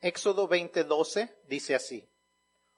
Éxodo 0.00 0.48
20:12 0.48 1.36
dice 1.46 1.74
así, 1.74 2.08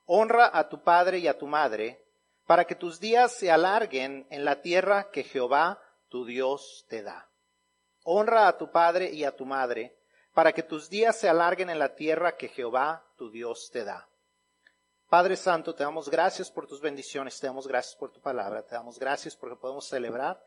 Honra 0.07 0.51
a 0.53 0.69
tu 0.69 0.83
padre 0.83 1.19
y 1.19 1.29
a 1.29 1.38
tu 1.38 1.46
madre, 1.46 2.04
para 2.46 2.64
que 2.64 2.75
tus 2.75 2.98
días 2.98 3.33
se 3.33 3.50
alarguen 3.50 4.26
en 4.30 4.45
la 4.45 4.60
tierra 4.60 5.11
que 5.11 5.22
Jehová 5.22 5.80
tu 6.08 6.24
Dios 6.24 6.85
te 6.88 7.03
da. 7.03 7.30
Honra 8.03 8.48
a 8.48 8.58
tu 8.58 8.72
padre 8.72 9.11
y 9.12 9.24
a 9.24 9.37
tu 9.37 9.46
madre, 9.46 9.96
para 10.35 10.53
que 10.53 10.64
tus 10.64 10.90
días 10.90 11.16
se 11.19 11.29
alarguen 11.29 11.71
en 11.71 11.79
la 11.79 11.95
tierra 11.95 12.37
que 12.37 12.48
Jehová 12.48 13.06
tu 13.17 13.31
Dios 13.31 13.71
te 13.73 13.85
da. 13.85 14.09
Padre 15.09 15.37
Santo, 15.37 15.75
te 15.75 15.85
damos 15.85 16.09
gracias 16.09 16.51
por 16.51 16.66
tus 16.66 16.80
bendiciones, 16.80 17.39
te 17.39 17.47
damos 17.47 17.69
gracias 17.69 17.95
por 17.95 18.11
tu 18.11 18.20
palabra, 18.20 18.62
te 18.62 18.75
damos 18.75 18.98
gracias 18.98 19.37
porque 19.37 19.57
podemos 19.57 19.87
celebrar. 19.87 20.43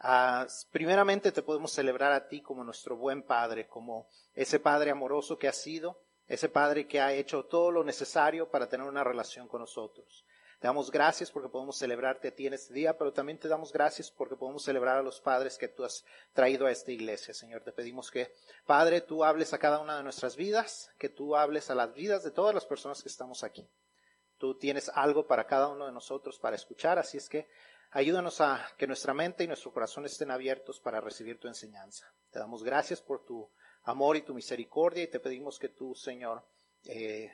Ah, 0.00 0.46
primeramente 0.72 1.32
te 1.32 1.42
podemos 1.42 1.70
celebrar 1.70 2.12
a 2.12 2.26
ti 2.26 2.42
como 2.42 2.64
nuestro 2.64 2.96
buen 2.96 3.22
Padre, 3.22 3.68
como 3.68 4.08
ese 4.34 4.58
Padre 4.58 4.90
amoroso 4.90 5.38
que 5.38 5.48
has 5.48 5.56
sido, 5.56 6.00
ese 6.26 6.48
Padre 6.48 6.86
que 6.86 7.00
ha 7.00 7.12
hecho 7.12 7.44
todo 7.44 7.70
lo 7.70 7.84
necesario 7.84 8.50
para 8.50 8.68
tener 8.68 8.86
una 8.86 9.04
relación 9.04 9.48
con 9.48 9.60
nosotros. 9.60 10.24
Te 10.58 10.68
damos 10.68 10.90
gracias 10.90 11.30
porque 11.30 11.50
podemos 11.50 11.76
celebrarte 11.76 12.28
a 12.28 12.34
ti 12.34 12.46
en 12.46 12.54
este 12.54 12.72
día, 12.72 12.96
pero 12.96 13.12
también 13.12 13.38
te 13.38 13.46
damos 13.46 13.72
gracias 13.72 14.10
porque 14.10 14.36
podemos 14.36 14.62
celebrar 14.62 14.96
a 14.96 15.02
los 15.02 15.20
padres 15.20 15.58
que 15.58 15.68
tú 15.68 15.84
has 15.84 16.02
traído 16.32 16.66
a 16.66 16.70
esta 16.70 16.92
iglesia, 16.92 17.34
Señor. 17.34 17.62
Te 17.62 17.72
pedimos 17.72 18.10
que, 18.10 18.32
Padre, 18.64 19.02
tú 19.02 19.22
hables 19.22 19.52
a 19.52 19.58
cada 19.58 19.80
una 19.80 19.98
de 19.98 20.02
nuestras 20.02 20.34
vidas, 20.34 20.90
que 20.98 21.10
tú 21.10 21.36
hables 21.36 21.70
a 21.70 21.74
las 21.74 21.92
vidas 21.92 22.24
de 22.24 22.30
todas 22.30 22.54
las 22.54 22.64
personas 22.64 23.02
que 23.02 23.10
estamos 23.10 23.44
aquí. 23.44 23.68
Tú 24.38 24.56
tienes 24.58 24.88
algo 24.88 25.26
para 25.26 25.46
cada 25.46 25.68
uno 25.68 25.86
de 25.86 25.92
nosotros 25.92 26.38
para 26.38 26.56
escuchar, 26.56 26.98
así 26.98 27.18
es 27.18 27.28
que 27.28 27.48
ayúdanos 27.90 28.40
a 28.40 28.66
que 28.78 28.86
nuestra 28.86 29.12
mente 29.12 29.44
y 29.44 29.48
nuestro 29.48 29.72
corazón 29.72 30.06
estén 30.06 30.30
abiertos 30.30 30.80
para 30.80 31.02
recibir 31.02 31.38
tu 31.38 31.48
enseñanza. 31.48 32.10
Te 32.30 32.38
damos 32.38 32.62
gracias 32.62 33.02
por 33.02 33.24
tu 33.26 33.50
amor 33.86 34.16
y 34.16 34.22
tu 34.22 34.34
misericordia 34.34 35.04
y 35.04 35.08
te 35.08 35.20
pedimos 35.20 35.58
que 35.58 35.70
tú, 35.70 35.94
Señor, 35.94 36.44
eh, 36.84 37.32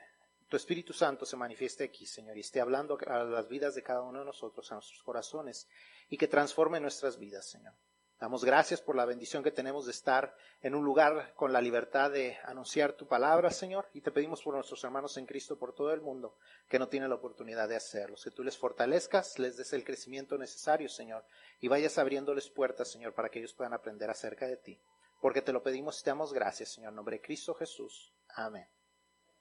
tu 0.49 0.57
Espíritu 0.57 0.93
Santo 0.93 1.25
se 1.25 1.37
manifieste 1.37 1.85
aquí, 1.85 2.07
Señor, 2.07 2.37
y 2.37 2.41
esté 2.41 2.61
hablando 2.61 2.99
a 3.07 3.25
las 3.25 3.49
vidas 3.49 3.75
de 3.75 3.83
cada 3.83 4.03
uno 4.03 4.21
de 4.21 4.27
nosotros, 4.27 4.71
a 4.71 4.75
nuestros 4.75 5.03
corazones, 5.03 5.67
y 6.11 6.19
que 6.19 6.29
transforme 6.29 6.79
nuestras 6.79 7.19
vidas, 7.19 7.49
Señor. 7.49 7.73
Damos 8.21 8.45
gracias 8.45 8.81
por 8.81 8.95
la 8.95 9.07
bendición 9.07 9.43
que 9.43 9.51
tenemos 9.51 9.87
de 9.87 9.93
estar 9.93 10.37
en 10.61 10.75
un 10.75 10.85
lugar 10.85 11.33
con 11.35 11.53
la 11.53 11.61
libertad 11.61 12.11
de 12.11 12.37
anunciar 12.45 12.93
tu 12.93 13.09
palabra, 13.09 13.51
Señor, 13.51 13.89
y 13.95 14.03
te 14.03 14.13
pedimos 14.13 14.43
por 14.43 14.55
nuestros 14.55 14.85
hermanos 14.85 15.17
en 15.17 15.27
Cristo 15.27 15.59
por 15.59 15.75
todo 15.75 15.93
el 15.93 16.03
mundo 16.03 16.37
que 16.69 16.79
no 16.79 16.87
tienen 16.87 17.09
la 17.09 17.17
oportunidad 17.17 17.69
de 17.69 17.77
hacerlo. 17.77 18.17
Que 18.23 18.31
tú 18.31 18.45
les 18.45 18.57
fortalezcas, 18.57 19.39
les 19.39 19.57
des 19.57 19.73
el 19.73 19.85
crecimiento 19.85 20.39
necesario, 20.39 20.89
Señor, 20.89 21.25
y 21.61 21.69
vayas 21.69 21.99
abriéndoles 21.99 22.49
puertas, 22.51 22.93
Señor, 22.93 23.15
para 23.15 23.29
que 23.29 23.41
ellos 23.41 23.55
puedan 23.55 23.73
aprender 23.73 24.09
acerca 24.09 24.47
de 24.47 24.59
ti. 24.59 24.79
Porque 25.23 25.41
te 25.41 25.53
lo 25.53 25.63
pedimos 25.63 26.01
y 26.01 26.03
te 26.03 26.11
damos 26.11 26.33
gracias, 26.33 26.71
Señor, 26.71 26.89
en 26.89 26.97
nombre 26.97 27.17
de 27.17 27.23
Cristo 27.23 27.55
Jesús. 27.55 28.13
Amén. 28.31 28.69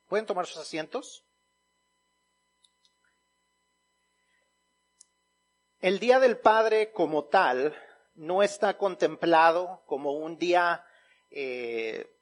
¿Pueden 0.08 0.28
tomar 0.28 0.46
sus 0.46 0.58
asientos? 0.58 1.26
El 5.80 5.98
Día 5.98 6.20
del 6.20 6.38
Padre 6.38 6.92
como 6.92 7.26
tal 7.26 7.76
no 8.14 8.44
está 8.44 8.78
contemplado 8.78 9.82
como 9.88 10.12
un 10.12 10.38
día 10.38 10.86
eh, 11.32 12.16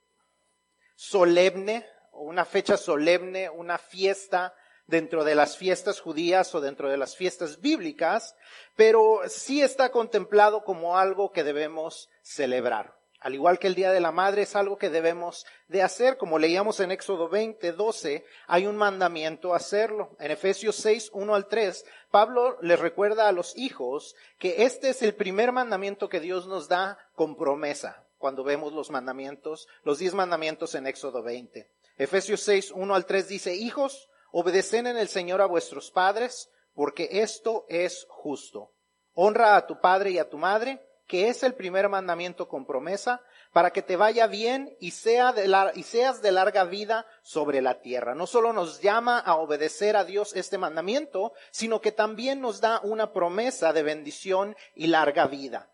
solemne 0.96 1.86
o 2.12 2.22
una 2.22 2.46
fecha 2.46 2.78
solemne, 2.78 3.50
una 3.50 3.78
fiesta 3.78 4.56
dentro 4.88 5.26
de 5.26 5.36
las 5.36 5.58
fiestas 5.58 6.00
judías 6.00 6.56
o 6.56 6.62
dentro 6.62 6.90
de 6.90 6.96
las 6.96 7.18
fiestas 7.18 7.60
bíblicas, 7.60 8.38
pero 8.78 9.20
sí 9.28 9.62
está 9.62 9.92
contemplado 9.92 10.64
como 10.64 10.98
algo 10.98 11.34
que 11.34 11.44
debemos 11.44 12.10
celebrar. 12.22 12.98
Al 13.20 13.34
igual 13.34 13.59
que 13.59 13.67
el 13.67 13.75
Día 13.75 13.92
de 13.92 14.00
la 14.00 14.14
Madre 14.14 14.44
es 14.44 14.56
algo 14.56 14.78
que 14.78 14.89
debemos 14.89 15.45
de 15.67 15.81
hacer, 15.81 16.17
como 16.17 16.39
leíamos 16.39 16.80
en 16.80 16.92
Éxodo 16.92 17.28
20, 17.28 17.73
12, 17.73 18.25
hay 18.48 18.66
un 18.66 18.78
mandamiento 18.78 19.53
a 19.53 19.58
hacerlo. 19.58 20.16
En 20.20 20.31
Efesios 20.31 20.78
6, 20.78 21.09
1 21.14 21.36
al 21.36 21.47
3, 21.47 21.86
Pablo 22.12 22.58
les 22.62 22.80
recuerda 22.80 23.28
a 23.28 23.34
los 23.34 23.58
hijos 23.58 24.16
que 24.38 24.64
este 24.64 24.90
es 24.90 25.02
el 25.02 25.16
primer 25.16 25.52
mandamiento 25.52 26.07
que 26.07 26.22
Dios 26.22 26.47
nos 26.47 26.69
da 26.69 26.97
con 27.13 27.35
promesa, 27.35 28.06
cuando 28.18 28.46
vemos 28.46 28.72
los 28.72 28.90
mandamientos, 28.90 29.68
los 29.84 30.00
diez 30.00 30.13
mandamientos 30.13 30.74
en 30.75 30.88
Éxodo 30.88 31.22
20. 31.22 31.69
Efesios 31.97 32.40
6, 32.41 32.72
1 32.72 32.96
al 32.96 33.06
3 33.06 33.28
dice, 33.28 33.56
hijos, 33.56 34.09
obedecen 34.31 34.88
en 34.88 34.97
el 34.97 35.09
Señor 35.09 35.41
a 35.41 35.46
vuestros 35.46 35.91
padres, 35.91 36.50
porque 36.74 37.09
esto 37.12 37.66
es 37.68 38.06
justo. 38.09 38.72
Honra 39.13 39.57
a 39.57 39.68
tu 39.68 39.81
padre 39.81 40.12
y 40.12 40.19
a 40.19 40.30
tu 40.30 40.38
madre, 40.38 40.81
que 41.09 41.28
es 41.28 41.42
el 41.42 41.56
primer 41.56 41.90
mandamiento 41.90 42.47
con 42.47 42.68
promesa, 42.68 43.24
para 43.52 43.72
que 43.72 43.81
te 43.81 43.96
vaya 43.96 44.28
bien 44.28 44.78
y, 44.80 44.92
sea 44.92 45.34
de 45.34 45.52
y 45.74 45.81
seas 45.81 46.22
de 46.22 46.31
larga 46.31 46.66
vida 46.66 47.08
sobre 47.24 47.64
la 47.64 47.81
tierra. 47.81 48.14
No 48.14 48.28
solo 48.28 48.53
nos 48.53 48.80
llama 48.80 49.18
a 49.18 49.36
obedecer 49.38 49.98
a 49.98 50.06
Dios 50.06 50.36
este 50.36 50.59
mandamiento, 50.59 51.34
sino 51.50 51.81
que 51.81 51.92
también 51.92 52.42
nos 52.42 52.62
da 52.62 52.80
una 52.84 53.12
promesa 53.12 53.74
de 53.74 53.81
bendición 53.81 54.56
y 54.75 54.86
larga 54.86 55.25
vida. 55.25 55.72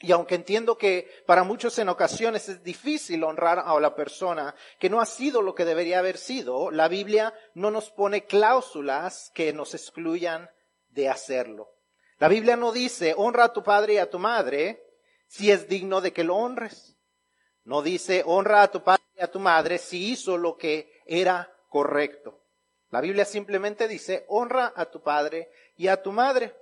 Y 0.00 0.10
aunque 0.12 0.36
entiendo 0.36 0.78
que 0.78 1.22
para 1.26 1.44
muchos 1.44 1.78
en 1.78 1.90
ocasiones 1.90 2.48
es 2.48 2.62
difícil 2.62 3.22
honrar 3.24 3.62
a 3.64 3.78
la 3.78 3.94
persona 3.94 4.54
que 4.80 4.88
no 4.88 5.02
ha 5.02 5.06
sido 5.06 5.42
lo 5.42 5.54
que 5.54 5.66
debería 5.66 5.98
haber 5.98 6.16
sido, 6.16 6.70
la 6.70 6.88
Biblia 6.88 7.34
no 7.52 7.70
nos 7.70 7.90
pone 7.90 8.24
cláusulas 8.24 9.30
que 9.34 9.52
nos 9.52 9.74
excluyan 9.74 10.48
de 10.88 11.10
hacerlo. 11.10 11.68
La 12.22 12.28
Biblia 12.28 12.54
no 12.54 12.70
dice, 12.70 13.14
honra 13.16 13.46
a 13.46 13.52
tu 13.52 13.64
padre 13.64 13.94
y 13.94 13.98
a 13.98 14.08
tu 14.08 14.20
madre 14.20 14.80
si 15.26 15.50
es 15.50 15.68
digno 15.68 16.00
de 16.00 16.12
que 16.12 16.22
lo 16.22 16.36
honres. 16.36 16.96
No 17.64 17.82
dice, 17.82 18.22
honra 18.24 18.62
a 18.62 18.70
tu 18.70 18.84
padre 18.84 19.02
y 19.16 19.22
a 19.24 19.28
tu 19.28 19.40
madre 19.40 19.76
si 19.78 20.12
hizo 20.12 20.38
lo 20.38 20.56
que 20.56 21.02
era 21.04 21.52
correcto. 21.68 22.38
La 22.90 23.00
Biblia 23.00 23.24
simplemente 23.24 23.88
dice, 23.88 24.24
honra 24.28 24.72
a 24.76 24.84
tu 24.84 25.02
padre 25.02 25.50
y 25.76 25.88
a 25.88 26.00
tu 26.00 26.12
madre. 26.12 26.54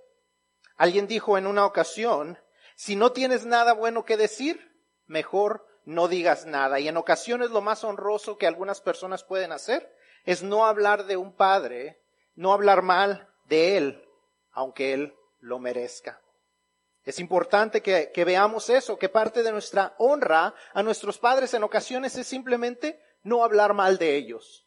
Alguien 0.78 1.06
dijo 1.06 1.36
en 1.36 1.46
una 1.46 1.66
ocasión, 1.66 2.38
si 2.74 2.96
no 2.96 3.12
tienes 3.12 3.44
nada 3.44 3.74
bueno 3.74 4.06
que 4.06 4.16
decir, 4.16 4.74
mejor 5.04 5.66
no 5.84 6.08
digas 6.08 6.46
nada. 6.46 6.80
Y 6.80 6.88
en 6.88 6.96
ocasiones 6.96 7.50
lo 7.50 7.60
más 7.60 7.84
honroso 7.84 8.38
que 8.38 8.46
algunas 8.46 8.80
personas 8.80 9.24
pueden 9.24 9.52
hacer 9.52 9.94
es 10.24 10.42
no 10.42 10.64
hablar 10.64 11.04
de 11.04 11.18
un 11.18 11.34
padre, 11.34 12.00
no 12.34 12.54
hablar 12.54 12.80
mal 12.80 13.28
de 13.44 13.76
él, 13.76 14.08
aunque 14.52 14.94
él 14.94 15.14
lo 15.40 15.58
merezca. 15.58 16.20
Es 17.02 17.18
importante 17.18 17.82
que, 17.82 18.24
veamos 18.24 18.68
eso, 18.68 18.98
que 18.98 19.08
parte 19.08 19.42
de 19.42 19.52
nuestra 19.52 19.94
honra 19.98 20.54
a 20.74 20.82
nuestros 20.82 21.18
padres 21.18 21.54
en 21.54 21.62
ocasiones 21.62 22.16
es 22.16 22.26
simplemente 22.26 23.00
no 23.22 23.42
hablar 23.42 23.74
mal 23.74 23.98
de 23.98 24.16
ellos. 24.16 24.66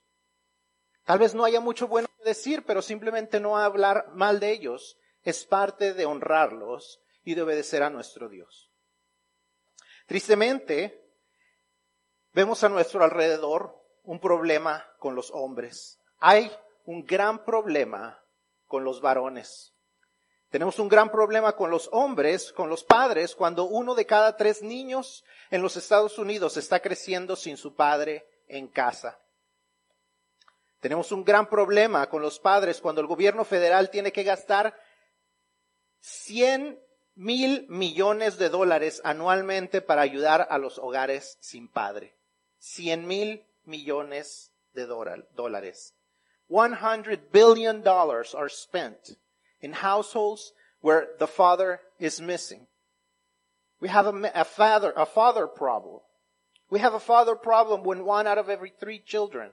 Tal 1.05 1.19
vez 1.19 1.35
no 1.35 1.45
haya 1.45 1.59
mucho 1.59 1.87
bueno 1.87 2.07
que 2.17 2.23
decir, 2.23 2.63
pero 2.65 2.81
simplemente 2.81 3.39
no 3.39 3.57
hablar 3.57 4.09
mal 4.13 4.39
de 4.39 4.51
ellos 4.51 4.97
es 5.21 5.45
parte 5.45 5.93
de 5.93 6.05
honrarlos 6.05 7.01
y 7.23 7.35
de 7.35 7.43
obedecer 7.43 7.83
a 7.83 7.89
nuestro 7.89 8.29
Dios. 8.29 8.71
Tristemente, 10.07 11.01
vemos 12.33 12.63
a 12.63 12.69
nuestro 12.69 13.03
alrededor 13.03 13.79
un 14.03 14.19
problema 14.19 14.85
con 14.99 15.15
los 15.15 15.31
hombres. 15.31 15.99
Hay 16.17 16.51
un 16.85 17.05
gran 17.05 17.45
problema 17.45 18.21
con 18.65 18.83
los 18.83 19.01
varones. 19.01 19.73
Tenemos 20.53 20.77
un 20.77 20.87
gran 20.87 21.09
problema 21.09 21.55
con 21.55 21.71
los 21.71 21.89
hombres, 21.91 22.53
con 22.53 22.69
los 22.69 22.83
padres, 22.83 23.33
cuando 23.33 23.63
uno 23.63 23.95
de 23.95 24.05
cada 24.05 24.37
tres 24.37 24.61
niños 24.61 25.25
en 25.49 25.63
los 25.63 25.77
Estados 25.77 26.19
Unidos 26.19 26.57
está 26.57 26.79
creciendo 26.79 27.35
sin 27.35 27.57
su 27.57 27.73
padre 27.73 28.27
en 28.47 28.67
casa. 28.67 29.17
Tenemos 30.79 31.11
un 31.11 31.25
gran 31.25 31.49
problema 31.49 32.07
con 32.07 32.21
los 32.21 32.37
padres 32.37 32.81
cuando 32.81 33.01
el 33.01 33.07
gobierno 33.07 33.45
federal 33.45 33.89
tiene 33.89 34.11
que 34.11 34.21
gastar 34.21 34.79
100 36.01 36.79
mil 37.15 37.65
millones 37.67 38.37
de 38.37 38.49
dólares 38.49 39.01
anualmente 39.03 39.81
para 39.81 40.03
ayudar 40.03 40.45
a 40.51 40.59
los 40.59 40.77
hogares 40.77 41.35
sin 41.39 41.67
padre. 41.67 42.13
100 42.59 43.07
mil 43.07 43.43
millones 43.63 44.51
de 44.73 44.85
dólares. 44.85 45.95
100 46.47 47.27
billion 47.31 47.81
dollars 47.81 48.35
are 48.35 48.51
spent 48.51 49.17
in 49.63 49.71
households 49.71 50.51
where 50.81 51.07
the 51.17 51.25
father 51.25 51.79
is 51.97 52.21
missing. 52.21 52.67
We 53.79 53.87
have 53.87 54.05
a, 54.05 54.31
a, 54.35 54.43
father, 54.43 54.93
a 54.95 55.05
father 55.05 55.47
problem. 55.47 56.01
We 56.69 56.79
have 56.79 56.93
a 56.93 56.99
father 56.99 57.35
problem 57.35 57.83
when 57.83 58.05
one 58.05 58.27
out 58.27 58.37
of 58.37 58.49
every 58.49 58.73
three 58.79 58.99
children 58.99 59.51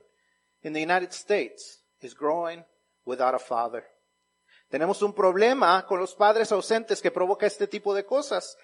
in 0.62 0.73
the 0.73 0.81
United 0.81 1.12
States 1.12 1.79
is 2.03 2.12
growing 2.12 2.65
without 3.07 3.35
a 3.35 3.39
father. 3.39 3.85
Tenemos 4.71 5.03
un 5.03 5.12
problema 5.12 5.87
con 5.87 6.01
los 6.01 6.15
padres 6.15 6.53
ausentes 6.53 7.01
que 7.01 7.11
provoca 7.11 7.47
este 7.47 7.67
tipo 7.67 7.95
de 7.95 8.05
cosas. 8.05 8.57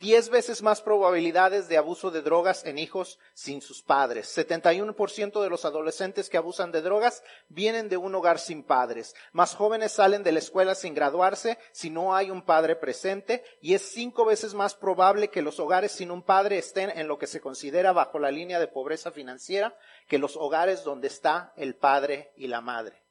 Diez 0.00 0.28
veces 0.28 0.60
más 0.60 0.82
probabilidades 0.82 1.68
de 1.68 1.78
abuso 1.78 2.10
de 2.10 2.20
drogas 2.20 2.64
en 2.66 2.78
hijos 2.78 3.18
sin 3.32 3.62
sus 3.62 3.80
padres. 3.80 4.36
71% 4.36 5.40
de 5.40 5.48
los 5.48 5.64
adolescentes 5.64 6.28
que 6.28 6.36
abusan 6.36 6.72
de 6.72 6.82
drogas 6.82 7.22
vienen 7.48 7.88
de 7.88 7.96
un 7.96 8.14
hogar 8.14 8.38
sin 8.38 8.64
padres. 8.64 9.14
Más 9.32 9.54
jóvenes 9.54 9.92
salen 9.92 10.24
de 10.24 10.32
la 10.32 10.40
escuela 10.40 10.74
sin 10.74 10.94
graduarse 10.94 11.58
si 11.72 11.90
no 11.90 12.14
hay 12.14 12.30
un 12.30 12.42
padre 12.42 12.74
presente 12.76 13.44
y 13.62 13.74
es 13.74 13.82
cinco 13.82 14.24
veces 14.24 14.52
más 14.52 14.74
probable 14.74 15.28
que 15.28 15.42
los 15.42 15.60
hogares 15.60 15.92
sin 15.92 16.10
un 16.10 16.22
padre 16.22 16.58
estén 16.58 16.90
en 16.90 17.06
lo 17.06 17.18
que 17.18 17.28
se 17.28 17.40
considera 17.40 17.92
bajo 17.92 18.18
la 18.18 18.32
línea 18.32 18.58
de 18.58 18.68
pobreza 18.68 19.12
financiera 19.12 19.78
que 20.08 20.18
los 20.18 20.36
hogares 20.36 20.82
donde 20.82 21.06
está 21.06 21.52
el 21.56 21.76
padre 21.76 22.32
y 22.36 22.48
la 22.48 22.60
madre. 22.60 23.04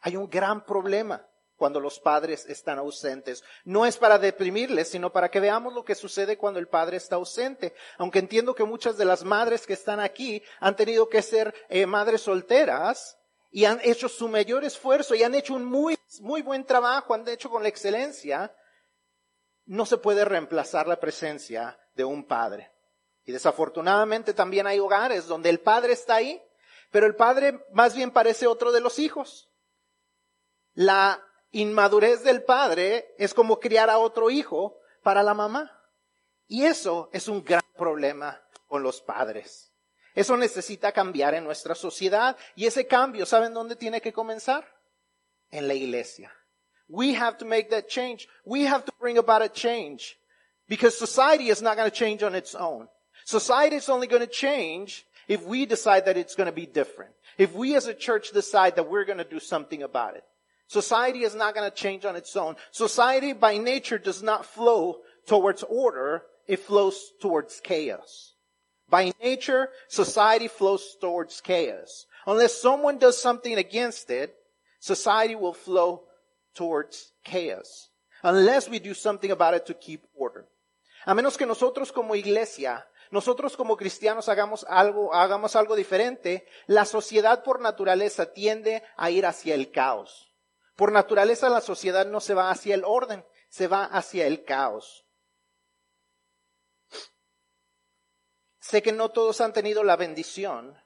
Hay 0.00 0.16
un 0.16 0.28
gran 0.28 0.64
problema 0.64 1.26
cuando 1.58 1.80
los 1.80 1.98
padres 1.98 2.46
están 2.46 2.78
ausentes. 2.78 3.44
No 3.64 3.84
es 3.84 3.98
para 3.98 4.18
deprimirles, 4.18 4.88
sino 4.88 5.12
para 5.12 5.30
que 5.30 5.40
veamos 5.40 5.74
lo 5.74 5.84
que 5.84 5.96
sucede 5.96 6.38
cuando 6.38 6.60
el 6.60 6.68
padre 6.68 6.96
está 6.96 7.16
ausente. 7.16 7.74
Aunque 7.98 8.20
entiendo 8.20 8.54
que 8.54 8.64
muchas 8.64 8.96
de 8.96 9.04
las 9.04 9.24
madres 9.24 9.66
que 9.66 9.72
están 9.74 10.00
aquí 10.00 10.42
han 10.60 10.76
tenido 10.76 11.08
que 11.08 11.20
ser 11.20 11.52
eh, 11.68 11.84
madres 11.84 12.22
solteras 12.22 13.18
y 13.50 13.64
han 13.64 13.80
hecho 13.82 14.08
su 14.08 14.28
mayor 14.28 14.64
esfuerzo 14.64 15.14
y 15.14 15.24
han 15.24 15.34
hecho 15.34 15.54
un 15.54 15.64
muy, 15.64 15.98
muy 16.20 16.42
buen 16.42 16.64
trabajo, 16.64 17.12
han 17.12 17.26
hecho 17.28 17.50
con 17.50 17.62
la 17.62 17.68
excelencia, 17.68 18.54
no 19.66 19.84
se 19.84 19.98
puede 19.98 20.24
reemplazar 20.24 20.86
la 20.86 21.00
presencia 21.00 21.78
de 21.94 22.04
un 22.04 22.24
padre. 22.24 22.72
Y 23.24 23.32
desafortunadamente 23.32 24.32
también 24.32 24.66
hay 24.66 24.78
hogares 24.78 25.26
donde 25.26 25.50
el 25.50 25.58
padre 25.58 25.92
está 25.92 26.14
ahí, 26.14 26.40
pero 26.90 27.06
el 27.06 27.16
padre 27.16 27.66
más 27.72 27.96
bien 27.96 28.12
parece 28.12 28.46
otro 28.46 28.70
de 28.70 28.80
los 28.80 29.00
hijos. 29.00 29.50
La 30.72 31.27
inmadurez 31.52 32.22
del 32.22 32.42
padre 32.42 33.14
es 33.18 33.34
como 33.34 33.58
criar 33.60 33.90
a 33.90 33.98
otro 33.98 34.30
hijo 34.30 34.78
para 35.02 35.22
la 35.22 35.34
mamá. 35.34 35.74
Y 36.46 36.64
eso 36.64 37.10
es 37.12 37.28
un 37.28 37.44
gran 37.44 37.62
problema 37.76 38.40
con 38.66 38.82
los 38.82 39.00
padres. 39.00 39.72
Eso 40.14 40.36
necesita 40.36 40.92
cambiar 40.92 41.34
en 41.34 41.44
nuestra 41.44 41.74
sociedad. 41.74 42.36
Y 42.56 42.66
ese 42.66 42.86
cambio, 42.86 43.26
¿saben 43.26 43.54
dónde 43.54 43.76
tiene 43.76 44.00
que 44.00 44.12
comenzar? 44.12 44.66
En 45.50 45.68
la 45.68 45.74
iglesia. 45.74 46.32
We 46.88 47.14
have 47.14 47.36
to 47.38 47.44
make 47.44 47.68
that 47.70 47.86
change. 47.86 48.28
We 48.44 48.66
have 48.66 48.84
to 48.84 48.92
bring 48.98 49.18
about 49.18 49.42
a 49.42 49.48
change. 49.48 50.18
Because 50.66 50.96
society 50.96 51.50
is 51.50 51.62
not 51.62 51.76
going 51.76 51.90
to 51.90 51.96
change 51.96 52.22
on 52.22 52.34
its 52.34 52.54
own. 52.54 52.88
Society 53.24 53.76
is 53.76 53.88
only 53.88 54.06
going 54.06 54.26
to 54.26 54.26
change 54.26 55.06
if 55.28 55.42
we 55.44 55.66
decide 55.66 56.06
that 56.06 56.16
it's 56.16 56.34
going 56.34 56.46
to 56.46 56.52
be 56.52 56.66
different. 56.66 57.12
If 57.36 57.54
we 57.54 57.76
as 57.76 57.86
a 57.86 57.94
church 57.94 58.32
decide 58.32 58.76
that 58.76 58.88
we're 58.88 59.04
going 59.04 59.18
to 59.18 59.24
do 59.24 59.38
something 59.38 59.82
about 59.82 60.16
it. 60.16 60.24
Society 60.68 61.24
is 61.24 61.34
not 61.34 61.54
going 61.54 61.68
to 61.68 61.74
change 61.74 62.04
on 62.04 62.14
its 62.14 62.36
own. 62.36 62.54
Society 62.70 63.32
by 63.32 63.56
nature 63.56 63.98
does 63.98 64.22
not 64.22 64.44
flow 64.44 64.98
towards 65.26 65.62
order. 65.64 66.22
It 66.46 66.60
flows 66.60 67.12
towards 67.20 67.60
chaos. 67.60 68.34
By 68.88 69.12
nature, 69.22 69.70
society 69.88 70.48
flows 70.48 70.96
towards 71.00 71.40
chaos. 71.40 72.06
Unless 72.26 72.60
someone 72.60 72.98
does 72.98 73.20
something 73.20 73.56
against 73.56 74.10
it, 74.10 74.34
society 74.78 75.34
will 75.34 75.54
flow 75.54 76.04
towards 76.54 77.12
chaos. 77.24 77.88
Unless 78.22 78.68
we 78.68 78.78
do 78.78 78.94
something 78.94 79.30
about 79.30 79.54
it 79.54 79.66
to 79.66 79.74
keep 79.74 80.04
order. 80.14 80.46
A 81.06 81.14
menos 81.14 81.36
que 81.38 81.46
nosotros 81.46 81.92
como 81.92 82.14
iglesia, 82.14 82.84
nosotros 83.10 83.56
como 83.56 83.76
cristianos 83.76 84.28
hagamos 84.28 84.64
algo, 84.68 85.14
hagamos 85.14 85.56
algo 85.56 85.76
diferente, 85.76 86.46
la 86.66 86.84
sociedad 86.84 87.42
por 87.42 87.60
naturaleza 87.60 88.32
tiende 88.34 88.82
a 88.96 89.10
ir 89.10 89.24
hacia 89.24 89.54
el 89.54 89.70
caos. 89.70 90.27
Por 90.78 90.92
naturaleza 90.92 91.48
la 91.48 91.60
sociedad 91.60 92.06
no 92.06 92.20
se 92.20 92.34
va 92.34 92.52
hacia 92.52 92.76
el 92.76 92.84
orden, 92.84 93.26
se 93.48 93.66
va 93.66 93.82
hacia 93.82 94.28
el 94.28 94.44
caos. 94.44 95.04
Sé 98.60 98.80
que 98.80 98.92
no 98.92 99.08
todos 99.08 99.40
han 99.40 99.52
tenido 99.52 99.82
la 99.82 99.96
bendición 99.96 100.80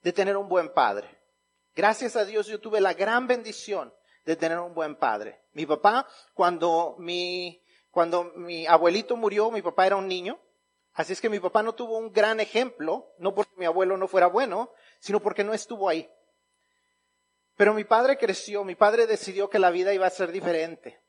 de 0.00 0.14
tener 0.14 0.38
un 0.38 0.48
buen 0.48 0.72
padre. 0.72 1.20
Gracias 1.74 2.16
a 2.16 2.24
Dios 2.24 2.46
yo 2.46 2.58
tuve 2.58 2.80
la 2.80 2.94
gran 2.94 3.26
bendición 3.26 3.92
de 4.24 4.34
tener 4.34 4.58
un 4.58 4.72
buen 4.72 4.96
padre. 4.96 5.42
Mi 5.52 5.66
papá, 5.66 6.08
cuando 6.32 6.96
mi, 6.98 7.62
cuando 7.90 8.24
mi 8.36 8.66
abuelito 8.66 9.14
murió, 9.14 9.50
mi 9.50 9.60
papá 9.60 9.86
era 9.86 9.96
un 9.96 10.08
niño. 10.08 10.40
Así 10.94 11.12
es 11.12 11.20
que 11.20 11.28
mi 11.28 11.38
papá 11.38 11.62
no 11.62 11.74
tuvo 11.74 11.98
un 11.98 12.10
gran 12.14 12.40
ejemplo, 12.40 13.12
no 13.18 13.34
porque 13.34 13.52
mi 13.58 13.66
abuelo 13.66 13.98
no 13.98 14.08
fuera 14.08 14.26
bueno, 14.26 14.72
sino 15.00 15.20
porque 15.20 15.44
no 15.44 15.52
estuvo 15.52 15.90
ahí. 15.90 16.10
Pero 17.56 17.74
mi 17.74 17.84
padre 17.84 18.18
creció, 18.18 18.64
mi 18.64 18.74
padre 18.74 19.06
decidió 19.06 19.48
que 19.48 19.58
la 19.58 19.70
vida 19.70 19.94
iba 19.94 20.06
a 20.06 20.10
ser 20.10 20.32
diferente. 20.32 21.00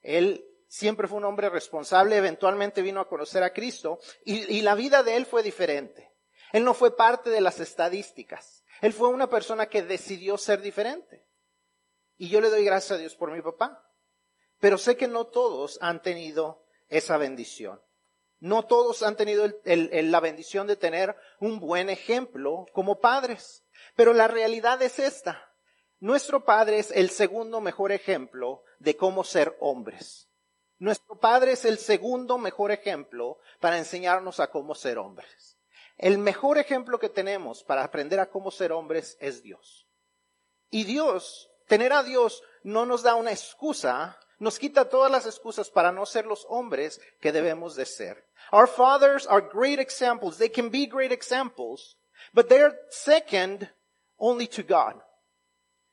Él 0.00 0.44
siempre 0.68 1.08
fue 1.08 1.18
un 1.18 1.24
hombre 1.24 1.48
responsable, 1.48 2.16
eventualmente 2.16 2.82
vino 2.82 3.00
a 3.00 3.08
conocer 3.08 3.42
a 3.42 3.52
Cristo 3.52 3.98
y, 4.24 4.60
la 4.62 4.74
vida 4.74 5.02
de 5.02 5.16
él 5.16 5.26
fue 5.26 5.42
diferente. 5.42 6.12
Él 6.52 6.64
no 6.64 6.74
fue 6.74 6.96
parte 6.96 7.30
de 7.30 7.40
las 7.40 7.60
estadísticas. 7.60 8.64
Él 8.80 8.92
fue 8.92 9.08
una 9.08 9.28
persona 9.28 9.66
que 9.66 9.82
decidió 9.82 10.38
ser 10.38 10.62
diferente. 10.62 11.26
Y 12.16 12.28
yo 12.28 12.40
le 12.40 12.50
doy 12.50 12.64
gracias 12.64 12.92
a 12.92 13.00
Dios 13.00 13.16
por 13.16 13.32
mi 13.32 13.42
papá. 13.42 13.84
Pero 14.60 14.78
sé 14.78 14.96
que 14.96 15.08
no 15.08 15.26
todos 15.26 15.78
han 15.82 16.00
tenido 16.00 16.64
esa 16.88 17.16
bendición. 17.16 17.80
No 18.40 18.66
todos 18.66 19.02
han 19.02 19.16
tenido 19.16 19.44
el, 19.64 20.10
la 20.10 20.20
bendición 20.20 20.66
de 20.66 20.76
tener 20.76 21.16
un 21.40 21.58
buen 21.58 21.90
ejemplo 21.90 22.66
como 22.72 23.00
padres. 23.00 23.64
Pero 23.94 24.14
la 24.14 24.28
realidad 24.28 24.80
es 24.82 24.98
esta. 24.98 25.47
Nuestro 26.00 26.44
Padre 26.44 26.78
es 26.78 26.92
el 26.92 27.10
segundo 27.10 27.60
mejor 27.60 27.90
ejemplo 27.90 28.62
de 28.78 28.96
cómo 28.96 29.24
ser 29.24 29.56
hombres. 29.60 30.28
Nuestro 30.78 31.18
Padre 31.18 31.52
es 31.52 31.64
el 31.64 31.78
segundo 31.78 32.38
mejor 32.38 32.70
ejemplo 32.70 33.38
para 33.58 33.78
enseñarnos 33.78 34.38
a 34.38 34.48
cómo 34.48 34.76
ser 34.76 34.98
hombres. 34.98 35.58
El 35.96 36.18
mejor 36.18 36.58
ejemplo 36.58 37.00
que 37.00 37.08
tenemos 37.08 37.64
para 37.64 37.82
aprender 37.82 38.20
a 38.20 38.30
cómo 38.30 38.52
ser 38.52 38.70
hombres 38.70 39.16
es 39.18 39.42
Dios. 39.42 39.88
Y 40.70 40.84
Dios, 40.84 41.50
tener 41.66 41.92
a 41.92 42.04
Dios 42.04 42.44
no 42.62 42.86
nos 42.86 43.02
da 43.02 43.16
una 43.16 43.32
excusa, 43.32 44.20
nos 44.38 44.60
quita 44.60 44.88
todas 44.88 45.10
las 45.10 45.26
excusas 45.26 45.68
para 45.68 45.90
no 45.90 46.06
ser 46.06 46.26
los 46.26 46.46
hombres 46.48 47.00
que 47.20 47.32
debemos 47.32 47.74
de 47.74 47.86
ser. 47.86 48.24
Our 48.52 48.68
fathers 48.68 49.26
are 49.26 49.48
great 49.52 49.80
examples. 49.80 50.38
They 50.38 50.50
can 50.50 50.70
be 50.70 50.86
great 50.86 51.10
examples, 51.10 51.96
but 52.32 52.48
they're 52.48 52.78
second 52.88 53.68
only 54.16 54.46
to 54.46 54.62
God. 54.62 55.02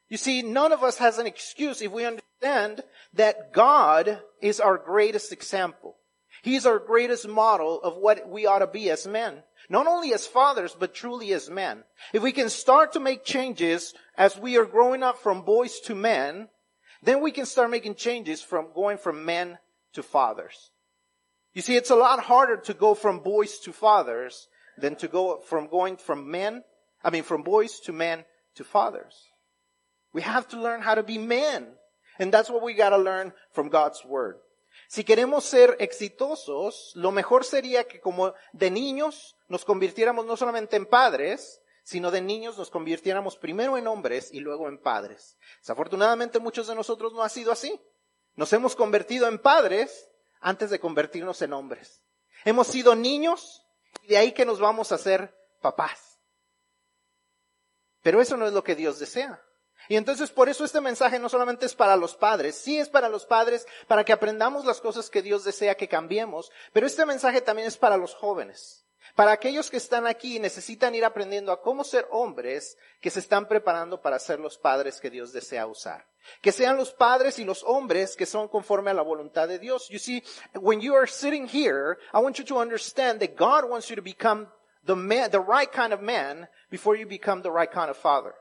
You 0.10 0.18
see, 0.18 0.42
none 0.42 0.72
of 0.72 0.84
us 0.84 0.98
has 0.98 1.18
an 1.18 1.26
excuse 1.26 1.82
if 1.82 1.92
we 1.92 2.06
understand 2.06 2.84
that 3.14 3.54
God 3.54 4.20
is 4.42 4.60
our 4.60 4.78
greatest 4.78 5.32
example. 5.32 5.96
He's 6.44 6.66
our 6.66 6.78
greatest 6.78 7.28
model 7.28 7.82
of 7.82 7.98
what 7.98 8.30
we 8.30 8.46
ought 8.46 8.60
to 8.60 8.68
be 8.68 8.92
as 8.92 9.08
men. 9.08 9.42
Not 9.68 9.88
only 9.88 10.14
as 10.14 10.28
fathers, 10.28 10.76
but 10.80 10.94
truly 10.94 11.34
as 11.34 11.50
men. 11.50 11.84
If 12.14 12.22
we 12.22 12.32
can 12.32 12.50
start 12.50 12.94
to 12.94 13.00
make 13.00 13.26
changes 13.26 13.96
as 14.16 14.38
we 14.38 14.58
are 14.58 14.66
growing 14.66 15.02
up 15.02 15.18
from 15.18 15.42
boys 15.42 15.80
to 15.86 15.96
men, 15.96 16.50
then 17.02 17.22
we 17.22 17.32
can 17.32 17.48
start 17.48 17.72
making 17.72 17.96
changes 17.96 18.44
from 18.44 18.68
going 18.76 19.00
from 19.00 19.26
men 19.26 19.58
to 19.94 20.04
fathers. 20.04 20.70
You 21.54 21.64
see, 21.64 21.76
it's 21.76 21.90
a 21.90 21.96
lot 21.96 22.20
harder 22.20 22.58
to 22.58 22.74
go 22.76 22.94
from 22.94 23.20
boys 23.20 23.58
to 23.60 23.74
fathers 23.74 24.48
than 24.78 24.96
to 24.98 25.08
go 25.08 25.40
from 25.40 25.68
going 25.68 25.98
from 25.98 26.30
men, 26.30 26.64
I 27.04 27.10
mean, 27.10 27.24
from 27.24 27.42
boys 27.42 27.80
to 27.82 27.94
men 27.94 28.26
to 28.56 28.64
fathers. 28.64 29.16
We 30.16 30.22
have 30.22 30.48
to 30.48 30.58
learn 30.58 30.82
how 30.82 30.96
to 30.96 31.04
be 31.04 31.20
men. 31.20 31.78
And 32.20 32.32
that's 32.32 32.50
what 32.50 32.64
we 32.64 32.74
gotta 32.74 32.98
learn 32.98 33.34
from 33.52 33.68
God's 33.68 34.06
Word. 34.06 34.38
Si 34.88 35.04
queremos 35.04 35.44
ser 35.44 35.76
exitosos, 35.80 36.94
lo 36.96 37.12
mejor 37.12 37.44
sería 37.44 37.84
que 37.84 38.00
como 38.00 38.34
de 38.54 38.72
niños 38.72 39.36
nos 39.50 39.66
convirtiéramos 39.66 40.26
no 40.26 40.38
solamente 40.38 40.78
en 40.78 40.86
padres, 40.86 41.62
sino 41.84 42.12
de 42.12 42.22
niños 42.22 42.58
nos 42.58 42.70
convirtiéramos 42.70 43.36
primero 43.36 43.78
en 43.78 43.88
hombres 43.88 44.30
y 44.32 44.40
luego 44.40 44.70
en 44.70 44.78
padres. 44.78 45.38
Desafortunadamente 45.60 46.40
muchos 46.40 46.68
de 46.68 46.76
nosotros 46.76 47.12
no 47.12 47.22
ha 47.22 47.28
sido 47.28 47.52
así. 47.52 47.78
Nos 48.36 48.54
hemos 48.54 48.74
convertido 48.74 49.28
en 49.28 49.38
padres 49.38 50.10
antes 50.40 50.70
de 50.70 50.80
convertirnos 50.80 51.42
en 51.42 51.52
hombres. 51.52 52.02
Hemos 52.46 52.68
sido 52.68 52.96
niños 52.96 53.66
y 54.04 54.08
de 54.08 54.18
ahí 54.18 54.32
que 54.32 54.46
nos 54.46 54.62
vamos 54.62 54.94
a 54.94 54.98
ser 54.98 55.36
papás. 55.62 56.22
Pero 58.02 58.22
eso 58.22 58.38
no 58.38 58.48
es 58.48 58.54
lo 58.54 58.64
que 58.64 58.76
Dios 58.76 58.98
desea. 58.98 59.42
Y 59.88 59.96
entonces 59.96 60.32
por 60.32 60.50
eso 60.50 60.66
este 60.66 60.82
mensaje 60.82 61.20
no 61.20 61.30
solamente 61.30 61.66
es 61.66 61.76
para 61.76 61.96
los 61.96 62.16
padres, 62.16 62.56
sí 62.56 62.80
es 62.80 62.90
para 62.90 63.10
los 63.10 63.26
padres, 63.26 63.68
para 63.88 64.04
que 64.04 64.14
aprendamos 64.14 64.66
las 64.66 64.82
cosas 64.82 65.10
que 65.10 65.22
Dios 65.22 65.44
desea 65.44 65.76
que 65.76 65.88
cambiemos, 65.88 66.52
pero 66.74 66.88
este 66.88 67.06
mensaje 67.06 67.42
también 67.42 67.68
es 67.68 67.78
para 67.78 67.98
los 67.98 68.16
jóvenes, 68.16 68.86
para 69.16 69.32
aquellos 69.32 69.70
que 69.70 69.78
están 69.78 70.08
aquí 70.08 70.38
y 70.38 70.40
necesitan 70.40 70.96
ir 70.96 71.06
aprendiendo 71.06 71.52
a 71.52 71.62
cómo 71.62 71.84
ser 71.84 72.08
hombres 72.12 72.78
que 73.00 73.12
se 73.12 73.20
están 73.20 73.48
preparando 73.48 74.02
para 74.02 74.20
ser 74.20 74.40
los 74.40 74.58
padres 74.58 75.00
que 75.00 75.10
Dios 75.10 75.32
desea 75.32 75.68
usar. 75.68 76.08
Que 76.42 76.52
sean 76.52 76.76
los 76.76 76.92
padres 76.92 77.38
y 77.38 77.46
los 77.46 77.64
hombres 77.64 78.16
que 78.16 78.26
son 78.26 78.48
conforme 78.48 78.90
a 78.90 78.96
la 78.96 79.04
voluntad 79.04 79.48
de 79.48 79.60
Dios. 79.60 79.88
You 79.90 80.00
see, 80.00 80.24
when 80.56 80.82
you 80.82 80.96
are 80.96 81.08
sitting 81.08 81.48
here, 81.48 82.00
I 82.12 82.20
want 82.20 82.40
you 82.40 82.46
to 82.46 82.60
understand 82.60 83.20
that 83.20 83.36
God 83.38 83.70
wants 83.70 83.90
you 83.90 83.96
to 83.96 84.02
become 84.02 84.48
the 84.86 84.96
man, 84.96 85.30
the 85.30 85.40
right 85.40 85.72
kind 85.72 85.94
of 85.94 86.02
man 86.02 86.48
before 86.72 86.98
you 86.98 87.06
become 87.06 87.44
the 87.44 87.52
right 87.52 87.72
kind 87.72 87.92
of 87.92 87.98
father. 87.98 88.34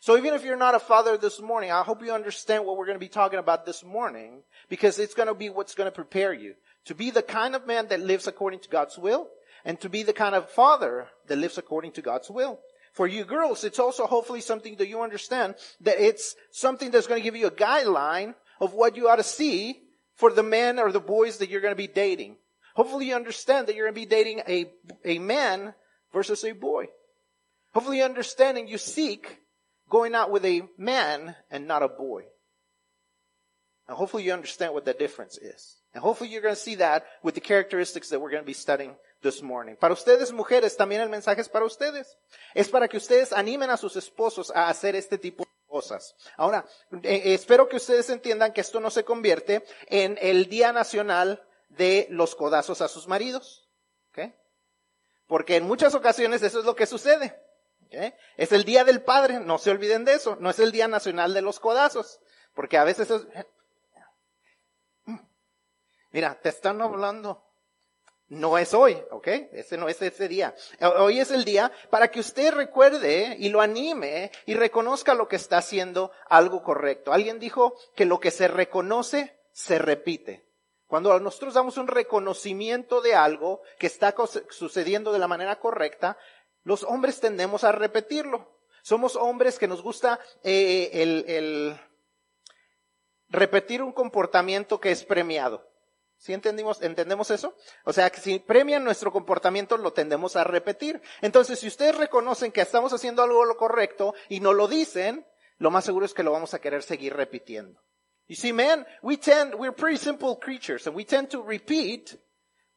So 0.00 0.16
even 0.16 0.32
if 0.32 0.44
you're 0.44 0.56
not 0.56 0.74
a 0.74 0.80
father 0.80 1.18
this 1.18 1.40
morning, 1.42 1.70
I 1.70 1.82
hope 1.82 2.02
you 2.02 2.12
understand 2.12 2.64
what 2.64 2.78
we're 2.78 2.86
going 2.86 2.96
to 2.96 3.04
be 3.04 3.08
talking 3.08 3.38
about 3.38 3.66
this 3.66 3.84
morning 3.84 4.42
because 4.70 4.98
it's 4.98 5.14
going 5.14 5.28
to 5.28 5.34
be 5.34 5.50
what's 5.50 5.74
going 5.74 5.88
to 5.88 5.94
prepare 5.94 6.32
you 6.32 6.54
to 6.86 6.94
be 6.94 7.10
the 7.10 7.22
kind 7.22 7.54
of 7.54 7.66
man 7.66 7.88
that 7.88 8.00
lives 8.00 8.26
according 8.26 8.60
to 8.60 8.68
God's 8.68 8.96
will, 8.96 9.28
and 9.64 9.78
to 9.80 9.90
be 9.90 10.02
the 10.02 10.12
kind 10.12 10.34
of 10.34 10.48
father 10.50 11.08
that 11.26 11.36
lives 11.36 11.58
according 11.58 11.92
to 11.92 12.02
God's 12.02 12.30
will. 12.30 12.58
For 12.92 13.06
you 13.06 13.24
girls, 13.24 13.62
it's 13.62 13.78
also 13.78 14.06
hopefully 14.06 14.40
something 14.40 14.76
that 14.76 14.88
you 14.88 15.02
understand 15.02 15.54
that 15.82 16.00
it's 16.00 16.34
something 16.50 16.90
that's 16.90 17.06
going 17.06 17.20
to 17.20 17.24
give 17.24 17.36
you 17.36 17.46
a 17.46 17.50
guideline 17.50 18.34
of 18.58 18.72
what 18.72 18.96
you 18.96 19.08
ought 19.08 19.16
to 19.16 19.22
see 19.22 19.80
for 20.14 20.32
the 20.32 20.42
men 20.42 20.78
or 20.78 20.90
the 20.90 21.00
boys 21.00 21.38
that 21.38 21.50
you're 21.50 21.60
going 21.60 21.72
to 21.72 21.76
be 21.76 21.86
dating. 21.86 22.36
Hopefully 22.74 23.08
you 23.08 23.14
understand 23.14 23.66
that 23.66 23.76
you're 23.76 23.86
going 23.86 23.94
to 23.94 24.00
be 24.00 24.06
dating 24.06 24.40
a, 24.48 24.66
a 25.04 25.18
man 25.18 25.74
versus 26.12 26.42
a 26.44 26.52
boy. 26.52 26.86
Hopefully 27.74 27.98
you 27.98 28.04
understand 28.04 28.56
and 28.56 28.68
you 28.68 28.78
seek 28.78 29.39
going 29.90 30.14
out 30.14 30.30
with 30.30 30.44
a 30.46 30.62
man 30.78 31.36
and 31.50 31.66
not 31.66 31.82
a 31.82 31.88
boy. 31.88 32.24
And 33.88 33.96
hopefully 33.96 34.22
you 34.22 34.32
understand 34.32 34.72
what 34.72 34.84
the 34.84 34.94
difference 34.94 35.36
is. 35.36 35.76
And 35.92 36.02
hopefully 36.02 36.30
you're 36.30 36.42
going 36.42 36.54
to 36.54 36.60
see 36.60 36.76
that 36.76 37.04
with 37.24 37.34
the 37.34 37.40
characteristics 37.40 38.08
that 38.10 38.20
we're 38.20 38.30
going 38.30 38.42
to 38.42 38.46
be 38.46 38.52
studying 38.52 38.94
this 39.20 39.42
morning. 39.42 39.76
Para 39.76 39.92
ustedes 39.92 40.32
mujeres, 40.32 40.76
también 40.76 41.00
el 41.00 41.08
mensaje 41.08 41.40
es 41.40 41.48
para 41.48 41.64
ustedes. 41.64 42.16
Es 42.54 42.68
para 42.68 42.86
que 42.86 42.96
ustedes 42.96 43.32
animen 43.32 43.68
a 43.68 43.76
sus 43.76 43.96
esposos 43.96 44.52
a 44.54 44.68
hacer 44.68 44.94
este 44.94 45.18
tipo 45.18 45.42
de 45.42 45.50
cosas. 45.66 46.14
Ahora, 46.36 46.64
eh, 47.02 47.34
espero 47.34 47.68
que 47.68 47.76
ustedes 47.76 48.08
entiendan 48.10 48.52
que 48.52 48.60
esto 48.60 48.78
no 48.78 48.90
se 48.90 49.04
convierte 49.04 49.64
en 49.88 50.16
el 50.20 50.48
Día 50.48 50.72
Nacional 50.72 51.44
de 51.68 52.06
los 52.10 52.36
codazos 52.36 52.80
a 52.82 52.88
sus 52.88 53.08
maridos. 53.08 53.68
¿okay? 54.10 54.32
Porque 55.26 55.56
en 55.56 55.64
muchas 55.64 55.96
ocasiones 55.96 56.44
eso 56.44 56.60
es 56.60 56.64
lo 56.64 56.76
que 56.76 56.86
sucede. 56.86 57.36
¿Okay? 57.90 58.14
Es 58.36 58.52
el 58.52 58.64
Día 58.64 58.84
del 58.84 59.02
Padre, 59.02 59.40
no 59.40 59.58
se 59.58 59.70
olviden 59.70 60.04
de 60.04 60.14
eso. 60.14 60.36
No 60.40 60.50
es 60.50 60.58
el 60.58 60.72
Día 60.72 60.88
Nacional 60.88 61.34
de 61.34 61.42
los 61.42 61.60
codazos. 61.60 62.20
Porque 62.54 62.78
a 62.78 62.84
veces 62.84 63.10
es... 63.10 63.26
Mira, 66.12 66.40
te 66.40 66.48
están 66.48 66.80
hablando 66.80 67.44
no 68.30 68.58
es 68.58 68.74
hoy, 68.74 68.96
¿ok? 69.10 69.26
Ese 69.52 69.76
no 69.76 69.88
es 69.88 70.00
ese 70.00 70.28
día. 70.28 70.54
Hoy 70.98 71.18
es 71.18 71.32
el 71.32 71.44
día 71.44 71.72
para 71.90 72.12
que 72.12 72.20
usted 72.20 72.54
recuerde 72.54 73.36
y 73.38 73.48
lo 73.48 73.60
anime 73.60 74.30
y 74.46 74.54
reconozca 74.54 75.14
lo 75.14 75.26
que 75.26 75.34
está 75.34 75.58
haciendo 75.58 76.12
algo 76.28 76.62
correcto. 76.62 77.12
Alguien 77.12 77.40
dijo 77.40 77.74
que 77.96 78.04
lo 78.04 78.20
que 78.20 78.30
se 78.30 78.46
reconoce 78.46 79.36
se 79.52 79.80
repite. 79.80 80.46
Cuando 80.86 81.18
nosotros 81.18 81.54
damos 81.54 81.76
un 81.76 81.88
reconocimiento 81.88 83.00
de 83.00 83.16
algo 83.16 83.62
que 83.78 83.88
está 83.88 84.14
sucediendo 84.48 85.12
de 85.12 85.18
la 85.18 85.28
manera 85.28 85.58
correcta, 85.58 86.16
los 86.64 86.84
hombres 86.84 87.20
tendemos 87.20 87.64
a 87.64 87.72
repetirlo. 87.72 88.60
Somos 88.82 89.16
hombres 89.16 89.58
que 89.58 89.68
nos 89.68 89.82
gusta 89.82 90.20
eh, 90.42 90.90
el, 90.92 91.78
repetir 93.28 93.82
un 93.82 93.92
comportamiento 93.92 94.80
que 94.80 94.90
es 94.90 95.04
premiado. 95.04 95.66
¿Sí 96.16 96.34
entendimos, 96.34 96.82
entendemos 96.82 97.30
eso? 97.30 97.56
O 97.84 97.94
sea, 97.94 98.10
que 98.10 98.20
si 98.20 98.38
premian 98.38 98.84
nuestro 98.84 99.10
comportamiento, 99.10 99.78
lo 99.78 99.92
tendemos 99.92 100.36
a 100.36 100.44
repetir. 100.44 101.00
Entonces, 101.22 101.60
si 101.60 101.66
ustedes 101.66 101.96
reconocen 101.96 102.52
que 102.52 102.60
estamos 102.60 102.92
haciendo 102.92 103.22
algo 103.22 103.44
lo 103.46 103.56
correcto 103.56 104.14
y 104.28 104.40
no 104.40 104.52
lo 104.52 104.68
dicen, 104.68 105.26
lo 105.56 105.70
más 105.70 105.84
seguro 105.84 106.04
es 106.04 106.12
que 106.12 106.22
lo 106.22 106.32
vamos 106.32 106.52
a 106.52 106.60
querer 106.60 106.82
seguir 106.82 107.14
repitiendo. 107.14 107.80
You 108.28 108.36
see, 108.36 108.52
man, 108.52 108.86
we 109.02 109.16
tend, 109.16 109.54
we're 109.54 109.74
pretty 109.74 109.98
simple 109.98 110.38
creatures 110.38 110.86
and 110.86 110.94
we 110.94 111.04
tend 111.04 111.30
to 111.30 111.42
repeat 111.42 112.16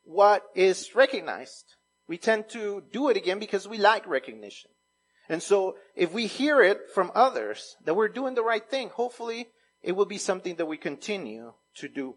what 0.03 0.41
is 0.55 0.95
recognized. 0.95 1.75
We 2.13 2.19
tend 2.19 2.47
to 2.49 2.83
do 2.91 3.09
it 3.09 3.17
again 3.17 3.39
because 3.39 3.67
we 3.67 3.79
like 3.79 4.05
recognition. 4.05 4.69
And 5.29 5.41
so, 5.41 5.77
if 5.95 6.13
we 6.13 6.27
hear 6.27 6.61
it 6.61 6.91
from 6.93 7.11
others 7.15 7.75
that 7.85 7.95
we're 7.95 8.07
doing 8.07 8.35
the 8.35 8.43
right 8.43 8.63
thing, 8.63 8.89
hopefully 8.89 9.49
it 9.81 9.93
will 9.93 10.05
be 10.05 10.19
something 10.19 10.55
that 10.57 10.67
we 10.67 10.77
continue 10.77 11.55
to 11.77 11.87
do. 11.89 12.15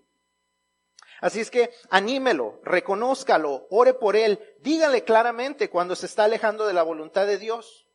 Así 1.22 1.40
es 1.40 1.48
que 1.48 1.70
anímelo, 1.90 2.60
reconózcalo, 2.62 3.68
ore 3.70 3.94
por 3.94 4.16
él, 4.16 4.38
dígale 4.60 5.02
claramente 5.02 5.70
cuando 5.70 5.96
se 5.96 6.04
está 6.04 6.24
alejando 6.24 6.66
de 6.66 6.74
la 6.74 6.82
voluntad 6.82 7.26
de 7.26 7.38
Dios. 7.38 7.86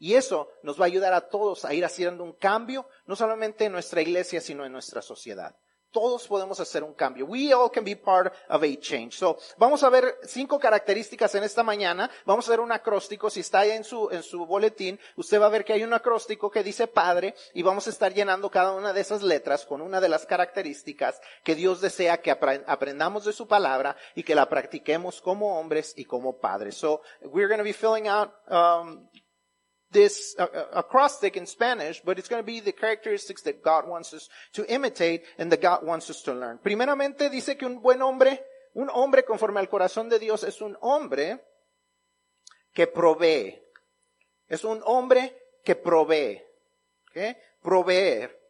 Y 0.00 0.14
eso 0.14 0.48
nos 0.64 0.80
va 0.80 0.86
a 0.86 0.88
ayudar 0.88 1.14
a 1.14 1.28
todos 1.28 1.64
a 1.64 1.72
ir 1.72 1.84
haciendo 1.84 2.24
un 2.24 2.32
cambio, 2.32 2.88
no 3.06 3.14
solamente 3.14 3.66
en 3.66 3.70
nuestra 3.70 4.02
iglesia, 4.02 4.40
sino 4.40 4.64
en 4.64 4.72
nuestra 4.72 5.02
sociedad. 5.02 5.54
Todos 5.92 6.26
podemos 6.26 6.58
hacer 6.58 6.82
un 6.82 6.94
cambio. 6.94 7.26
We 7.26 7.52
all 7.52 7.70
can 7.70 7.84
be 7.84 7.94
part 7.94 8.32
of 8.48 8.62
a 8.62 8.80
change. 8.80 9.12
So, 9.12 9.38
vamos 9.58 9.82
a 9.82 9.90
ver 9.90 10.16
cinco 10.24 10.58
características 10.58 11.34
en 11.34 11.44
esta 11.44 11.62
mañana. 11.62 12.10
Vamos 12.24 12.48
a 12.48 12.50
ver 12.50 12.60
un 12.60 12.72
acróstico. 12.72 13.30
Si 13.30 13.40
está 13.40 13.60
ahí 13.60 13.70
en 13.72 13.84
su, 13.84 14.08
en 14.10 14.22
su 14.22 14.44
boletín, 14.46 14.98
usted 15.16 15.40
va 15.40 15.46
a 15.46 15.50
ver 15.50 15.64
que 15.64 15.74
hay 15.74 15.84
un 15.84 15.92
acróstico 15.92 16.50
que 16.50 16.62
dice 16.62 16.86
Padre 16.86 17.34
y 17.54 17.62
vamos 17.62 17.86
a 17.86 17.90
estar 17.90 18.12
llenando 18.12 18.50
cada 18.50 18.72
una 18.72 18.92
de 18.92 19.02
esas 19.02 19.22
letras 19.22 19.66
con 19.66 19.80
una 19.82 20.00
de 20.00 20.08
las 20.08 20.26
características 20.26 21.20
que 21.44 21.54
Dios 21.54 21.80
desea 21.80 22.22
que 22.22 22.30
aprendamos 22.30 23.24
de 23.24 23.32
su 23.32 23.46
palabra 23.46 23.96
y 24.14 24.22
que 24.22 24.34
la 24.34 24.48
practiquemos 24.48 25.20
como 25.20 25.58
hombres 25.58 25.92
y 25.96 26.04
como 26.04 26.38
padres. 26.38 26.74
So, 26.76 27.02
we're 27.22 27.48
going 27.48 27.58
to 27.58 27.64
be 27.64 27.72
filling 27.72 28.08
out, 28.08 28.32
um, 28.48 29.08
this 29.92 30.34
uh, 30.38 30.42
uh, 30.42 30.66
acrostic 30.74 31.36
in 31.36 31.46
Spanish, 31.46 32.00
but 32.04 32.18
it's 32.18 32.28
going 32.28 32.42
to 32.42 32.46
be 32.46 32.60
the 32.60 32.72
characteristics 32.72 33.42
that 33.42 33.62
God 33.62 33.86
wants 33.86 34.12
us 34.14 34.28
to 34.54 34.64
imitate 34.72 35.22
and 35.38 35.52
that 35.52 35.62
God 35.62 35.84
wants 35.84 36.10
us 36.10 36.22
to 36.22 36.34
learn. 36.34 36.58
Primeramente 36.58 37.30
dice 37.30 37.56
que 37.56 37.66
un 37.66 37.80
buen 37.80 38.02
hombre, 38.02 38.44
un 38.74 38.88
hombre 38.90 39.24
conforme 39.24 39.60
al 39.60 39.68
corazón 39.68 40.08
de 40.08 40.18
Dios 40.18 40.42
es 40.44 40.60
un 40.60 40.76
hombre 40.80 41.40
que 42.72 42.86
provee. 42.86 43.60
Es 44.48 44.64
un 44.64 44.82
hombre 44.84 45.36
que 45.64 45.76
provee. 45.76 46.42
¿Okay? 47.10 47.36
Proveer. 47.62 48.40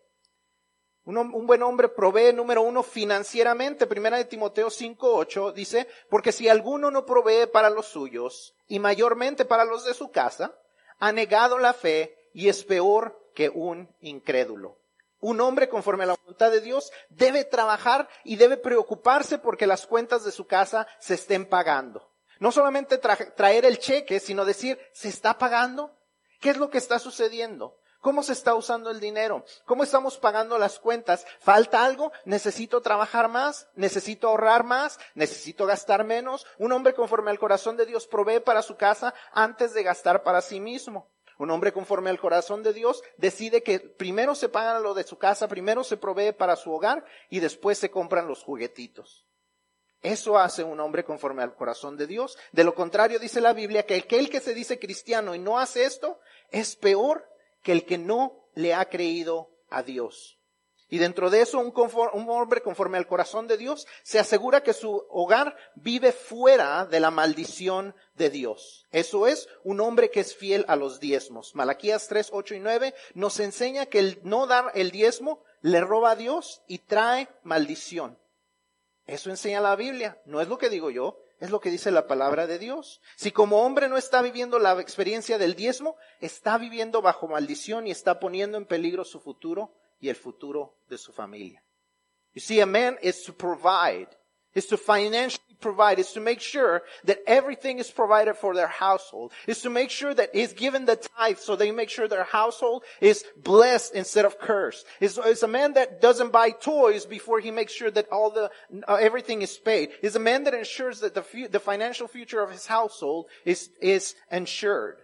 Un, 1.05 1.19
un, 1.19 1.47
buen 1.49 1.63
hombre 1.65 1.89
provee, 1.89 2.33
número 2.33 2.63
uno, 2.63 2.85
financieramente. 2.85 3.89
Primera 3.89 4.17
de 4.17 4.25
Timoteo 4.25 4.69
5.8 4.69 5.53
dice, 5.53 5.89
porque 6.09 6.31
si 6.31 6.49
alguno 6.49 6.93
no 6.93 7.05
provee 7.05 7.49
para 7.53 7.71
los 7.71 7.87
suyos, 7.87 8.55
y 8.69 8.79
mayormente 8.79 9.45
para 9.45 9.65
los 9.65 9.85
de 9.85 9.95
su 9.95 10.13
casa, 10.13 10.57
ha 11.03 11.11
negado 11.11 11.59
la 11.59 11.73
fe 11.73 12.31
y 12.33 12.49
es 12.49 12.63
peor 12.63 13.29
que 13.35 13.49
un 13.49 13.93
incrédulo. 14.03 14.79
Un 15.19 15.41
hombre 15.41 15.69
conforme 15.69 16.05
a 16.05 16.07
la 16.07 16.15
voluntad 16.15 16.53
de 16.53 16.61
Dios 16.61 16.93
debe 17.09 17.45
trabajar 17.45 18.09
y 18.23 18.37
debe 18.37 18.57
preocuparse 18.57 19.39
porque 19.39 19.67
las 19.67 19.85
cuentas 19.85 20.23
de 20.23 20.31
su 20.31 20.47
casa 20.47 20.87
se 21.01 21.15
estén 21.15 21.47
pagando. 21.47 22.09
No 22.39 22.53
solamente 22.53 22.99
traer 22.99 23.65
el 23.65 23.81
cheque, 23.81 24.21
sino 24.21 24.45
decir, 24.45 24.79
¿se 24.93 25.09
está 25.09 25.39
pagando? 25.39 25.93
¿Qué 26.41 26.51
es 26.51 26.57
lo 26.57 26.71
que 26.71 26.79
está 26.79 27.01
sucediendo? 27.01 27.81
¿Cómo 28.03 28.25
se 28.25 28.33
está 28.33 28.57
usando 28.57 28.91
el 28.91 28.99
dinero? 28.99 29.45
¿Cómo 29.65 29.85
estamos 29.85 30.19
pagando 30.19 30.59
las 30.59 30.81
cuentas? 30.81 31.25
¿Falta 31.39 31.85
algo? 31.85 32.11
¿Necesito 32.25 32.81
trabajar 32.81 33.29
más? 33.29 33.69
¿Necesito 33.77 34.27
ahorrar 34.27 34.65
más? 34.65 34.99
¿Necesito 35.15 35.67
gastar 35.67 36.03
menos? 36.03 36.45
Un 36.59 36.73
hombre 36.73 36.95
conforme 36.95 37.31
al 37.31 37.39
corazón 37.39 37.77
de 37.77 37.87
Dios 37.87 38.09
provee 38.09 38.41
para 38.41 38.63
su 38.63 38.77
casa 38.77 39.15
antes 39.31 39.73
de 39.73 39.85
gastar 39.85 40.25
para 40.25 40.41
sí 40.41 40.59
mismo. 40.59 41.13
Un 41.39 41.53
hombre 41.53 41.73
conforme 41.73 42.11
al 42.11 42.19
corazón 42.19 42.65
de 42.65 42.73
Dios 42.73 43.05
decide 43.19 43.63
que 43.63 43.79
primero 43.79 44.35
se 44.35 44.49
paga 44.49 44.81
lo 44.81 44.95
de 44.95 45.05
su 45.05 45.17
casa, 45.17 45.47
primero 45.47 45.85
se 45.85 45.97
provee 45.97 46.33
para 46.33 46.57
su 46.57 46.73
hogar 46.73 47.05
y 47.31 47.39
después 47.39 47.79
se 47.79 47.93
compran 47.93 48.27
los 48.27 48.43
juguetitos. 48.43 49.29
Eso 50.01 50.37
hace 50.37 50.65
un 50.65 50.81
hombre 50.81 51.05
conforme 51.05 51.45
al 51.45 51.55
corazón 51.55 51.97
de 51.97 52.09
Dios. 52.09 52.37
De 52.51 52.65
lo 52.65 52.75
contrario, 52.75 53.21
dice 53.21 53.41
la 53.41 53.53
Biblia 53.53 53.87
que 53.87 53.95
aquel 53.95 54.29
que 54.29 54.41
se 54.41 54.55
dice 54.55 54.81
cristiano 54.81 55.37
y 55.37 55.39
no 55.39 55.61
hace 55.61 55.85
esto 55.85 56.19
es 56.51 56.75
peor 56.75 57.32
que 57.63 57.73
el 57.73 57.85
que 57.85 57.99
no 57.99 58.49
le 58.55 58.75
ha 58.75 58.85
creído 58.89 59.51
a 59.71 59.83
Dios. 59.83 60.39
Y 60.93 60.99
dentro 60.99 61.31
de 61.31 61.41
eso, 61.41 61.59
un, 61.59 61.73
hombre 62.29 62.61
conforme 62.61 62.99
al 62.99 63.07
corazón 63.07 63.49
de 63.49 63.57
Dios 63.57 63.87
se 64.03 64.19
asegura 64.19 64.63
que 64.63 64.75
su 64.75 65.07
hogar 65.09 65.57
vive 65.75 66.13
fuera 66.13 66.85
de 66.85 67.01
la 67.01 67.11
maldición 67.11 67.95
de 68.15 68.29
Dios. 68.29 68.87
Eso 68.91 69.27
es 69.27 69.49
un 69.65 69.81
hombre 69.81 70.11
que 70.11 70.21
es 70.21 70.37
fiel 70.37 70.67
a 70.69 70.77
los 70.77 71.01
diezmos. 71.01 71.55
Malaquías 71.55 72.09
3, 72.09 72.29
8 72.31 72.57
y 72.57 72.61
9 72.61 72.95
nos 73.15 73.41
enseña 73.41 73.87
que 73.87 74.01
el 74.01 74.21
no 74.23 74.47
dar 74.47 74.71
el 74.75 74.91
diezmo 74.91 75.43
le 75.63 75.81
roba 75.81 76.11
a 76.11 76.17
Dios 76.17 76.61
y 76.69 76.81
trae 76.81 77.27
maldición. 77.43 78.19
Eso 79.07 79.31
enseña 79.31 79.63
la 79.63 79.77
Biblia. 79.77 80.21
No 80.27 80.43
es 80.43 80.49
lo 80.49 80.59
que 80.59 80.69
digo 80.69 80.91
yo, 80.91 81.19
es 81.43 81.51
lo 81.51 81.59
que 81.59 81.73
dice 81.73 81.91
la 81.91 82.07
palabra 82.07 82.47
de 82.47 82.61
Dios. 82.61 83.01
Si 83.17 83.33
como 83.33 83.67
hombre 83.67 83.89
no 83.89 83.97
está 83.97 84.23
viviendo 84.23 84.61
la 84.61 84.81
experiencia 84.81 85.39
del 85.39 85.57
diezmo, 85.57 85.97
está 86.21 86.57
viviendo 86.57 87.03
bajo 87.03 87.27
maldición 87.27 87.89
y 87.89 87.91
está 87.91 88.21
poniendo 88.21 88.59
en 88.59 88.65
peligro 88.65 89.05
su 89.05 89.19
futuro 89.19 89.75
y 89.99 90.09
el 90.09 90.15
futuro 90.15 90.77
de 90.89 90.99
su 90.99 91.13
familia. 91.13 91.65
You 92.33 92.41
see, 92.41 92.61
a 92.61 92.67
man 92.67 92.97
is 93.03 93.25
to 93.25 93.33
provide 93.33 94.07
is 94.55 94.67
to 94.67 94.77
financially 94.77 95.57
provide, 95.61 95.99
is 95.99 96.13
to 96.13 96.21
make 96.21 96.41
sure 96.41 96.83
that 97.05 97.21
everything 97.27 97.79
is 97.79 97.91
provided 97.91 98.37
for 98.37 98.55
their 98.55 98.67
household, 98.67 99.33
is 99.47 99.63
to 99.63 99.71
make 99.71 99.91
sure 99.91 100.13
that 100.13 100.35
he's 100.35 100.53
given 100.53 100.85
the 100.85 100.97
tithe 100.97 101.39
so 101.39 101.57
they 101.57 101.71
make 101.71 101.89
sure 101.89 102.09
their 102.09 102.25
household 102.25 102.83
is 103.01 103.25
blessed 103.43 103.95
instead 103.95 104.25
of 104.25 104.39
cursed. 104.39 104.85
Is, 105.01 105.17
is 105.19 105.43
a 105.43 105.49
man 105.49 105.75
that 105.75 106.01
doesn't 106.03 106.33
buy 106.33 106.51
toys 106.51 107.07
before 107.07 107.41
he 107.41 107.51
makes 107.51 107.73
sure 107.73 107.91
that 107.91 108.11
all 108.11 108.31
the, 108.31 108.51
uh, 108.87 108.95
everything 108.95 109.41
is 109.43 109.57
paid. 109.57 109.91
Is 110.03 110.17
a 110.17 110.21
man 110.21 110.45
that 110.45 110.55
ensures 110.55 111.01
that 111.01 111.15
the, 111.15 111.49
the 111.51 111.61
financial 111.61 112.09
future 112.09 112.43
of 112.43 112.51
his 112.51 112.67
household 112.67 113.27
is, 113.45 113.71
is 113.81 114.15
ensured. 114.31 114.99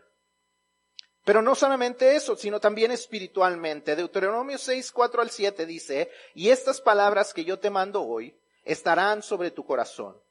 Pero 1.24 1.42
no 1.42 1.54
solamente 1.54 2.16
eso, 2.16 2.36
sino 2.36 2.58
también 2.58 2.90
espiritualmente. 2.90 3.94
Deuteronomio 3.94 4.56
6, 4.56 4.90
4 4.92 5.20
al 5.20 5.28
7 5.28 5.66
dice, 5.66 6.10
y 6.34 6.48
estas 6.48 6.80
palabras 6.80 7.34
que 7.34 7.44
yo 7.44 7.58
te 7.58 7.68
mando 7.68 8.00
hoy, 8.00 8.34
estarán 8.68 9.22
sobre 9.22 9.50
tu 9.50 9.64
corazón. 9.64 10.22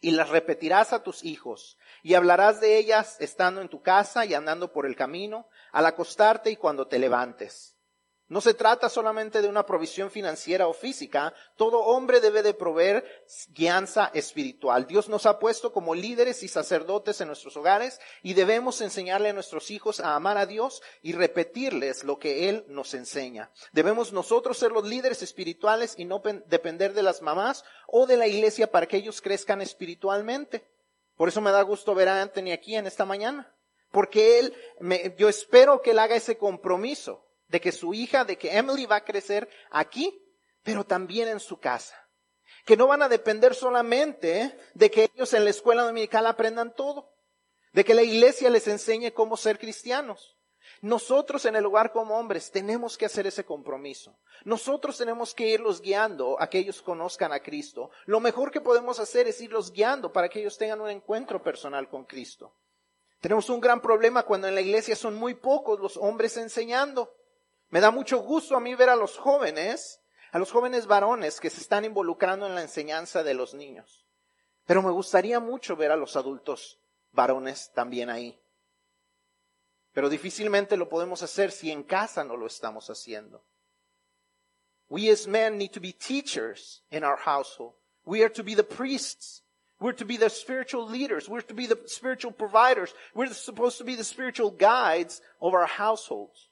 Y 0.00 0.12
las 0.12 0.28
repetirás 0.28 0.92
a 0.92 1.02
tus 1.02 1.24
hijos, 1.24 1.78
y 2.02 2.14
hablarás 2.14 2.60
de 2.60 2.78
ellas 2.78 3.16
estando 3.20 3.60
en 3.60 3.68
tu 3.68 3.82
casa 3.82 4.24
y 4.24 4.34
andando 4.34 4.72
por 4.72 4.86
el 4.86 4.96
camino, 4.96 5.48
al 5.72 5.86
acostarte 5.86 6.50
y 6.50 6.56
cuando 6.56 6.86
te 6.86 6.98
levantes 6.98 7.73
no 8.34 8.40
se 8.40 8.52
trata 8.52 8.88
solamente 8.88 9.42
de 9.42 9.48
una 9.48 9.64
provisión 9.64 10.10
financiera 10.10 10.66
o 10.66 10.72
física. 10.72 11.32
Todo 11.54 11.78
hombre 11.78 12.18
debe 12.18 12.42
de 12.42 12.52
proveer 12.52 13.24
guianza 13.50 14.10
espiritual. 14.12 14.88
Dios 14.88 15.08
nos 15.08 15.24
ha 15.26 15.38
puesto 15.38 15.72
como 15.72 15.94
líderes 15.94 16.42
y 16.42 16.48
sacerdotes 16.48 17.20
en 17.20 17.28
nuestros 17.28 17.56
hogares 17.56 18.00
y 18.24 18.34
debemos 18.34 18.80
enseñarle 18.80 19.28
a 19.28 19.34
nuestros 19.34 19.70
hijos 19.70 20.00
a 20.00 20.16
amar 20.16 20.36
a 20.36 20.46
Dios 20.46 20.82
y 21.00 21.12
repetirles 21.12 22.02
lo 22.02 22.18
que 22.18 22.48
Él 22.48 22.64
nos 22.66 22.94
enseña. 22.94 23.52
Debemos 23.70 24.12
nosotros 24.12 24.58
ser 24.58 24.72
los 24.72 24.84
líderes 24.84 25.22
espirituales 25.22 25.94
y 25.96 26.04
no 26.04 26.20
depender 26.46 26.92
de 26.92 27.04
las 27.04 27.22
mamás 27.22 27.64
o 27.86 28.04
de 28.08 28.16
la 28.16 28.26
iglesia 28.26 28.68
para 28.68 28.88
que 28.88 28.96
ellos 28.96 29.20
crezcan 29.20 29.60
espiritualmente. 29.60 30.66
Por 31.16 31.28
eso 31.28 31.40
me 31.40 31.52
da 31.52 31.62
gusto 31.62 31.94
ver 31.94 32.08
a 32.08 32.20
Anthony 32.20 32.50
aquí 32.52 32.74
en 32.74 32.88
esta 32.88 33.04
mañana. 33.04 33.54
Porque 33.92 34.40
él, 34.40 34.56
yo 35.16 35.28
espero 35.28 35.82
que 35.82 35.92
él 35.92 36.00
haga 36.00 36.16
ese 36.16 36.36
compromiso 36.36 37.23
de 37.48 37.60
que 37.60 37.72
su 37.72 37.94
hija, 37.94 38.24
de 38.24 38.38
que 38.38 38.56
Emily 38.56 38.86
va 38.86 38.96
a 38.96 39.04
crecer 39.04 39.48
aquí, 39.70 40.20
pero 40.62 40.84
también 40.84 41.28
en 41.28 41.40
su 41.40 41.58
casa. 41.58 41.96
Que 42.64 42.76
no 42.76 42.86
van 42.86 43.02
a 43.02 43.08
depender 43.08 43.54
solamente 43.54 44.58
de 44.74 44.90
que 44.90 45.10
ellos 45.14 45.34
en 45.34 45.44
la 45.44 45.50
escuela 45.50 45.82
dominical 45.82 46.26
aprendan 46.26 46.74
todo, 46.74 47.14
de 47.72 47.84
que 47.84 47.94
la 47.94 48.02
iglesia 48.02 48.50
les 48.50 48.66
enseñe 48.68 49.12
cómo 49.12 49.36
ser 49.36 49.58
cristianos. 49.58 50.38
Nosotros 50.80 51.44
en 51.44 51.56
el 51.56 51.64
lugar 51.64 51.92
como 51.92 52.18
hombres 52.18 52.50
tenemos 52.50 52.98
que 52.98 53.06
hacer 53.06 53.26
ese 53.26 53.44
compromiso. 53.44 54.18
Nosotros 54.44 54.98
tenemos 54.98 55.34
que 55.34 55.48
irlos 55.48 55.80
guiando 55.80 56.40
a 56.40 56.48
que 56.48 56.58
ellos 56.58 56.82
conozcan 56.82 57.32
a 57.32 57.40
Cristo. 57.40 57.90
Lo 58.06 58.20
mejor 58.20 58.50
que 58.50 58.60
podemos 58.60 58.98
hacer 58.98 59.26
es 59.26 59.40
irlos 59.40 59.72
guiando 59.72 60.12
para 60.12 60.28
que 60.28 60.40
ellos 60.40 60.58
tengan 60.58 60.80
un 60.80 60.90
encuentro 60.90 61.42
personal 61.42 61.88
con 61.88 62.04
Cristo. 62.04 62.54
Tenemos 63.20 63.48
un 63.48 63.60
gran 63.60 63.80
problema 63.80 64.24
cuando 64.24 64.48
en 64.48 64.54
la 64.54 64.60
iglesia 64.60 64.96
son 64.96 65.14
muy 65.14 65.34
pocos 65.34 65.80
los 65.80 65.96
hombres 65.96 66.36
enseñando. 66.36 67.14
Me 67.70 67.80
da 67.80 67.90
mucho 67.90 68.18
gusto 68.18 68.56
a 68.56 68.60
mí 68.60 68.74
ver 68.74 68.88
a 68.88 68.96
los 68.96 69.16
jóvenes, 69.18 70.00
a 70.32 70.38
los 70.38 70.52
jóvenes 70.52 70.86
varones 70.86 71.40
que 71.40 71.50
se 71.50 71.60
están 71.60 71.84
involucrando 71.84 72.46
en 72.46 72.54
la 72.54 72.62
enseñanza 72.62 73.22
de 73.22 73.34
los 73.34 73.54
niños. 73.54 74.04
Pero 74.66 74.82
me 74.82 74.90
gustaría 74.90 75.40
mucho 75.40 75.76
ver 75.76 75.90
a 75.90 75.96
los 75.96 76.16
adultos 76.16 76.78
varones 77.12 77.70
también 77.74 78.10
ahí. 78.10 78.38
Pero 79.92 80.08
difícilmente 80.08 80.76
lo 80.76 80.88
podemos 80.88 81.22
hacer 81.22 81.52
si 81.52 81.70
en 81.70 81.84
casa 81.84 82.24
no 82.24 82.36
lo 82.36 82.46
estamos 82.46 82.90
haciendo. 82.90 83.44
We 84.88 85.10
as 85.10 85.26
men 85.26 85.56
need 85.56 85.72
to 85.72 85.80
be 85.80 85.92
teachers 85.92 86.82
in 86.90 87.04
our 87.04 87.16
household. 87.16 87.74
We 88.04 88.22
are 88.22 88.30
to 88.30 88.42
be 88.42 88.54
the 88.54 88.64
priests. 88.64 89.42
We're 89.80 89.96
to 89.96 90.04
be 90.04 90.16
the 90.16 90.30
spiritual 90.30 90.88
leaders. 90.88 91.28
We're 91.28 91.42
to 91.42 91.54
be 91.54 91.66
the 91.66 91.78
spiritual 91.86 92.32
providers. 92.32 92.94
We're 93.14 93.32
supposed 93.32 93.78
to 93.78 93.84
be 93.84 93.96
the 93.96 94.04
spiritual 94.04 94.50
guides 94.50 95.20
of 95.40 95.54
our 95.54 95.66
households. 95.66 96.48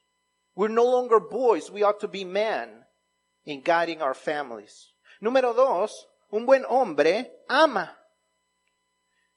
We're 0.54 0.72
no 0.72 0.84
longer 0.84 1.18
boys, 1.18 1.70
we 1.70 1.82
ought 1.82 1.98
to 2.00 2.08
be 2.08 2.24
men 2.24 2.84
in 3.44 3.62
guiding 3.62 4.02
our 4.02 4.14
families. 4.14 4.94
Número 5.20 5.54
dos, 5.54 6.08
un 6.30 6.44
buen 6.44 6.64
hombre 6.68 7.44
ama. 7.48 7.98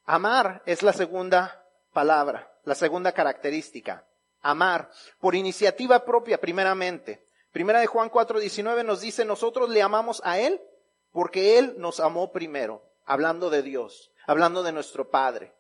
Amar 0.06 0.62
es 0.66 0.84
la 0.84 0.94
segunda 0.94 1.64
palabra, 1.94 2.52
la 2.64 2.76
segunda 2.76 3.12
característica. 3.12 4.06
Amar 4.42 4.92
por 5.20 5.36
iniciativa 5.36 6.04
propia 6.06 6.40
primeramente. 6.40 7.28
Primera 7.52 7.80
de 7.80 7.88
Juan 7.88 8.10
4:19 8.10 8.84
nos 8.84 9.02
dice, 9.02 9.26
nosotros 9.26 9.70
le 9.70 9.82
amamos 9.82 10.22
a 10.26 10.40
Él 10.40 10.62
porque 11.12 11.58
Él 11.58 11.76
nos 11.78 12.02
amó 12.02 12.32
primero, 12.34 12.84
hablando 13.06 13.50
de 13.50 13.62
Dios, 13.62 14.12
hablando 14.28 14.64
de 14.64 14.74
nuestro 14.74 15.10
Padre. 15.10 15.56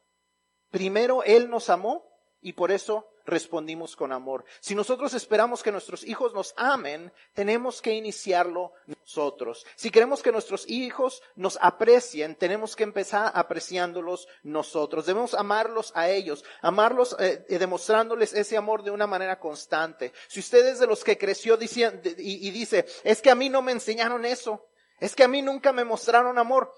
Primero 0.70 1.24
Él 1.24 1.50
nos 1.50 1.70
amó 1.70 2.06
y 2.42 2.54
por 2.54 2.72
eso 2.72 3.08
respondimos 3.26 3.96
con 3.96 4.12
amor. 4.12 4.46
Si 4.60 4.76
nosotros 4.76 5.14
esperamos 5.14 5.64
que 5.64 5.72
nuestros 5.72 6.04
hijos 6.04 6.34
nos 6.34 6.54
amen, 6.58 7.12
tenemos 7.34 7.82
que 7.82 7.94
iniciarlo 7.94 8.74
nosotros. 8.86 9.66
Si 9.76 9.90
queremos 9.92 10.22
que 10.22 10.32
nuestros 10.32 10.70
hijos 10.70 11.22
nos 11.36 11.58
aprecien, 11.62 12.36
tenemos 12.36 12.76
que 12.76 12.84
empezar 12.84 13.32
apreciándolos 13.34 14.28
nosotros. 14.44 15.06
Debemos 15.06 15.34
amarlos 15.34 15.92
a 15.96 16.10
ellos, 16.10 16.44
amarlos 16.62 17.16
eh, 17.20 17.46
eh, 17.50 17.58
demostrándoles 17.60 18.34
ese 18.34 18.58
amor 18.58 18.84
de 18.84 18.92
una 18.92 19.08
manera 19.08 19.40
constante. 19.40 20.14
Si 20.28 20.40
usted 20.40 20.66
es 20.68 20.80
de 20.80 20.88
los 20.88 21.04
que 21.04 21.18
creció 21.18 21.56
y 21.56 22.52
dice, 22.52 22.86
es 23.04 23.22
que 23.22 23.32
a 23.32 23.36
mí 23.36 23.50
no 23.50 23.62
me 23.62 23.72
enseñaron 23.72 24.26
eso, 24.26 24.68
es 25.00 25.16
que 25.16 25.24
a 25.24 25.28
mí 25.28 25.42
nunca 25.42 25.74
me 25.74 25.84
mostraron 25.84 26.38
amor, 26.38 26.74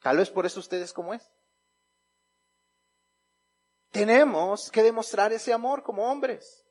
tal 0.00 0.18
vez 0.18 0.30
por 0.30 0.46
eso 0.46 0.60
usted 0.60 0.80
es 0.82 0.92
como 0.92 1.14
es. 1.14 1.30
Tenemos 3.94 4.72
que 4.72 4.82
demostrar 4.82 5.32
ese 5.32 5.52
amor 5.52 5.84
como 5.84 6.10
hombres. 6.10 6.66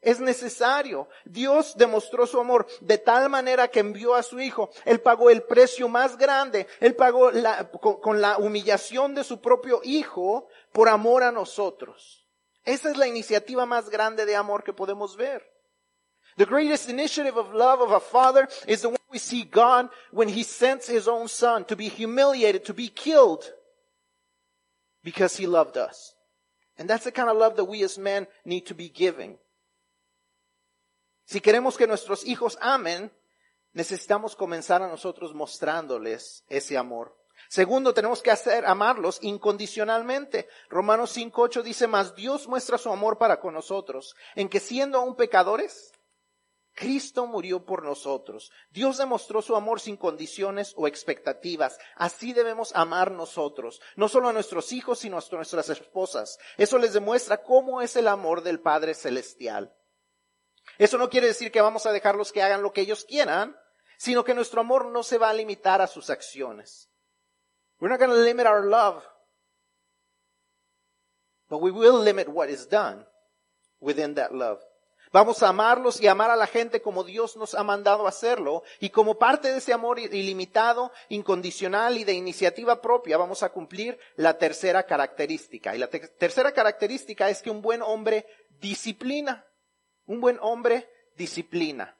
Es 0.00 0.18
necesario. 0.18 1.08
Dios 1.24 1.76
demostró 1.76 2.26
su 2.26 2.40
amor 2.40 2.66
de 2.80 2.98
tal 2.98 3.30
manera 3.30 3.68
que 3.68 3.78
envió 3.78 4.16
a 4.16 4.24
su 4.24 4.40
Hijo. 4.40 4.70
Él 4.84 5.00
pagó 5.00 5.30
el 5.30 5.44
precio 5.44 5.88
más 5.88 6.18
grande. 6.18 6.66
Él 6.80 6.96
pagó 6.96 7.30
con, 7.80 8.00
con 8.00 8.20
la 8.20 8.38
humillación 8.38 9.14
de 9.14 9.22
su 9.22 9.40
propio 9.40 9.80
Hijo 9.84 10.48
por 10.72 10.88
amor 10.88 11.22
a 11.22 11.30
nosotros. 11.30 12.26
Esa 12.64 12.90
es 12.90 12.96
la 12.96 13.06
iniciativa 13.06 13.64
más 13.64 13.88
grande 13.88 14.26
de 14.26 14.34
amor 14.34 14.64
que 14.64 14.72
podemos 14.72 15.16
ver. 15.16 15.48
The 16.36 16.46
greatest 16.46 16.90
initiative 16.90 17.38
of 17.38 17.54
love 17.54 17.80
of 17.80 17.92
a 17.92 18.00
father 18.00 18.48
is 18.66 18.80
the 18.80 18.88
one 18.88 18.98
we 19.12 19.20
see 19.20 19.44
God 19.44 19.88
when 20.10 20.28
he 20.28 20.42
sends 20.42 20.88
his 20.88 21.06
own 21.06 21.28
son 21.28 21.64
to 21.66 21.76
be 21.76 21.88
humiliated, 21.88 22.64
to 22.64 22.74
be 22.74 22.88
killed 22.88 23.44
because 25.04 25.36
he 25.36 25.46
loved 25.46 25.76
us. 25.76 26.15
And 26.78 26.88
that's 26.88 27.04
the 27.04 27.12
kind 27.12 27.28
of 27.28 27.36
love 27.36 27.56
that 27.56 27.64
we 27.64 27.84
as 27.84 27.98
men 27.98 28.28
need 28.44 28.66
to 28.66 28.74
be 28.74 28.90
giving. 28.90 29.38
Si 31.24 31.40
queremos 31.40 31.76
que 31.76 31.86
nuestros 31.86 32.24
hijos 32.24 32.56
amen, 32.60 33.10
necesitamos 33.72 34.36
comenzar 34.36 34.82
a 34.82 34.88
nosotros 34.88 35.34
mostrándoles 35.34 36.44
ese 36.48 36.76
amor. 36.76 37.16
Segundo, 37.48 37.94
tenemos 37.94 38.22
que 38.22 38.30
hacer 38.30 38.66
amarlos 38.66 39.18
incondicionalmente. 39.22 40.48
Romanos 40.68 41.10
5:8 41.12 41.62
dice, 41.62 41.86
"Mas 41.86 42.14
Dios 42.14 42.48
muestra 42.48 42.78
su 42.78 42.90
amor 42.90 43.18
para 43.18 43.40
con 43.40 43.54
nosotros, 43.54 44.16
en 44.34 44.48
que 44.48 44.60
siendo 44.60 44.98
aún 44.98 45.16
pecadores, 45.16 45.92
Cristo 46.76 47.26
murió 47.26 47.64
por 47.64 47.82
nosotros. 47.82 48.52
Dios 48.70 48.98
demostró 48.98 49.40
su 49.40 49.56
amor 49.56 49.80
sin 49.80 49.96
condiciones 49.96 50.74
o 50.76 50.86
expectativas. 50.86 51.78
Así 51.96 52.34
debemos 52.34 52.76
amar 52.76 53.10
nosotros, 53.10 53.80
no 53.96 54.08
solo 54.10 54.28
a 54.28 54.34
nuestros 54.34 54.72
hijos, 54.72 54.98
sino 54.98 55.16
a 55.18 55.24
nuestras 55.32 55.70
esposas. 55.70 56.38
Eso 56.58 56.76
les 56.76 56.92
demuestra 56.92 57.42
cómo 57.42 57.80
es 57.80 57.96
el 57.96 58.06
amor 58.06 58.42
del 58.42 58.60
Padre 58.60 58.94
Celestial. 58.94 59.74
Eso 60.76 60.98
no 60.98 61.08
quiere 61.08 61.28
decir 61.28 61.50
que 61.50 61.62
vamos 61.62 61.86
a 61.86 61.92
dejarlos 61.92 62.30
que 62.30 62.42
hagan 62.42 62.62
lo 62.62 62.74
que 62.74 62.82
ellos 62.82 63.06
quieran, 63.06 63.56
sino 63.96 64.22
que 64.22 64.34
nuestro 64.34 64.60
amor 64.60 64.84
no 64.84 65.02
se 65.02 65.16
va 65.16 65.30
a 65.30 65.34
limitar 65.34 65.80
a 65.80 65.86
sus 65.86 66.10
acciones. 66.10 66.90
We're 67.80 67.90
not 67.90 67.98
going 67.98 68.14
to 68.14 68.22
limit 68.22 68.46
our 68.46 68.66
love, 68.66 69.02
but 71.48 71.62
we 71.62 71.70
will 71.70 72.02
limit 72.02 72.28
what 72.28 72.50
is 72.50 72.68
done 72.68 73.06
within 73.80 74.14
that 74.16 74.34
love. 74.34 74.60
Vamos 75.12 75.42
a 75.42 75.48
amarlos 75.48 76.00
y 76.00 76.08
amar 76.08 76.30
a 76.30 76.36
la 76.36 76.46
gente 76.46 76.82
como 76.82 77.04
Dios 77.04 77.36
nos 77.36 77.54
ha 77.54 77.62
mandado 77.62 78.06
hacerlo. 78.06 78.64
Y 78.80 78.90
como 78.90 79.18
parte 79.18 79.50
de 79.50 79.58
ese 79.58 79.72
amor 79.72 79.98
ilimitado, 79.98 80.92
incondicional 81.08 81.96
y 81.96 82.04
de 82.04 82.12
iniciativa 82.12 82.80
propia, 82.80 83.16
vamos 83.16 83.42
a 83.42 83.50
cumplir 83.50 83.98
la 84.16 84.36
tercera 84.38 84.84
característica. 84.84 85.74
Y 85.74 85.78
la 85.78 85.88
tercera 85.88 86.52
característica 86.52 87.30
es 87.30 87.40
que 87.40 87.50
un 87.50 87.62
buen 87.62 87.82
hombre 87.82 88.26
disciplina. 88.60 89.46
Un 90.06 90.20
buen 90.20 90.38
hombre 90.40 90.88
disciplina. 91.16 91.96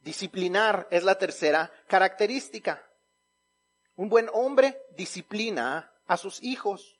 Disciplinar 0.00 0.88
es 0.90 1.04
la 1.04 1.16
tercera 1.16 1.72
característica. 1.86 2.84
Un 3.94 4.08
buen 4.08 4.28
hombre 4.32 4.82
disciplina 4.96 5.92
a 6.06 6.16
sus 6.16 6.42
hijos. 6.42 6.98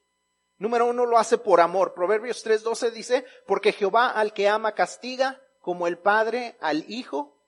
Número 0.58 0.86
uno 0.86 1.06
lo 1.06 1.18
hace 1.18 1.38
por 1.38 1.60
amor. 1.60 1.94
Proverbios 1.94 2.44
3:12 2.44 2.90
dice, 2.90 3.24
porque 3.46 3.72
Jehová 3.72 4.10
al 4.10 4.32
que 4.32 4.48
ama 4.48 4.74
castiga 4.74 5.40
como 5.60 5.86
el 5.86 5.98
padre 5.98 6.56
al 6.60 6.84
hijo 6.88 7.38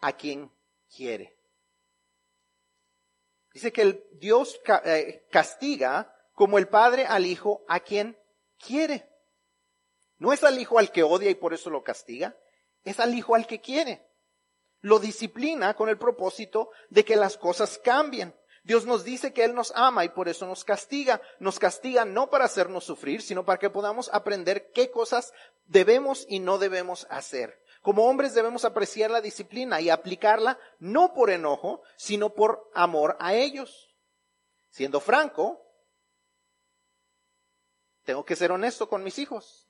a 0.00 0.12
quien 0.12 0.52
quiere. 0.94 1.36
Dice 3.52 3.72
que 3.72 3.82
el 3.82 4.04
Dios 4.12 4.60
eh, 4.84 5.26
castiga 5.30 6.14
como 6.34 6.58
el 6.58 6.68
padre 6.68 7.06
al 7.06 7.26
hijo 7.26 7.64
a 7.68 7.80
quien 7.80 8.18
quiere. 8.58 9.08
No 10.18 10.32
es 10.32 10.42
al 10.44 10.58
hijo 10.58 10.78
al 10.78 10.90
que 10.90 11.02
odia 11.02 11.30
y 11.30 11.34
por 11.34 11.52
eso 11.52 11.68
lo 11.68 11.82
castiga, 11.82 12.36
es 12.84 13.00
al 13.00 13.14
hijo 13.14 13.34
al 13.34 13.46
que 13.46 13.60
quiere. 13.60 14.08
Lo 14.80 14.98
disciplina 14.98 15.74
con 15.74 15.88
el 15.88 15.98
propósito 15.98 16.70
de 16.90 17.04
que 17.04 17.16
las 17.16 17.36
cosas 17.36 17.78
cambien. 17.78 18.34
Dios 18.64 18.86
nos 18.86 19.02
dice 19.02 19.32
que 19.32 19.44
Él 19.44 19.54
nos 19.54 19.72
ama 19.74 20.04
y 20.04 20.10
por 20.10 20.28
eso 20.28 20.46
nos 20.46 20.64
castiga. 20.64 21.20
Nos 21.40 21.58
castiga 21.58 22.04
no 22.04 22.30
para 22.30 22.44
hacernos 22.44 22.84
sufrir, 22.84 23.22
sino 23.22 23.44
para 23.44 23.58
que 23.58 23.70
podamos 23.70 24.08
aprender 24.12 24.70
qué 24.72 24.90
cosas 24.90 25.32
debemos 25.66 26.26
y 26.28 26.38
no 26.38 26.58
debemos 26.58 27.06
hacer. 27.10 27.60
Como 27.82 28.06
hombres 28.08 28.34
debemos 28.34 28.64
apreciar 28.64 29.10
la 29.10 29.20
disciplina 29.20 29.80
y 29.80 29.90
aplicarla 29.90 30.58
no 30.78 31.12
por 31.12 31.30
enojo, 31.30 31.82
sino 31.96 32.30
por 32.30 32.70
amor 32.74 33.16
a 33.18 33.34
ellos. 33.34 33.92
Siendo 34.70 35.00
franco, 35.00 35.60
tengo 38.04 38.24
que 38.24 38.36
ser 38.36 38.52
honesto 38.52 38.88
con 38.88 39.02
mis 39.02 39.18
hijos, 39.18 39.68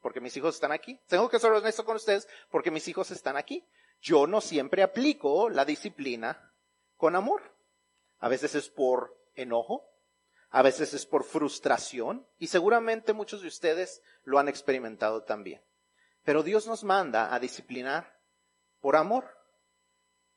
porque 0.00 0.20
mis 0.20 0.36
hijos 0.36 0.56
están 0.56 0.72
aquí. 0.72 1.00
Tengo 1.06 1.28
que 1.28 1.38
ser 1.38 1.52
honesto 1.52 1.84
con 1.84 1.96
ustedes, 1.96 2.28
porque 2.50 2.72
mis 2.72 2.86
hijos 2.88 3.12
están 3.12 3.36
aquí. 3.36 3.64
Yo 4.00 4.26
no 4.26 4.40
siempre 4.40 4.82
aplico 4.82 5.48
la 5.48 5.64
disciplina 5.64 6.52
con 6.96 7.14
amor. 7.14 7.51
A 8.22 8.28
veces 8.28 8.54
es 8.54 8.68
por 8.70 9.18
enojo, 9.34 9.84
a 10.50 10.62
veces 10.62 10.94
es 10.94 11.06
por 11.06 11.24
frustración, 11.24 12.24
y 12.38 12.46
seguramente 12.46 13.14
muchos 13.14 13.42
de 13.42 13.48
ustedes 13.48 14.00
lo 14.22 14.38
han 14.38 14.48
experimentado 14.48 15.24
también. 15.24 15.60
Pero 16.22 16.44
Dios 16.44 16.68
nos 16.68 16.84
manda 16.84 17.34
a 17.34 17.40
disciplinar 17.40 18.16
por 18.80 18.94
amor. 18.94 19.24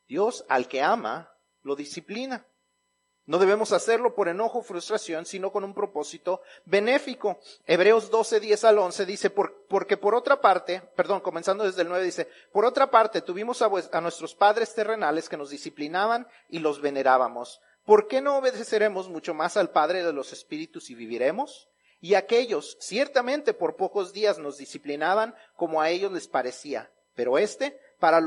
Dios 0.08 0.44
al 0.48 0.66
que 0.66 0.82
ama, 0.82 1.32
lo 1.62 1.76
disciplina. 1.76 2.44
No 3.24 3.38
debemos 3.38 3.70
hacerlo 3.70 4.16
por 4.16 4.26
enojo 4.26 4.58
o 4.58 4.62
frustración, 4.62 5.24
sino 5.24 5.52
con 5.52 5.62
un 5.62 5.72
propósito 5.72 6.42
benéfico. 6.64 7.38
Hebreos 7.66 8.10
12, 8.10 8.40
10 8.40 8.64
al 8.64 8.78
11 8.78 9.06
dice, 9.06 9.30
porque 9.30 9.96
por 9.96 10.16
otra 10.16 10.40
parte, 10.40 10.80
perdón, 10.96 11.20
comenzando 11.20 11.62
desde 11.62 11.82
el 11.82 11.88
9 11.88 12.04
dice, 12.04 12.28
por 12.52 12.64
otra 12.64 12.90
parte 12.90 13.22
tuvimos 13.22 13.62
a, 13.62 13.70
a 13.92 14.00
nuestros 14.00 14.34
padres 14.34 14.74
terrenales 14.74 15.28
que 15.28 15.36
nos 15.36 15.50
disciplinaban 15.50 16.26
y 16.48 16.58
los 16.58 16.80
venerábamos. 16.80 17.60
¿Por 17.86 18.08
qué 18.08 18.20
no 18.20 18.36
obedeceremos 18.36 19.08
mucho 19.08 19.32
más 19.32 19.56
al 19.56 19.70
Padre 19.70 20.02
de 20.02 20.12
los 20.12 20.32
Espíritus 20.32 20.90
y 20.90 20.96
viviremos? 20.96 21.68
Y 22.00 22.14
aquellos 22.14 22.76
ciertamente 22.80 23.54
por 23.54 23.76
pocos 23.76 24.12
días 24.12 24.38
nos 24.38 24.58
disciplinaban 24.58 25.36
como 25.54 25.80
a 25.80 25.88
ellos 25.88 26.10
les 26.10 26.26
parecía, 26.26 26.90
pero 27.14 27.38
este 27.38 27.80
para 28.00 28.20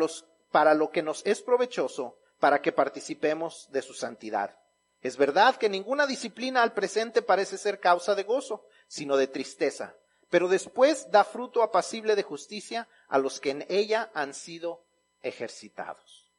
para 0.49 0.73
lo 0.73 0.91
que 0.91 1.03
nos 1.03 1.25
es 1.25 1.41
provechoso, 1.41 2.17
para 2.39 2.61
que 2.61 2.71
participemos 2.71 3.67
de 3.71 3.81
su 3.81 3.93
santidad. 3.93 4.57
Es 5.01 5.17
verdad 5.17 5.57
que 5.57 5.67
ninguna 5.67 6.07
disciplina 6.07 6.63
al 6.63 6.73
presente 6.73 7.21
parece 7.21 7.57
ser 7.57 7.81
causa 7.81 8.15
de 8.15 8.23
gozo, 8.23 8.65
sino 8.87 9.17
de 9.17 9.27
tristeza, 9.27 9.93
pero 10.29 10.47
después 10.47 11.11
da 11.11 11.25
fruto 11.25 11.63
apacible 11.63 12.15
de 12.15 12.23
justicia 12.23 12.87
a 13.09 13.17
los 13.17 13.41
que 13.41 13.51
en 13.51 13.65
ella 13.67 14.09
han 14.13 14.33
sido 14.33 14.85
ejercitados. 15.21 16.31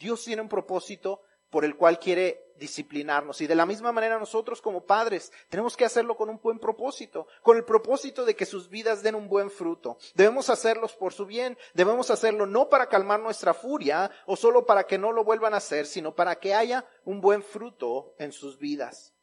Dios 0.00 0.24
tiene 0.24 0.42
un 0.42 0.48
propósito 0.48 1.22
por 1.54 1.64
el 1.64 1.76
cual 1.76 2.00
quiere 2.00 2.52
disciplinarnos. 2.56 3.40
Y 3.40 3.46
de 3.46 3.54
la 3.54 3.64
misma 3.64 3.92
manera 3.92 4.18
nosotros 4.18 4.60
como 4.60 4.86
padres 4.86 5.30
tenemos 5.48 5.76
que 5.76 5.84
hacerlo 5.84 6.16
con 6.16 6.28
un 6.28 6.40
buen 6.42 6.58
propósito, 6.58 7.28
con 7.42 7.56
el 7.56 7.64
propósito 7.64 8.24
de 8.24 8.34
que 8.34 8.44
sus 8.44 8.68
vidas 8.68 9.04
den 9.04 9.14
un 9.14 9.28
buen 9.28 9.52
fruto. 9.52 9.96
Debemos 10.16 10.50
hacerlos 10.50 10.94
por 10.94 11.12
su 11.12 11.26
bien, 11.26 11.56
debemos 11.72 12.10
hacerlo 12.10 12.44
no 12.44 12.68
para 12.68 12.88
calmar 12.88 13.20
nuestra 13.20 13.54
furia 13.54 14.10
o 14.26 14.34
solo 14.34 14.66
para 14.66 14.82
que 14.88 14.98
no 14.98 15.12
lo 15.12 15.22
vuelvan 15.22 15.54
a 15.54 15.58
hacer, 15.58 15.86
sino 15.86 16.16
para 16.16 16.40
que 16.40 16.54
haya 16.54 16.84
un 17.04 17.20
buen 17.20 17.44
fruto 17.44 18.16
en 18.18 18.32
sus 18.32 18.58
vidas. 18.58 19.14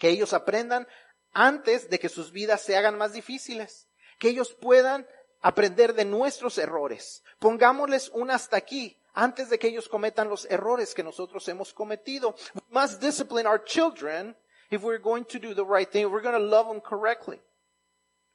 Que 0.00 0.08
ellos 0.08 0.32
aprendan 0.32 0.88
antes 1.30 1.88
de 1.88 2.00
que 2.00 2.08
sus 2.08 2.32
vidas 2.32 2.60
se 2.60 2.76
hagan 2.76 2.98
más 2.98 3.12
difíciles. 3.12 3.88
Que 4.18 4.30
ellos 4.30 4.52
puedan 4.52 5.06
aprender 5.40 5.94
de 5.94 6.06
nuestros 6.06 6.58
errores. 6.58 7.22
Pongámosles 7.38 8.08
un 8.08 8.32
hasta 8.32 8.56
aquí 8.56 8.98
antes 9.14 9.50
de 9.50 9.58
que 9.58 9.68
ellos 9.68 9.88
cometan 9.88 10.28
los 10.28 10.46
errores 10.46 10.94
que 10.94 11.02
nosotros 11.02 11.46
hemos 11.48 11.72
cometido. 11.72 12.34
We 12.54 12.62
must 12.70 13.00
discipline 13.00 13.46
our 13.46 13.58
children 13.58 14.34
if 14.70 14.82
we're 14.82 14.98
going 14.98 15.24
to 15.26 15.38
do 15.38 15.54
the 15.54 15.64
right 15.64 15.90
thing, 15.90 16.06
if 16.06 16.12
we're 16.12 16.22
going 16.22 16.38
to 16.38 16.46
love 16.46 16.66
them 16.66 16.80
correctly. 16.80 17.40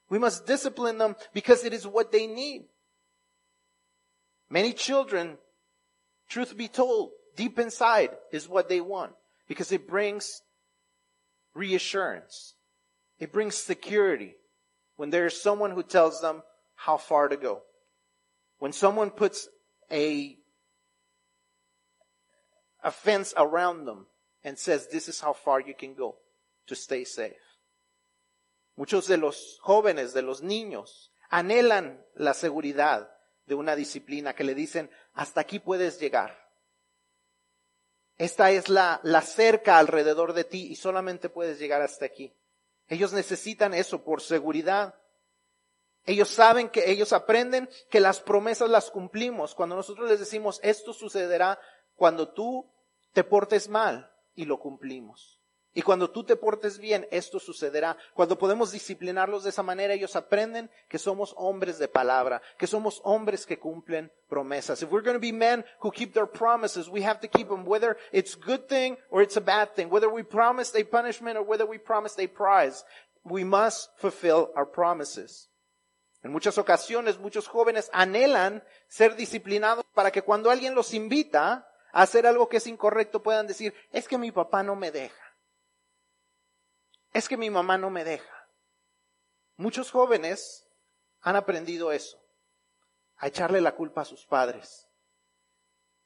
We 0.09 0.19
must 0.19 0.45
discipline 0.45 0.97
them 0.97 1.15
because 1.33 1.63
it 1.63 1.73
is 1.73 1.85
what 1.85 2.11
they 2.11 2.27
need. 2.27 2.65
Many 4.49 4.71
children, 4.71 5.37
truth 6.29 6.55
be 6.55 6.67
told, 6.67 7.11
deep 7.35 7.59
inside 7.59 8.11
is 8.31 8.47
what 8.47 8.69
they 8.69 8.79
want 8.79 9.11
because 9.47 9.71
it 9.71 9.87
brings 9.87 10.41
reassurance. 11.53 12.53
It 13.19 13.33
brings 13.33 13.55
security 13.55 14.35
when 14.95 15.09
there 15.09 15.25
is 15.25 15.41
someone 15.41 15.71
who 15.71 15.83
tells 15.83 16.21
them 16.21 16.43
how 16.75 16.97
far 16.97 17.27
to 17.27 17.35
go. 17.35 17.63
When 18.59 18.71
someone 18.71 19.09
puts 19.09 19.49
a 19.91 20.37
a 22.83 22.91
fence 22.91 23.33
around 23.37 23.85
them 23.85 24.07
and 24.43 24.57
says, 24.57 24.87
this 24.87 25.07
is 25.07 25.21
how 25.21 25.33
far 25.33 25.59
you 25.59 25.73
can 25.77 25.95
go 25.95 26.15
to 26.67 26.75
stay 26.75 27.05
safe. 27.05 27.35
Muchos 28.75 29.07
de 29.07 29.17
los 29.17 29.57
jóvenes, 29.61 30.13
de 30.13 30.21
los 30.21 30.41
niños, 30.41 31.11
anhelan 31.29 32.05
la 32.15 32.33
seguridad 32.33 33.09
de 33.47 33.55
una 33.55 33.75
disciplina 33.75 34.35
que 34.35 34.43
le 34.43 34.53
dicen, 34.53 34.91
hasta 35.13 35.41
aquí 35.41 35.59
puedes 35.59 35.99
llegar. 35.99 36.47
Esta 38.17 38.51
es 38.51 38.69
la, 38.69 38.99
la 39.03 39.21
cerca 39.21 39.77
alrededor 39.77 40.33
de 40.33 40.43
ti 40.43 40.67
y 40.67 40.75
solamente 40.75 41.29
puedes 41.29 41.59
llegar 41.59 41.81
hasta 41.81 42.05
aquí. 42.05 42.33
Ellos 42.87 43.13
necesitan 43.13 43.73
eso 43.73 44.03
por 44.03 44.21
seguridad. 44.21 44.95
Ellos 46.05 46.29
saben 46.29 46.69
que 46.69 46.89
ellos 46.89 47.13
aprenden 47.13 47.69
que 47.89 47.99
las 47.99 48.19
promesas 48.21 48.69
las 48.69 48.89
cumplimos. 48.89 49.53
Cuando 49.55 49.75
nosotros 49.75 50.09
les 50.09 50.19
decimos 50.19 50.59
esto 50.63 50.93
sucederá 50.93 51.59
cuando 51.97 52.29
tú 52.29 52.71
te 53.12 53.25
portes 53.25 53.67
mal 53.67 54.10
y 54.36 54.45
lo 54.45 54.60
cumplimos. 54.60 55.38
Y 55.73 55.83
cuando 55.83 56.10
tú 56.10 56.23
te 56.23 56.36
portes 56.36 56.79
bien, 56.79 57.07
esto 57.12 57.39
sucederá. 57.39 57.97
Cuando 58.15 58.36
podemos 58.36 58.71
disciplinarlos 58.71 59.43
de 59.43 59.51
esa 59.51 59.62
manera, 59.62 59.93
ellos 59.93 60.15
aprenden 60.15 60.71
que 60.88 60.97
somos 60.97 61.36
hombres 61.38 61.77
de 61.77 61.88
palabra, 61.88 62.41
que 62.57 62.65
somos 62.65 62.99
hombres 63.03 63.45
que 63.45 63.60
cumplen 63.60 64.12
promesas. 64.27 64.81
If 64.81 64.91
we're 64.91 65.03
going 65.03 65.17
to 65.17 65.19
be 65.19 65.31
men 65.31 65.63
who 65.79 65.91
keep 65.91 66.13
their 66.13 66.25
promises, 66.25 66.88
we 66.88 67.03
have 67.03 67.19
to 67.19 67.27
keep 67.27 67.47
them 67.47 67.63
whether 67.63 67.95
it's 68.12 68.36
good 68.36 68.67
thing 68.67 68.97
or 69.12 69.21
it's 69.21 69.38
a 69.38 69.41
bad 69.41 69.75
thing, 69.75 69.91
whether 69.91 70.10
we 70.12 70.23
promised 70.23 70.75
a 70.75 70.83
punishment 70.83 71.38
or 71.38 71.43
whether 71.43 71.67
we 71.67 71.77
promised 71.77 72.19
a 72.19 72.27
prize. 72.27 72.83
We 73.23 73.43
must 73.43 73.89
fulfill 73.99 74.49
our 74.55 74.65
promises. 74.65 75.47
En 76.23 76.31
muchas 76.31 76.57
ocasiones, 76.57 77.19
muchos 77.19 77.47
jóvenes 77.47 77.91
anhelan 77.93 78.63
ser 78.88 79.15
disciplinados 79.15 79.86
para 79.93 80.12
que 80.12 80.23
cuando 80.23 80.49
alguien 80.49 80.73
los 80.73 80.93
invita, 80.93 81.66
hacer 81.91 82.28
algo 82.28 82.50
que 82.50 82.58
es 82.58 82.67
incorrecto 82.67 83.23
puedan 83.23 83.47
decir, 83.47 83.73
es 83.91 84.08
que 84.08 84.17
mi 84.17 84.32
papá 84.32 84.63
no 84.63 84.76
me 84.76 84.91
deja. 84.91 85.23
Es 87.13 87.28
que 87.28 87.38
mi 87.38 87.50
mamá 87.50 87.78
no 87.78 87.89
me 87.89 88.04
deja. 88.04 88.47
Muchos 89.56 89.91
jóvenes 89.91 90.67
han 91.21 91.36
aprendido 91.36 91.91
eso, 91.91 92.21
a 93.17 93.28
echarle 93.28 93.60
la 93.60 93.76
culpa 93.76 94.02
a 94.02 94.06
sus 94.06 94.26
padres, 94.26 94.88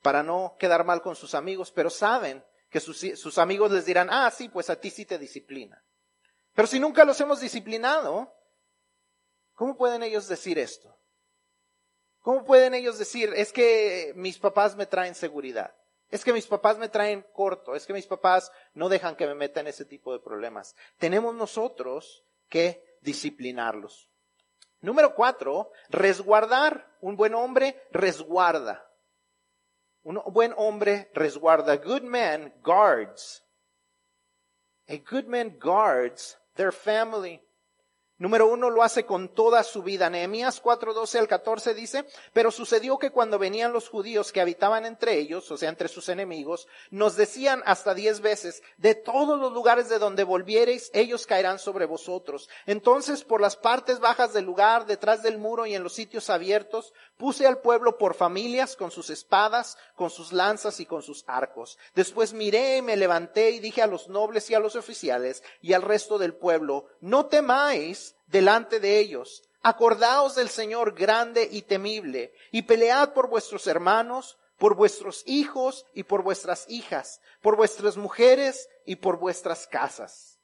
para 0.01 0.23
no 0.23 0.55
quedar 0.57 0.85
mal 0.85 1.01
con 1.01 1.15
sus 1.15 1.35
amigos, 1.35 1.71
pero 1.71 1.89
saben 1.89 2.43
que 2.69 2.79
sus, 2.79 3.37
amigos 3.37 3.71
les 3.71 3.85
dirán, 3.85 4.07
ah, 4.09 4.31
sí, 4.31 4.47
pues 4.47 4.69
a 4.69 4.79
ti 4.79 4.89
sí 4.89 5.05
te 5.05 5.19
disciplina. 5.19 5.83
Pero 6.53 6.67
si 6.67 6.79
nunca 6.79 7.03
los 7.03 7.19
hemos 7.19 7.41
disciplinado, 7.41 8.33
¿cómo 9.53 9.75
pueden 9.75 10.03
ellos 10.03 10.29
decir 10.29 10.57
esto? 10.57 10.97
¿Cómo 12.21 12.45
pueden 12.45 12.73
ellos 12.73 12.99
decir, 12.99 13.33
es 13.35 13.51
que 13.51 14.13
mis 14.15 14.37
papás 14.37 14.75
me 14.75 14.85
traen 14.85 15.15
seguridad? 15.15 15.73
Es 16.09 16.23
que 16.23 16.33
mis 16.33 16.45
papás 16.45 16.77
me 16.77 16.89
traen 16.89 17.25
corto, 17.33 17.73
es 17.73 17.85
que 17.85 17.93
mis 17.93 18.05
papás 18.05 18.51
no 18.73 18.89
dejan 18.89 19.15
que 19.15 19.25
me 19.25 19.33
meta 19.33 19.61
en 19.61 19.67
ese 19.67 19.85
tipo 19.85 20.13
de 20.13 20.19
problemas. 20.19 20.75
Tenemos 20.97 21.33
nosotros 21.33 22.25
que 22.49 22.97
disciplinarlos. 23.01 24.09
Número 24.81 25.15
cuatro, 25.15 25.71
resguardar. 25.89 26.87
Un 27.01 27.15
buen 27.15 27.33
hombre 27.33 27.81
resguarda. 27.91 28.87
Un 30.03 30.21
buen 30.27 30.53
hombre 30.57 31.09
resguarda. 31.13 31.77
Good 31.77 32.03
man 32.03 32.53
guards. 32.61 33.43
A 34.89 34.97
good 34.97 35.25
man 35.25 35.57
guards 35.59 36.37
their 36.55 36.73
family. 36.73 37.41
Número 38.21 38.45
uno, 38.45 38.69
lo 38.69 38.83
hace 38.83 39.03
con 39.03 39.29
toda 39.29 39.63
su 39.63 39.81
vida. 39.81 40.07
Nehemías 40.07 40.61
4, 40.61 40.93
12 40.93 41.17
al 41.17 41.27
14 41.27 41.73
dice, 41.73 42.05
pero 42.33 42.51
sucedió 42.51 42.99
que 42.99 43.09
cuando 43.09 43.39
venían 43.39 43.73
los 43.73 43.89
judíos 43.89 44.31
que 44.31 44.39
habitaban 44.39 44.85
entre 44.85 45.17
ellos, 45.17 45.49
o 45.49 45.57
sea, 45.57 45.69
entre 45.69 45.87
sus 45.87 46.07
enemigos, 46.07 46.67
nos 46.91 47.15
decían 47.15 47.63
hasta 47.65 47.95
diez 47.95 48.21
veces, 48.21 48.61
de 48.77 48.93
todos 48.93 49.39
los 49.39 49.53
lugares 49.53 49.89
de 49.89 49.97
donde 49.97 50.23
volviereis, 50.23 50.91
ellos 50.93 51.25
caerán 51.25 51.57
sobre 51.57 51.87
vosotros. 51.87 52.47
Entonces, 52.67 53.23
por 53.23 53.41
las 53.41 53.55
partes 53.55 53.99
bajas 53.99 54.33
del 54.33 54.45
lugar, 54.45 54.85
detrás 54.85 55.23
del 55.23 55.39
muro 55.39 55.65
y 55.65 55.73
en 55.73 55.81
los 55.81 55.93
sitios 55.93 56.29
abiertos, 56.29 56.93
puse 57.17 57.47
al 57.47 57.61
pueblo 57.61 57.97
por 57.97 58.13
familias, 58.13 58.75
con 58.75 58.91
sus 58.91 59.09
espadas, 59.09 59.79
con 59.95 60.11
sus 60.11 60.31
lanzas 60.31 60.79
y 60.79 60.85
con 60.85 61.01
sus 61.01 61.23
arcos. 61.25 61.79
Después 61.95 62.33
miré 62.33 62.77
y 62.77 62.81
me 62.83 62.97
levanté 62.97 63.49
y 63.49 63.59
dije 63.59 63.81
a 63.81 63.87
los 63.87 64.09
nobles 64.09 64.47
y 64.51 64.53
a 64.53 64.59
los 64.59 64.75
oficiales 64.75 65.41
y 65.59 65.73
al 65.73 65.81
resto 65.81 66.19
del 66.19 66.35
pueblo, 66.35 66.85
no 66.99 67.25
temáis, 67.25 68.10
delante 68.31 68.79
de 68.79 68.99
ellos. 68.99 69.43
Acordaos 69.61 70.35
del 70.35 70.49
Señor 70.49 70.95
grande 70.95 71.47
y 71.51 71.61
temible, 71.61 72.33
y 72.51 72.63
pelead 72.63 73.13
por 73.13 73.29
vuestros 73.29 73.67
hermanos, 73.67 74.37
por 74.57 74.75
vuestros 74.75 75.23
hijos 75.27 75.85
y 75.93 76.03
por 76.03 76.23
vuestras 76.23 76.65
hijas, 76.67 77.21
por 77.41 77.55
vuestras 77.55 77.97
mujeres 77.97 78.69
y 78.85 78.95
por 78.95 79.17
vuestras 79.17 79.67
casas. 79.67 80.39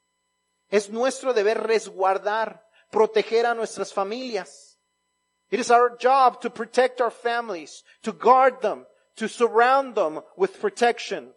Es 0.69 0.89
nuestro 0.89 1.33
deber 1.33 1.63
resguardar, 1.63 2.67
proteger 2.91 3.45
a 3.45 3.55
nuestras 3.55 3.93
familias. 3.93 4.77
It 5.49 5.59
is 5.59 5.71
our 5.71 5.97
job 5.99 6.41
to 6.41 6.49
protect 6.49 6.99
our 6.99 7.11
families, 7.11 7.83
to 8.01 8.11
guard 8.11 8.59
them, 8.61 8.85
to 9.15 9.27
surround 9.27 9.95
them 9.95 10.21
with 10.35 10.59
protection. 10.59 11.33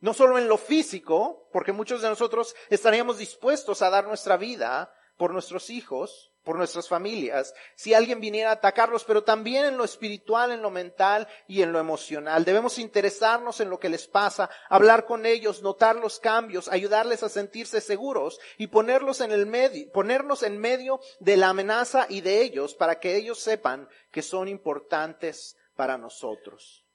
No 0.00 0.14
solo 0.14 0.38
en 0.38 0.48
lo 0.48 0.58
físico, 0.58 1.48
porque 1.52 1.72
muchos 1.72 2.02
de 2.02 2.08
nosotros 2.08 2.54
estaríamos 2.70 3.18
dispuestos 3.18 3.82
a 3.82 3.90
dar 3.90 4.06
nuestra 4.06 4.36
vida 4.36 4.92
por 5.16 5.32
nuestros 5.32 5.70
hijos, 5.70 6.32
por 6.48 6.56
nuestras 6.56 6.88
familias, 6.88 7.52
si 7.74 7.92
alguien 7.92 8.20
viniera 8.20 8.48
a 8.48 8.54
atacarlos, 8.54 9.04
pero 9.04 9.22
también 9.22 9.66
en 9.66 9.76
lo 9.76 9.84
espiritual, 9.84 10.50
en 10.50 10.62
lo 10.62 10.70
mental 10.70 11.28
y 11.46 11.60
en 11.60 11.72
lo 11.72 11.78
emocional. 11.78 12.46
Debemos 12.46 12.78
interesarnos 12.78 13.60
en 13.60 13.68
lo 13.68 13.78
que 13.78 13.90
les 13.90 14.06
pasa, 14.06 14.48
hablar 14.70 15.04
con 15.04 15.26
ellos, 15.26 15.60
notar 15.60 15.96
los 15.96 16.18
cambios, 16.20 16.68
ayudarles 16.68 17.22
a 17.22 17.28
sentirse 17.28 17.82
seguros 17.82 18.40
y 18.56 18.68
ponerlos 18.68 19.20
en 19.20 19.32
el 19.32 19.44
medio, 19.44 19.92
ponernos 19.92 20.42
en 20.42 20.56
medio 20.56 21.00
de 21.20 21.36
la 21.36 21.50
amenaza 21.50 22.06
y 22.08 22.22
de 22.22 22.40
ellos 22.40 22.74
para 22.74 22.98
que 22.98 23.16
ellos 23.16 23.40
sepan 23.40 23.86
que 24.10 24.22
son 24.22 24.48
importantes 24.48 25.54
para 25.76 25.98
nosotros. 25.98 26.87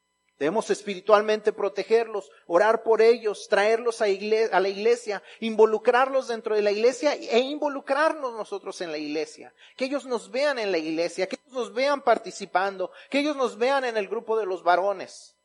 Debemos 0.44 0.70
espiritualmente 0.70 1.54
protegerlos, 1.54 2.30
orar 2.48 2.84
por 2.84 3.02
ellos, 3.02 3.48
traerlos 3.48 4.02
a, 4.02 4.08
la 4.08 4.68
iglesia, 4.68 5.24
involucrarlos 5.40 6.28
dentro 6.28 6.54
de 6.54 6.62
la 6.62 6.70
iglesia 6.70 7.14
e 7.14 7.40
involucrarnos 7.40 8.34
nosotros 8.34 8.82
en 8.82 8.92
la 8.92 8.98
iglesia. 8.98 9.54
Que 9.78 9.86
ellos 9.86 10.06
nos 10.06 10.32
vean 10.32 10.60
en 10.60 10.74
la 10.74 10.80
iglesia, 10.80 11.28
que 11.28 11.38
ellos 11.42 11.54
nos 11.54 11.74
vean 11.74 12.02
participando, 12.02 12.92
que 13.10 13.20
ellos 13.20 13.38
nos 13.38 13.58
vean 13.58 13.86
en 13.86 13.96
el 13.96 14.10
grupo 14.10 14.38
de 14.38 14.46
los 14.46 14.64
varones. 14.64 15.38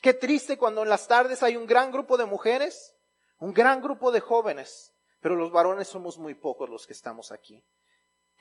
Qué 0.00 0.14
triste 0.14 0.58
cuando 0.58 0.82
en 0.82 0.88
las 0.88 1.06
tardes 1.06 1.44
hay 1.44 1.56
un 1.56 1.66
gran 1.66 1.92
grupo 1.92 2.16
de 2.16 2.24
mujeres, 2.24 2.96
un 3.38 3.54
gran 3.54 3.80
grupo 3.80 4.10
de 4.10 4.18
jóvenes, 4.18 4.92
pero 5.20 5.36
los 5.36 5.52
varones 5.52 5.86
somos 5.86 6.18
muy 6.18 6.34
pocos 6.34 6.68
los 6.68 6.88
que 6.88 6.92
estamos 6.92 7.30
aquí. 7.30 7.62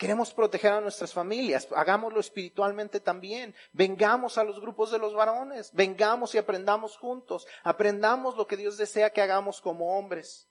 Queremos 0.01 0.33
proteger 0.33 0.71
a 0.73 0.81
nuestras 0.81 1.13
familias, 1.13 1.67
hagámoslo 1.75 2.19
espiritualmente 2.19 2.99
también. 2.99 3.53
Vengamos 3.71 4.39
a 4.39 4.43
los 4.43 4.59
grupos 4.59 4.89
de 4.89 4.97
los 4.97 5.13
varones, 5.13 5.69
vengamos 5.73 6.33
y 6.33 6.39
aprendamos 6.39 6.97
juntos, 6.97 7.45
aprendamos 7.61 8.35
lo 8.35 8.47
que 8.47 8.57
Dios 8.57 8.77
desea 8.77 9.11
que 9.11 9.21
hagamos 9.21 9.61
como 9.61 9.99
hombres. 9.99 10.49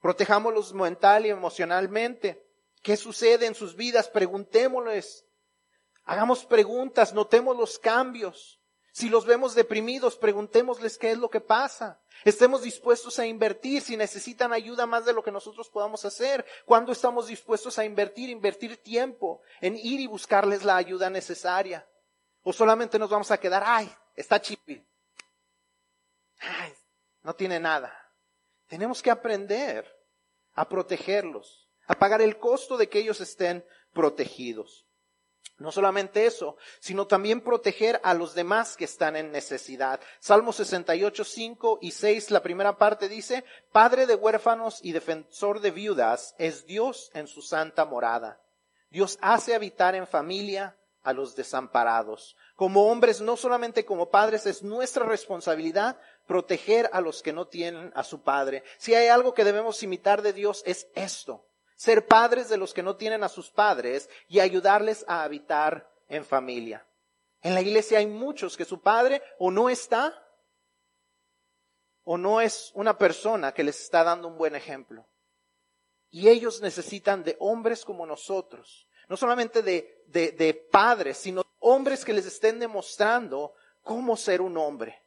Protejámoslos 0.00 0.72
mental 0.74 1.26
y 1.26 1.30
emocionalmente. 1.30 2.46
¿Qué 2.80 2.96
sucede 2.96 3.46
en 3.46 3.56
sus 3.56 3.74
vidas? 3.74 4.08
Preguntémosles. 4.08 5.26
Hagamos 6.04 6.46
preguntas, 6.46 7.12
notemos 7.12 7.56
los 7.56 7.80
cambios. 7.80 8.57
Si 8.98 9.08
los 9.08 9.26
vemos 9.26 9.54
deprimidos, 9.54 10.16
preguntémosles 10.16 10.98
qué 10.98 11.12
es 11.12 11.18
lo 11.18 11.30
que 11.30 11.40
pasa. 11.40 12.00
Estemos 12.24 12.62
dispuestos 12.62 13.20
a 13.20 13.26
invertir 13.26 13.80
si 13.80 13.96
necesitan 13.96 14.52
ayuda 14.52 14.86
más 14.86 15.04
de 15.04 15.12
lo 15.12 15.22
que 15.22 15.30
nosotros 15.30 15.68
podamos 15.68 16.04
hacer. 16.04 16.44
¿Cuándo 16.64 16.90
estamos 16.90 17.28
dispuestos 17.28 17.78
a 17.78 17.84
invertir, 17.84 18.28
invertir 18.28 18.76
tiempo 18.82 19.40
en 19.60 19.76
ir 19.76 20.00
y 20.00 20.08
buscarles 20.08 20.64
la 20.64 20.74
ayuda 20.74 21.10
necesaria? 21.10 21.88
O 22.42 22.52
solamente 22.52 22.98
nos 22.98 23.08
vamos 23.08 23.30
a 23.30 23.38
quedar, 23.38 23.62
ay, 23.64 23.88
está 24.16 24.40
chipi. 24.40 24.84
Ay, 26.40 26.74
no 27.22 27.36
tiene 27.36 27.60
nada. 27.60 27.96
Tenemos 28.66 29.00
que 29.00 29.12
aprender 29.12 29.86
a 30.54 30.68
protegerlos, 30.68 31.70
a 31.86 31.94
pagar 31.94 32.20
el 32.20 32.36
costo 32.40 32.76
de 32.76 32.88
que 32.88 32.98
ellos 32.98 33.20
estén 33.20 33.64
protegidos. 33.92 34.87
No 35.58 35.72
solamente 35.72 36.24
eso, 36.24 36.56
sino 36.78 37.08
también 37.08 37.40
proteger 37.40 38.00
a 38.04 38.14
los 38.14 38.34
demás 38.34 38.76
que 38.76 38.84
están 38.84 39.16
en 39.16 39.32
necesidad. 39.32 39.98
Salmo 40.20 40.52
68, 40.52 41.24
5 41.24 41.78
y 41.82 41.90
6, 41.90 42.30
la 42.30 42.42
primera 42.42 42.78
parte 42.78 43.08
dice, 43.08 43.44
Padre 43.72 44.06
de 44.06 44.14
huérfanos 44.14 44.78
y 44.84 44.92
defensor 44.92 45.60
de 45.60 45.72
viudas 45.72 46.36
es 46.38 46.64
Dios 46.64 47.10
en 47.12 47.26
su 47.26 47.42
santa 47.42 47.84
morada. 47.84 48.40
Dios 48.90 49.18
hace 49.20 49.56
habitar 49.56 49.96
en 49.96 50.06
familia 50.06 50.76
a 51.02 51.12
los 51.12 51.34
desamparados. 51.34 52.36
Como 52.54 52.86
hombres, 52.86 53.20
no 53.20 53.36
solamente 53.36 53.84
como 53.84 54.10
padres, 54.10 54.46
es 54.46 54.62
nuestra 54.62 55.06
responsabilidad 55.06 55.98
proteger 56.26 56.88
a 56.92 57.00
los 57.00 57.20
que 57.20 57.32
no 57.32 57.48
tienen 57.48 57.90
a 57.96 58.04
su 58.04 58.22
Padre. 58.22 58.62
Si 58.78 58.94
hay 58.94 59.08
algo 59.08 59.34
que 59.34 59.44
debemos 59.44 59.82
imitar 59.82 60.22
de 60.22 60.32
Dios 60.32 60.62
es 60.66 60.86
esto 60.94 61.47
ser 61.78 62.06
padres 62.06 62.48
de 62.48 62.56
los 62.56 62.74
que 62.74 62.82
no 62.82 62.96
tienen 62.96 63.22
a 63.22 63.28
sus 63.28 63.50
padres 63.50 64.10
y 64.26 64.40
ayudarles 64.40 65.04
a 65.06 65.22
habitar 65.22 65.88
en 66.08 66.24
familia. 66.24 66.84
En 67.40 67.54
la 67.54 67.60
iglesia 67.60 67.98
hay 67.98 68.08
muchos 68.08 68.56
que 68.56 68.64
su 68.64 68.80
padre 68.80 69.22
o 69.38 69.52
no 69.52 69.70
está 69.70 70.12
o 72.02 72.18
no 72.18 72.40
es 72.40 72.72
una 72.74 72.98
persona 72.98 73.54
que 73.54 73.62
les 73.62 73.80
está 73.80 74.02
dando 74.02 74.26
un 74.26 74.36
buen 74.36 74.56
ejemplo. 74.56 75.06
Y 76.10 76.28
ellos 76.28 76.60
necesitan 76.60 77.22
de 77.22 77.36
hombres 77.38 77.84
como 77.84 78.06
nosotros, 78.06 78.88
no 79.08 79.16
solamente 79.16 79.62
de, 79.62 80.02
de, 80.08 80.54
padres, 80.54 81.18
sino 81.18 81.44
hombres 81.60 82.04
que 82.04 82.12
les 82.12 82.26
estén 82.26 82.58
demostrando 82.58 83.54
cómo 83.82 84.16
ser 84.16 84.40
un 84.40 84.56
hombre. 84.56 85.00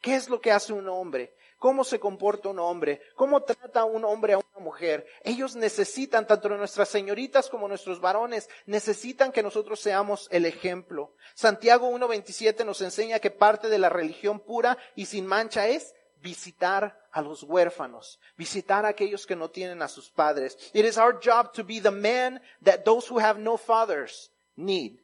¿Qué 0.00 0.14
es 0.14 0.28
lo 0.28 0.40
que 0.40 0.52
hace 0.52 0.72
un 0.72 0.88
hombre? 0.88 1.34
Cómo 1.62 1.84
se 1.84 2.00
comporta 2.00 2.48
un 2.48 2.58
hombre, 2.58 3.00
cómo 3.14 3.40
trata 3.44 3.84
un 3.84 4.04
hombre 4.04 4.32
a 4.32 4.38
una 4.38 4.58
mujer. 4.58 5.06
Ellos 5.22 5.54
necesitan, 5.54 6.26
tanto 6.26 6.48
nuestras 6.48 6.88
señoritas 6.88 7.48
como 7.48 7.68
nuestros 7.68 8.00
varones, 8.00 8.50
necesitan 8.66 9.30
que 9.30 9.44
nosotros 9.44 9.78
seamos 9.78 10.26
el 10.32 10.44
ejemplo. 10.44 11.14
Santiago 11.36 11.88
1.27 11.88 12.64
nos 12.64 12.82
enseña 12.82 13.20
que 13.20 13.30
parte 13.30 13.68
de 13.68 13.78
la 13.78 13.88
religión 13.88 14.40
pura 14.40 14.76
y 14.96 15.06
sin 15.06 15.24
mancha 15.24 15.68
es 15.68 15.94
visitar 16.20 17.00
a 17.12 17.22
los 17.22 17.44
huérfanos, 17.44 18.18
visitar 18.36 18.84
a 18.84 18.88
aquellos 18.88 19.24
que 19.24 19.36
no 19.36 19.48
tienen 19.48 19.82
a 19.82 19.88
sus 19.88 20.10
padres. 20.10 20.58
It 20.74 20.84
is 20.84 20.98
our 20.98 21.20
job 21.24 21.52
to 21.52 21.62
be 21.62 21.80
the 21.80 21.92
man 21.92 22.42
that 22.64 22.82
those 22.84 23.08
who 23.08 23.20
have 23.20 23.38
no 23.38 23.56
fathers 23.56 24.32
need. 24.56 24.98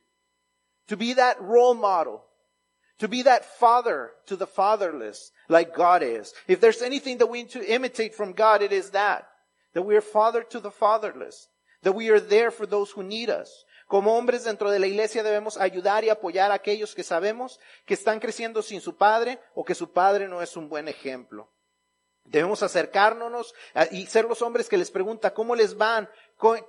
To 0.88 0.96
be 0.96 1.14
that 1.14 1.36
role 1.38 1.76
model 1.76 2.28
To 2.98 3.06
be 3.06 3.22
that 3.22 3.44
father 3.44 4.10
to 4.26 4.36
the 4.36 4.46
fatherless 4.46 5.30
like 5.48 5.74
God 5.74 6.02
is. 6.02 6.32
If 6.46 6.60
there's 6.60 6.82
anything 6.82 7.18
that 7.18 7.26
we 7.26 7.42
need 7.42 7.50
to 7.50 7.64
imitate 7.64 8.14
from 8.14 8.32
God, 8.32 8.62
it 8.62 8.72
is 8.72 8.90
that. 8.90 9.28
That 9.74 9.82
we 9.82 9.96
are 9.96 10.00
father 10.00 10.42
to 10.50 10.60
the 10.60 10.70
fatherless. 10.70 11.48
That 11.82 11.94
we 11.94 12.10
are 12.10 12.20
there 12.20 12.50
for 12.50 12.66
those 12.66 12.90
who 12.90 13.02
need 13.02 13.30
us. 13.30 13.64
Como 13.88 14.14
hombres 14.18 14.44
dentro 14.44 14.70
de 14.70 14.78
la 14.78 14.86
iglesia 14.86 15.22
debemos 15.22 15.56
ayudar 15.56 16.04
y 16.04 16.10
apoyar 16.10 16.52
a 16.52 16.54
aquellos 16.54 16.94
que 16.94 17.02
sabemos 17.02 17.58
que 17.86 17.94
están 17.94 18.20
creciendo 18.20 18.60
sin 18.60 18.82
su 18.82 18.96
padre 18.96 19.38
o 19.54 19.64
que 19.64 19.74
su 19.74 19.92
padre 19.92 20.28
no 20.28 20.42
es 20.42 20.56
un 20.58 20.68
buen 20.68 20.88
ejemplo. 20.88 21.48
Debemos 22.24 22.62
acercarnos 22.62 23.54
y 23.90 24.04
ser 24.06 24.26
los 24.26 24.42
hombres 24.42 24.68
que 24.68 24.76
les 24.76 24.90
pregunta 24.90 25.32
cómo 25.32 25.56
les 25.56 25.74
van, 25.74 26.10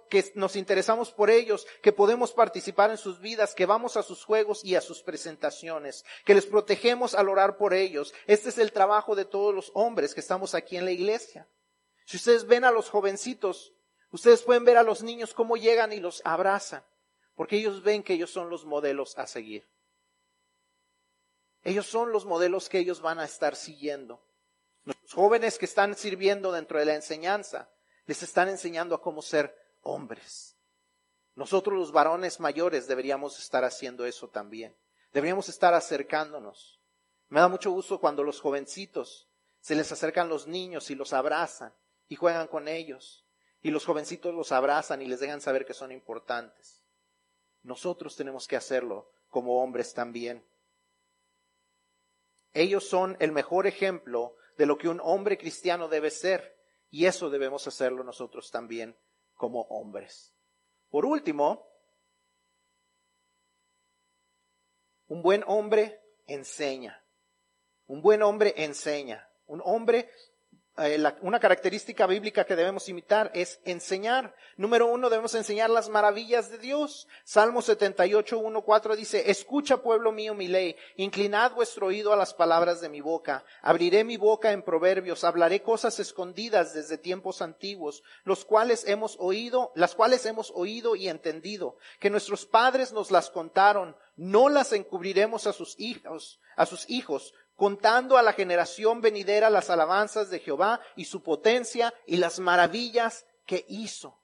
que 0.10 0.32
nos 0.34 0.55
interesamos 0.55 1.12
por 1.12 1.29
ellos, 1.29 1.67
que 1.82 1.91
podemos 1.91 2.32
participar 2.34 2.89
en 2.89 2.97
sus 2.97 3.19
vidas, 3.19 3.53
que 3.53 3.67
vamos 3.67 3.97
a 3.97 4.03
sus 4.03 4.23
juegos 4.23 4.65
y 4.65 4.75
a 4.75 4.82
sus 4.82 5.03
presentaciones, 5.03 6.05
que 6.25 6.34
les 6.34 6.47
protegemos 6.47 7.13
al 7.13 7.29
orar 7.29 7.58
por 7.58 7.73
ellos. 7.73 8.13
Este 8.25 8.49
es 8.49 8.58
el 8.58 8.71
trabajo 8.71 9.15
de 9.15 9.25
todos 9.25 9.53
los 9.53 9.71
hombres 9.75 10.13
que 10.15 10.21
estamos 10.21 10.55
aquí 10.55 10.75
en 10.75 10.86
la 10.86 10.91
iglesia. 10.91 11.47
Si 12.05 12.17
ustedes 12.17 12.47
ven 12.47 12.63
a 12.63 12.71
los 12.71 12.89
jovencitos, 12.89 13.73
ustedes 14.12 14.41
pueden 14.41 14.65
ver 14.65 14.77
a 14.77 14.84
los 14.84 15.03
niños 15.03 15.36
cómo 15.36 15.55
llegan 15.55 15.93
y 15.93 15.99
los 15.99 16.23
abrazan, 16.25 16.84
porque 17.36 17.58
ellos 17.58 17.84
ven 17.84 18.01
que 18.01 18.13
ellos 18.13 18.32
son 18.32 18.49
los 18.49 18.65
modelos 18.65 19.17
a 19.19 19.27
seguir. 19.27 19.67
Ellos 21.63 21.86
son 21.86 22.12
los 22.12 22.25
modelos 22.25 22.69
que 22.69 22.79
ellos 22.79 23.01
van 23.01 23.19
a 23.19 23.25
estar 23.25 23.55
siguiendo. 23.55 24.23
Los 24.86 25.13
jóvenes 25.13 25.60
que 25.60 25.65
están 25.65 25.95
sirviendo 25.95 26.51
dentro 26.51 26.79
de 26.79 26.86
la 26.86 26.95
enseñanza 26.95 27.69
les 28.08 28.23
están 28.23 28.49
enseñando 28.49 28.95
a 28.95 29.01
cómo 29.03 29.21
ser 29.21 29.55
hombres. 29.82 30.58
Nosotros 31.36 31.78
los 31.78 31.92
varones 31.92 32.39
mayores 32.39 32.88
deberíamos 32.88 33.39
estar 33.39 33.63
haciendo 33.63 34.06
eso 34.06 34.30
también. 34.30 34.76
Deberíamos 35.13 35.48
estar 35.50 35.74
acercándonos. 35.74 36.82
Me 37.30 37.39
da 37.39 37.48
mucho 37.48 37.72
gusto 37.72 38.00
cuando 38.00 38.24
los 38.24 38.42
jovencitos 38.42 39.30
se 39.62 39.76
les 39.76 39.92
acercan 39.92 40.30
los 40.30 40.48
niños 40.48 40.89
y 40.89 40.96
los 40.96 41.13
abrazan 41.13 41.74
y 42.08 42.15
juegan 42.15 42.48
con 42.48 42.68
ellos. 42.68 43.26
Y 43.62 43.72
los 43.72 43.86
jovencitos 43.86 44.34
los 44.34 44.52
abrazan 44.52 45.02
y 45.02 45.06
les 45.06 45.20
dejan 45.20 45.42
saber 45.42 45.65
que 45.65 45.74
son 45.74 45.92
importantes. 45.92 46.84
Nosotros 47.63 48.15
tenemos 48.15 48.48
que 48.48 48.56
hacerlo 48.56 49.12
como 49.30 49.62
hombres 49.63 49.94
también. 49.94 50.46
Ellos 52.54 52.88
son 52.88 53.15
el 53.20 53.32
mejor 53.32 53.68
ejemplo 53.68 54.36
de 54.58 54.65
lo 54.65 54.78
que 54.78 54.89
un 54.89 55.00
hombre 55.02 55.38
cristiano 55.38 55.88
debe 55.88 56.10
ser. 56.10 56.58
Y 56.89 57.06
eso 57.06 57.30
debemos 57.30 57.68
hacerlo 57.68 58.04
nosotros 58.04 58.50
también 58.50 58.98
como 59.39 59.62
hombres. 59.69 60.36
Por 60.89 61.06
último, 61.06 61.65
un 65.08 65.21
buen 65.21 65.45
hombre 65.47 66.04
enseña. 66.28 67.02
Un 67.88 68.02
buen 68.02 68.21
hombre 68.21 68.54
enseña. 68.58 69.32
Un 69.45 69.62
hombre 69.63 70.12
una 71.22 71.39
característica 71.39 72.08
bíblica 72.08 72.46
que 72.46 72.56
debemos 72.56 72.88
imitar 72.88 73.32
es 73.34 73.60
enseñar. 73.65 74.36
Número 74.56 74.88
uno, 74.88 75.10
debemos 75.10 75.36
enseñar 75.36 75.70
las 75.70 75.89
maravillas 75.89 76.50
de 76.50 76.58
Dios. 76.58 77.08
Salmo 77.24 77.62
78, 77.62 78.39
1, 78.39 78.62
4 78.62 78.96
dice, 78.96 79.30
escucha 79.30 79.82
pueblo 79.82 80.12
mío 80.12 80.34
mi 80.34 80.48
ley, 80.48 80.76
inclinad 80.96 81.54
vuestro 81.54 81.88
oído 81.88 82.13
a 82.13 82.15
las 82.15 82.34
palabras 82.34 82.82
de 82.82 82.89
mi 82.89 83.02
boca. 83.02 83.44
Abriré 83.62 84.04
mi 84.04 84.18
boca 84.18 84.52
en 84.52 84.63
proverbios, 84.63 85.24
hablaré 85.24 85.62
cosas 85.62 86.00
escondidas 86.00 86.74
desde 86.74 86.98
tiempos 86.98 87.42
antiguos, 87.42 88.04
los 88.24 88.46
cuales 88.46 88.88
hemos 88.88 89.18
oído, 89.20 89.72
las 89.76 89.96
cuales 89.96 90.26
hemos 90.26 90.52
oído 90.56 90.96
y 90.96 91.10
entendido, 91.10 91.78
que 92.00 92.10
nuestros 92.10 92.46
padres 92.46 92.94
nos 92.94 93.12
las 93.12 93.30
contaron, 93.30 93.96
no 94.15 94.50
las 94.50 94.74
encubriremos 94.74 95.48
a 95.48 95.54
sus 95.54 95.80
hijos, 95.80 96.39
a 96.56 96.65
sus 96.65 96.89
hijos, 96.89 97.34
contando 97.60 98.17
a 98.17 98.24
la 98.24 98.32
generación 98.32 99.02
venidera 99.02 99.50
las 99.50 99.69
alabanzas 99.69 100.30
de 100.30 100.39
Jehová 100.39 100.80
y 100.95 101.04
su 101.04 101.22
potencia 101.22 101.93
y 102.08 102.15
las 102.15 102.39
maravillas 102.39 103.26
que 103.45 103.65
hizo. 103.67 104.17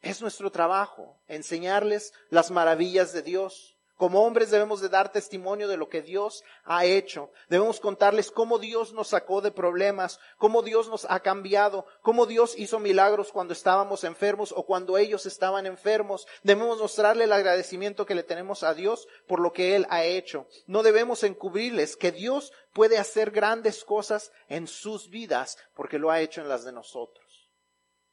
Es 0.00 0.22
nuestro 0.22 0.50
trabajo 0.50 1.20
enseñarles 1.26 2.14
las 2.30 2.50
maravillas 2.50 3.12
de 3.12 3.20
Dios. 3.20 3.76
Como 4.00 4.24
hombres 4.24 4.50
debemos 4.50 4.80
de 4.80 4.88
dar 4.88 5.12
testimonio 5.12 5.68
de 5.68 5.76
lo 5.76 5.90
que 5.90 6.00
Dios 6.00 6.42
ha 6.64 6.86
hecho. 6.86 7.30
Debemos 7.50 7.80
contarles 7.80 8.30
cómo 8.30 8.58
Dios 8.58 8.94
nos 8.94 9.08
sacó 9.08 9.42
de 9.42 9.50
problemas, 9.50 10.18
cómo 10.38 10.62
Dios 10.62 10.88
nos 10.88 11.04
ha 11.10 11.20
cambiado, 11.20 11.84
cómo 12.00 12.24
Dios 12.24 12.54
hizo 12.56 12.78
milagros 12.78 13.30
cuando 13.30 13.52
estábamos 13.52 14.04
enfermos 14.04 14.54
o 14.56 14.64
cuando 14.64 14.96
ellos 14.96 15.26
estaban 15.26 15.66
enfermos. 15.66 16.26
Debemos 16.42 16.78
mostrarle 16.78 17.24
el 17.24 17.32
agradecimiento 17.34 18.06
que 18.06 18.14
le 18.14 18.22
tenemos 18.22 18.62
a 18.62 18.72
Dios 18.72 19.06
por 19.26 19.38
lo 19.38 19.52
que 19.52 19.76
Él 19.76 19.86
ha 19.90 20.02
hecho. 20.02 20.46
No 20.66 20.82
debemos 20.82 21.22
encubrirles 21.22 21.94
que 21.94 22.10
Dios 22.10 22.54
puede 22.72 22.96
hacer 22.96 23.30
grandes 23.30 23.84
cosas 23.84 24.32
en 24.48 24.66
sus 24.66 25.10
vidas 25.10 25.58
porque 25.74 25.98
lo 25.98 26.10
ha 26.10 26.22
hecho 26.22 26.40
en 26.40 26.48
las 26.48 26.64
de 26.64 26.72
nosotros. 26.72 27.50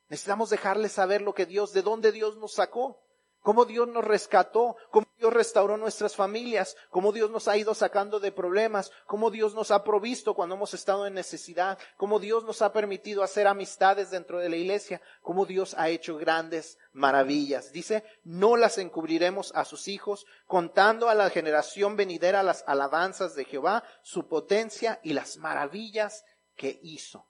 Necesitamos 0.10 0.50
dejarles 0.50 0.92
saber 0.92 1.22
lo 1.22 1.34
que 1.34 1.46
Dios, 1.46 1.72
de 1.72 1.82
dónde 1.82 2.12
Dios 2.12 2.36
nos 2.36 2.56
sacó 2.56 3.07
cómo 3.48 3.64
Dios 3.64 3.88
nos 3.88 4.04
rescató, 4.04 4.76
cómo 4.92 5.08
Dios 5.18 5.32
restauró 5.32 5.78
nuestras 5.78 6.18
familias, 6.18 6.76
cómo 6.90 7.14
Dios 7.14 7.32
nos 7.32 7.48
ha 7.48 7.56
ido 7.56 7.74
sacando 7.74 8.20
de 8.20 8.34
problemas, 8.34 8.92
cómo 9.06 9.32
Dios 9.32 9.56
nos 9.56 9.72
ha 9.72 9.86
provisto 9.86 10.34
cuando 10.34 10.56
hemos 10.56 10.74
estado 10.74 11.08
en 11.08 11.14
necesidad, 11.14 11.80
cómo 11.96 12.20
Dios 12.20 12.44
nos 12.44 12.62
ha 12.62 12.74
permitido 12.74 13.24
hacer 13.24 13.48
amistades 13.48 14.12
dentro 14.12 14.40
de 14.40 14.50
la 14.50 14.58
iglesia, 14.58 15.02
cómo 15.22 15.46
Dios 15.46 15.76
ha 15.78 15.88
hecho 15.88 16.18
grandes 16.18 16.78
maravillas. 16.92 17.72
Dice, 17.72 18.04
no 18.26 18.58
las 18.58 18.80
encubriremos 18.80 19.54
a 19.56 19.64
sus 19.64 19.88
hijos, 19.88 20.26
contando 20.46 21.08
a 21.08 21.16
la 21.16 21.30
generación 21.30 21.96
venidera 21.96 22.44
las 22.44 22.66
alabanzas 22.68 23.34
de 23.34 23.46
Jehová, 23.46 23.86
su 24.02 24.28
potencia 24.28 25.00
y 25.04 25.14
las 25.14 25.38
maravillas 25.38 26.26
que 26.58 26.82
hizo. 26.84 27.26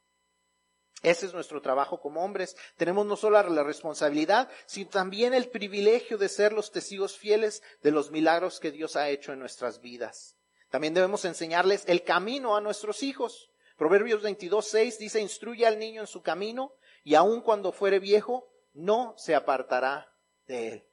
Ese 1.03 1.27
es 1.27 1.33
nuestro 1.33 1.61
trabajo 1.61 1.99
como 1.99 2.23
hombres. 2.23 2.55
Tenemos 2.75 3.05
no 3.05 3.15
solo 3.15 3.41
la 3.41 3.63
responsabilidad, 3.63 4.49
sino 4.65 4.89
también 4.89 5.33
el 5.33 5.49
privilegio 5.49 6.17
de 6.17 6.27
ser 6.27 6.53
los 6.53 6.71
testigos 6.71 7.17
fieles 7.17 7.61
de 7.83 7.91
los 7.91 8.09
milagros 8.11 8.59
que 8.59 8.71
Dios 8.71 8.95
ha 8.95 9.09
hecho 9.09 9.31
en 9.31 9.39
nuestras 9.39 9.79
vidas. 9.79 10.37
También 10.69 10.93
debemos 10.93 11.23
enseñarles 11.25 11.83
el 11.87 12.03
camino 12.03 12.55
a 12.55 12.61
nuestros 12.61 13.03
hijos. 13.03 13.51
Proverbios 13.77 14.23
22, 14.23 14.65
6 14.67 14.99
dice, 14.99 15.21
instruye 15.21 15.67
al 15.67 15.77
niño 15.77 16.01
en 16.01 16.07
su 16.07 16.23
camino 16.23 16.73
y 17.03 17.13
aun 17.13 17.41
cuando 17.41 17.71
fuere 17.71 17.99
viejo, 17.99 18.49
no 18.73 19.13
se 19.17 19.35
apartará 19.35 20.11
de 20.45 20.67
él. 20.69 20.87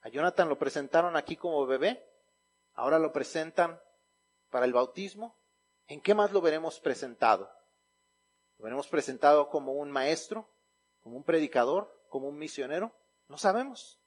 A 0.00 0.08
Jonathan 0.08 0.48
lo 0.48 0.58
presentaron 0.58 1.16
aquí 1.16 1.36
como 1.36 1.66
bebé, 1.66 2.04
ahora 2.74 2.98
lo 2.98 3.12
presentan 3.12 3.80
para 4.50 4.64
el 4.64 4.72
bautismo. 4.72 5.38
¿En 5.86 6.00
qué 6.00 6.14
más 6.14 6.32
lo 6.32 6.40
veremos 6.40 6.80
presentado? 6.80 7.50
¿Lo 8.62 8.66
veremos 8.66 8.86
presentado 8.86 9.48
como 9.48 9.72
un 9.72 9.90
maestro, 9.90 10.48
como 11.00 11.16
un 11.16 11.24
predicador, 11.24 11.92
como 12.08 12.28
un 12.28 12.38
misionero? 12.38 12.94
No 13.26 13.36
sabemos. 13.36 13.98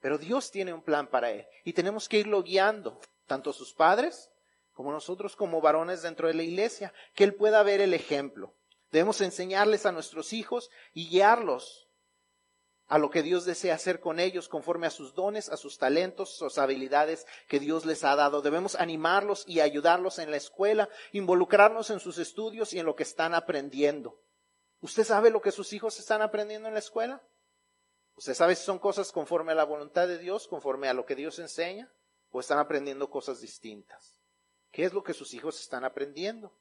Pero 0.00 0.18
Dios 0.18 0.50
tiene 0.50 0.72
un 0.72 0.82
plan 0.82 1.06
para 1.06 1.30
él 1.30 1.46
y 1.64 1.74
tenemos 1.74 2.08
que 2.08 2.18
irlo 2.18 2.42
guiando, 2.42 2.98
tanto 3.28 3.52
sus 3.52 3.72
padres 3.72 4.32
como 4.72 4.90
nosotros 4.90 5.36
como 5.36 5.60
varones 5.60 6.02
dentro 6.02 6.26
de 6.26 6.34
la 6.34 6.42
iglesia, 6.42 6.92
que 7.14 7.22
él 7.22 7.36
pueda 7.36 7.62
ver 7.62 7.80
el 7.80 7.94
ejemplo. 7.94 8.52
Debemos 8.90 9.20
enseñarles 9.20 9.86
a 9.86 9.92
nuestros 9.92 10.32
hijos 10.32 10.72
y 10.92 11.08
guiarlos 11.08 11.83
a 12.86 12.98
lo 12.98 13.10
que 13.10 13.22
Dios 13.22 13.44
desea 13.44 13.74
hacer 13.74 14.00
con 14.00 14.20
ellos 14.20 14.48
conforme 14.48 14.86
a 14.86 14.90
sus 14.90 15.14
dones, 15.14 15.48
a 15.48 15.56
sus 15.56 15.78
talentos, 15.78 16.36
sus 16.36 16.58
habilidades 16.58 17.26
que 17.48 17.58
Dios 17.58 17.86
les 17.86 18.04
ha 18.04 18.14
dado. 18.14 18.42
Debemos 18.42 18.74
animarlos 18.74 19.44
y 19.46 19.60
ayudarlos 19.60 20.18
en 20.18 20.30
la 20.30 20.36
escuela, 20.36 20.88
involucrarnos 21.12 21.90
en 21.90 22.00
sus 22.00 22.18
estudios 22.18 22.74
y 22.74 22.78
en 22.78 22.86
lo 22.86 22.94
que 22.94 23.02
están 23.04 23.34
aprendiendo. 23.34 24.20
¿Usted 24.80 25.04
sabe 25.04 25.30
lo 25.30 25.40
que 25.40 25.50
sus 25.50 25.72
hijos 25.72 25.98
están 25.98 26.20
aprendiendo 26.20 26.68
en 26.68 26.74
la 26.74 26.80
escuela? 26.80 27.22
¿Usted 28.16 28.34
sabe 28.34 28.54
si 28.54 28.64
son 28.64 28.78
cosas 28.78 29.12
conforme 29.12 29.52
a 29.52 29.54
la 29.56 29.64
voluntad 29.64 30.06
de 30.06 30.18
Dios, 30.18 30.46
conforme 30.46 30.88
a 30.88 30.94
lo 30.94 31.06
que 31.06 31.14
Dios 31.14 31.38
enseña? 31.38 31.90
¿O 32.30 32.40
están 32.40 32.58
aprendiendo 32.58 33.08
cosas 33.08 33.40
distintas? 33.40 34.18
¿Qué 34.70 34.84
es 34.84 34.92
lo 34.92 35.02
que 35.02 35.14
sus 35.14 35.32
hijos 35.34 35.58
están 35.58 35.84
aprendiendo? 35.84 36.52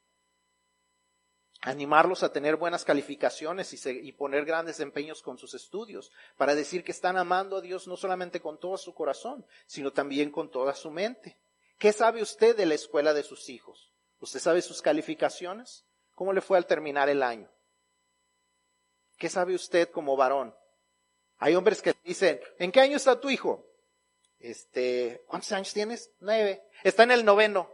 Animarlos 1.64 2.24
a 2.24 2.34
tener 2.34 2.58
buenas 2.58 2.84
calificaciones 2.84 3.74
y, 3.86 4.12
poner 4.12 4.46
grandes 4.46 4.80
empeños 4.82 5.22
con 5.22 5.38
sus 5.38 5.54
estudios, 5.54 6.12
para 6.38 6.56
decir 6.56 6.84
que 6.84 6.92
están 6.92 7.18
amando 7.18 7.58
a 7.58 7.62
Dios 7.62 7.88
no 7.88 7.96
solamente 7.96 8.42
con 8.42 8.60
todo 8.60 8.78
su 8.78 8.94
corazón, 8.94 9.46
sino 9.66 9.92
también 9.92 10.30
con 10.30 10.52
toda 10.52 10.76
su 10.76 10.92
mente. 10.92 11.40
¿Qué 11.78 11.94
sabe 11.94 12.22
usted 12.22 12.56
de 12.56 12.66
la 12.66 12.76
escuela 12.76 13.14
de 13.14 13.24
sus 13.24 13.50
hijos? 13.50 13.94
¿Usted 14.20 14.40
sabe 14.40 14.62
sus 14.62 14.82
calificaciones? 14.82 15.86
¿Cómo 16.16 16.34
le 16.34 16.42
fue 16.42 16.58
al 16.58 16.66
terminar 16.66 17.10
el 17.10 17.24
año? 17.24 17.50
¿Qué 19.18 19.30
sabe 19.30 19.56
usted 19.56 19.90
como 19.90 20.18
varón? 20.18 20.54
Hay 21.38 21.56
hombres 21.56 21.82
que 21.82 21.96
dicen, 22.04 22.40
¿en 22.60 22.72
qué 22.72 22.82
año 22.82 22.98
está 22.98 23.20
tu 23.20 23.30
hijo? 23.30 23.66
Este, 24.40 25.24
¿cuántos 25.28 25.52
años 25.54 25.74
tienes? 25.74 26.12
Nueve. 26.20 26.62
Está 26.84 27.04
en 27.04 27.12
el 27.12 27.24
noveno. 27.24 27.70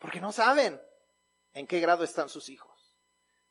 Porque 0.00 0.20
no 0.20 0.32
saben 0.32 0.80
en 1.52 1.66
qué 1.68 1.78
grado 1.78 2.02
están 2.02 2.28
sus 2.28 2.48
hijos. 2.48 2.96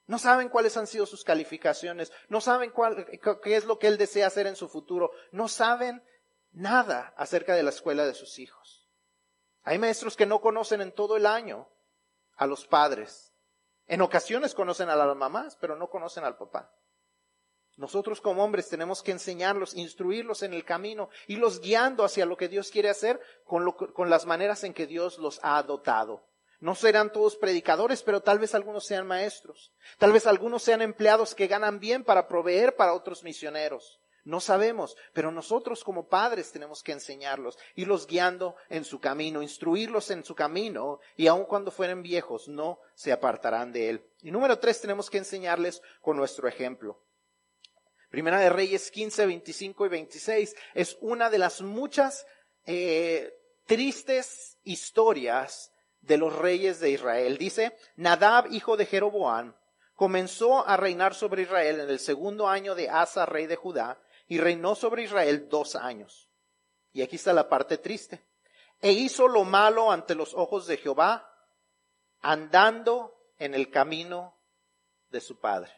No 0.08 0.18
saben 0.18 0.50
cuáles 0.50 0.76
han 0.76 0.88
sido 0.88 1.06
sus 1.06 1.24
calificaciones. 1.24 2.12
No 2.28 2.42
saben 2.42 2.72
cuál, 2.72 3.06
qué 3.44 3.56
es 3.56 3.66
lo 3.66 3.78
que 3.78 3.88
él 3.88 3.98
desea 3.98 4.28
hacer 4.28 4.48
en 4.48 4.56
su 4.56 4.68
futuro. 4.68 5.12
No 5.32 5.48
saben 5.48 6.04
nada 6.52 7.14
acerca 7.16 7.54
de 7.54 7.62
la 7.62 7.70
escuela 7.70 8.06
de 8.06 8.16
sus 8.16 8.40
hijos. 8.40 8.90
Hay 9.62 9.78
maestros 9.78 10.18
que 10.18 10.26
no 10.26 10.42
conocen 10.42 10.82
en 10.82 10.92
todo 10.92 11.16
el 11.16 11.28
año 11.28 11.70
a 12.36 12.48
los 12.48 12.66
padres. 12.66 13.32
En 13.86 14.02
ocasiones 14.02 14.56
conocen 14.56 14.90
a 14.90 14.96
las 14.96 15.16
mamás, 15.16 15.56
pero 15.62 15.76
no 15.76 15.90
conocen 15.92 16.24
al 16.24 16.38
papá. 16.38 16.74
Nosotros 17.78 18.20
como 18.20 18.44
hombres 18.44 18.68
tenemos 18.68 19.04
que 19.04 19.12
enseñarlos, 19.12 19.76
instruirlos 19.76 20.42
en 20.42 20.54
el 20.54 20.66
camino, 20.66 21.10
y 21.28 21.36
los 21.36 21.62
guiando 21.62 22.04
hacia 22.04 22.26
lo 22.26 22.36
que 22.36 22.50
Dios 22.50 22.72
quiere 22.72 22.90
hacer 22.90 23.22
con, 23.46 23.72
con 23.72 24.10
las 24.10 24.26
maneras 24.26 24.64
en 24.64 24.74
que 24.74 24.88
Dios 24.88 25.20
los 25.20 25.40
ha 25.44 25.62
dotado. 25.64 26.29
No 26.60 26.76
serán 26.76 27.12
todos 27.12 27.38
predicadores, 27.38 28.04
pero 28.04 28.22
tal 28.22 28.40
vez 28.40 28.54
algunos 28.54 28.86
sean 28.86 29.08
maestros. 29.08 29.72
Tal 29.98 30.12
vez 30.12 30.28
algunos 30.28 30.62
sean 30.62 30.82
empleados 30.82 31.34
que 31.34 31.48
ganan 31.48 31.80
bien 31.80 32.04
para 32.04 32.28
proveer 32.28 32.76
para 32.76 32.94
otros 32.94 33.24
misioneros. 33.24 34.00
No 34.26 34.42
sabemos, 34.42 34.98
pero 35.14 35.32
nosotros 35.32 35.84
como 35.84 36.10
padres 36.10 36.52
tenemos 36.52 36.84
que 36.84 36.92
enseñarlos, 36.92 37.58
irlos 37.76 38.06
guiando 38.06 38.56
en 38.68 38.84
su 38.84 39.00
camino, 39.00 39.42
instruirlos 39.42 40.12
en 40.12 40.26
su 40.26 40.36
camino, 40.36 41.00
y 41.16 41.28
aun 41.28 41.46
cuando 41.46 41.72
fueren 41.72 42.04
viejos, 42.04 42.48
no 42.50 42.80
se 42.94 43.14
apartarán 43.14 43.72
de 43.72 43.90
él. 43.90 44.06
Y 44.22 44.32
número 44.32 44.60
tres, 44.60 44.82
tenemos 44.82 45.10
que 45.10 45.20
enseñarles 45.20 45.82
con 46.02 46.18
nuestro 46.18 46.48
ejemplo. 46.48 47.02
Primera 48.10 48.40
de 48.40 48.50
Reyes 48.50 48.92
15, 48.92 49.26
25 49.26 49.86
y 49.86 49.90
26 49.90 50.56
es 50.74 50.98
una 51.00 51.30
de 51.30 51.38
las 51.38 51.62
muchas 51.62 52.26
eh, 52.66 53.34
tristes 53.66 54.58
historias 54.64 55.72
de 56.02 56.18
los 56.18 56.36
reyes 56.36 56.80
de 56.80 56.92
Israel. 56.92 57.38
Dice, 57.38 57.78
Nadab, 57.96 58.52
hijo 58.52 58.78
de 58.78 58.86
Jeroboam, 58.86 59.56
comenzó 59.96 60.66
a 60.66 60.78
reinar 60.78 61.14
sobre 61.14 61.44
Israel 61.44 61.82
en 61.82 61.90
el 61.90 62.00
segundo 62.00 62.48
año 62.48 62.76
de 62.76 62.90
Asa, 62.90 63.26
rey 63.26 63.48
de 63.48 63.56
Judá, 63.56 64.02
y 64.28 64.38
reinó 64.38 64.76
sobre 64.76 65.04
Israel 65.04 65.50
dos 65.50 65.76
años. 65.76 66.30
Y 66.92 67.02
aquí 67.02 67.18
está 67.18 67.34
la 67.34 67.50
parte 67.50 67.78
triste. 67.78 68.24
E 68.82 68.92
hizo 68.92 69.28
lo 69.28 69.44
malo 69.44 69.92
ante 69.92 70.16
los 70.16 70.34
ojos 70.34 70.68
de 70.68 70.78
Jehová, 70.78 71.30
andando 72.22 73.14
en 73.38 73.54
el 73.54 73.70
camino 73.70 74.38
de 75.10 75.22
su 75.22 75.40
padre, 75.40 75.72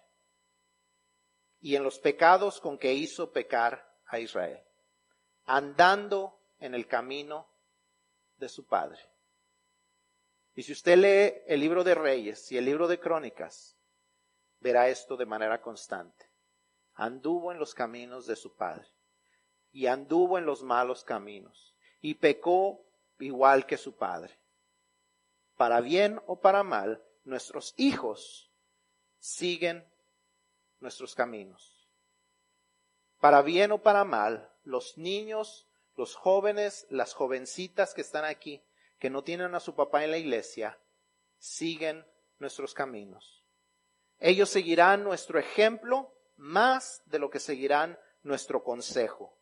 y 1.59 1.75
en 1.75 1.83
los 1.83 1.99
pecados 1.99 2.59
con 2.59 2.77
que 2.77 2.93
hizo 2.93 3.31
pecar 3.31 3.97
a 4.07 4.19
Israel, 4.19 4.61
andando 5.45 6.39
en 6.59 6.75
el 6.75 6.87
camino 6.87 7.47
de 8.37 8.49
su 8.49 8.67
padre. 8.67 9.10
Y 10.53 10.63
si 10.63 10.73
usted 10.73 10.97
lee 10.97 11.43
el 11.47 11.59
libro 11.59 11.83
de 11.83 11.95
Reyes 11.95 12.51
y 12.51 12.57
el 12.57 12.65
libro 12.65 12.87
de 12.87 12.99
Crónicas, 12.99 13.77
verá 14.59 14.89
esto 14.89 15.15
de 15.15 15.25
manera 15.25 15.61
constante. 15.61 16.29
Anduvo 16.93 17.51
en 17.51 17.59
los 17.59 17.73
caminos 17.73 18.27
de 18.27 18.35
su 18.35 18.55
padre 18.55 18.87
y 19.71 19.87
anduvo 19.87 20.37
en 20.37 20.45
los 20.45 20.61
malos 20.63 21.03
caminos 21.03 21.75
y 22.01 22.15
pecó 22.15 22.85
igual 23.19 23.65
que 23.65 23.77
su 23.77 23.95
padre. 23.95 24.37
para 25.55 25.79
bien 25.79 26.19
o 26.25 26.41
para 26.41 26.63
mal, 26.63 27.03
nuestros 27.23 27.75
hijos 27.77 28.51
siguen 29.19 29.87
nuestros 30.79 31.13
caminos. 31.13 31.87
Para 33.19 33.43
bien 33.43 33.71
o 33.71 33.77
para 33.77 34.03
mal, 34.03 34.51
los 34.63 34.97
niños, 34.97 35.69
los 35.95 36.15
jóvenes, 36.15 36.87
las 36.89 37.13
jovencitas 37.13 37.93
que 37.93 38.01
están 38.01 38.25
aquí, 38.25 38.63
que 39.01 39.09
no 39.09 39.23
tienen 39.23 39.55
a 39.55 39.59
su 39.59 39.73
papá 39.73 40.03
en 40.03 40.11
la 40.11 40.19
iglesia, 40.19 40.77
siguen 41.39 42.05
nuestros 42.37 42.75
caminos. 42.75 43.43
Ellos 44.19 44.47
seguirán 44.47 45.03
nuestro 45.03 45.39
ejemplo 45.39 46.13
más 46.37 47.01
de 47.07 47.17
lo 47.17 47.31
que 47.31 47.39
seguirán 47.39 47.97
nuestro 48.21 48.63
consejo. 48.63 49.35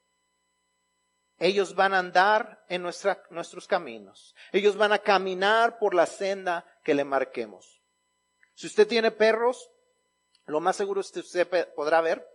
Ellos 1.40 1.76
van 1.76 1.94
a 1.94 2.00
andar 2.00 2.64
en 2.70 2.84
nuestros 2.84 3.68
caminos. 3.68 4.34
Ellos 4.54 4.78
van 4.78 4.94
a 4.94 5.00
caminar 5.00 5.78
por 5.78 5.94
la 5.94 6.06
senda 6.06 6.66
que 6.86 6.94
le 6.94 7.04
marquemos. 7.04 7.82
Si 8.56 8.66
usted 8.66 8.88
tiene 8.88 9.12
perros, 9.12 9.70
lo 10.46 10.62
más 10.62 10.78
seguro 10.78 11.02
es 11.02 11.12
que 11.12 11.20
usted 11.20 11.74
podrá 11.76 12.00
ver 12.00 12.26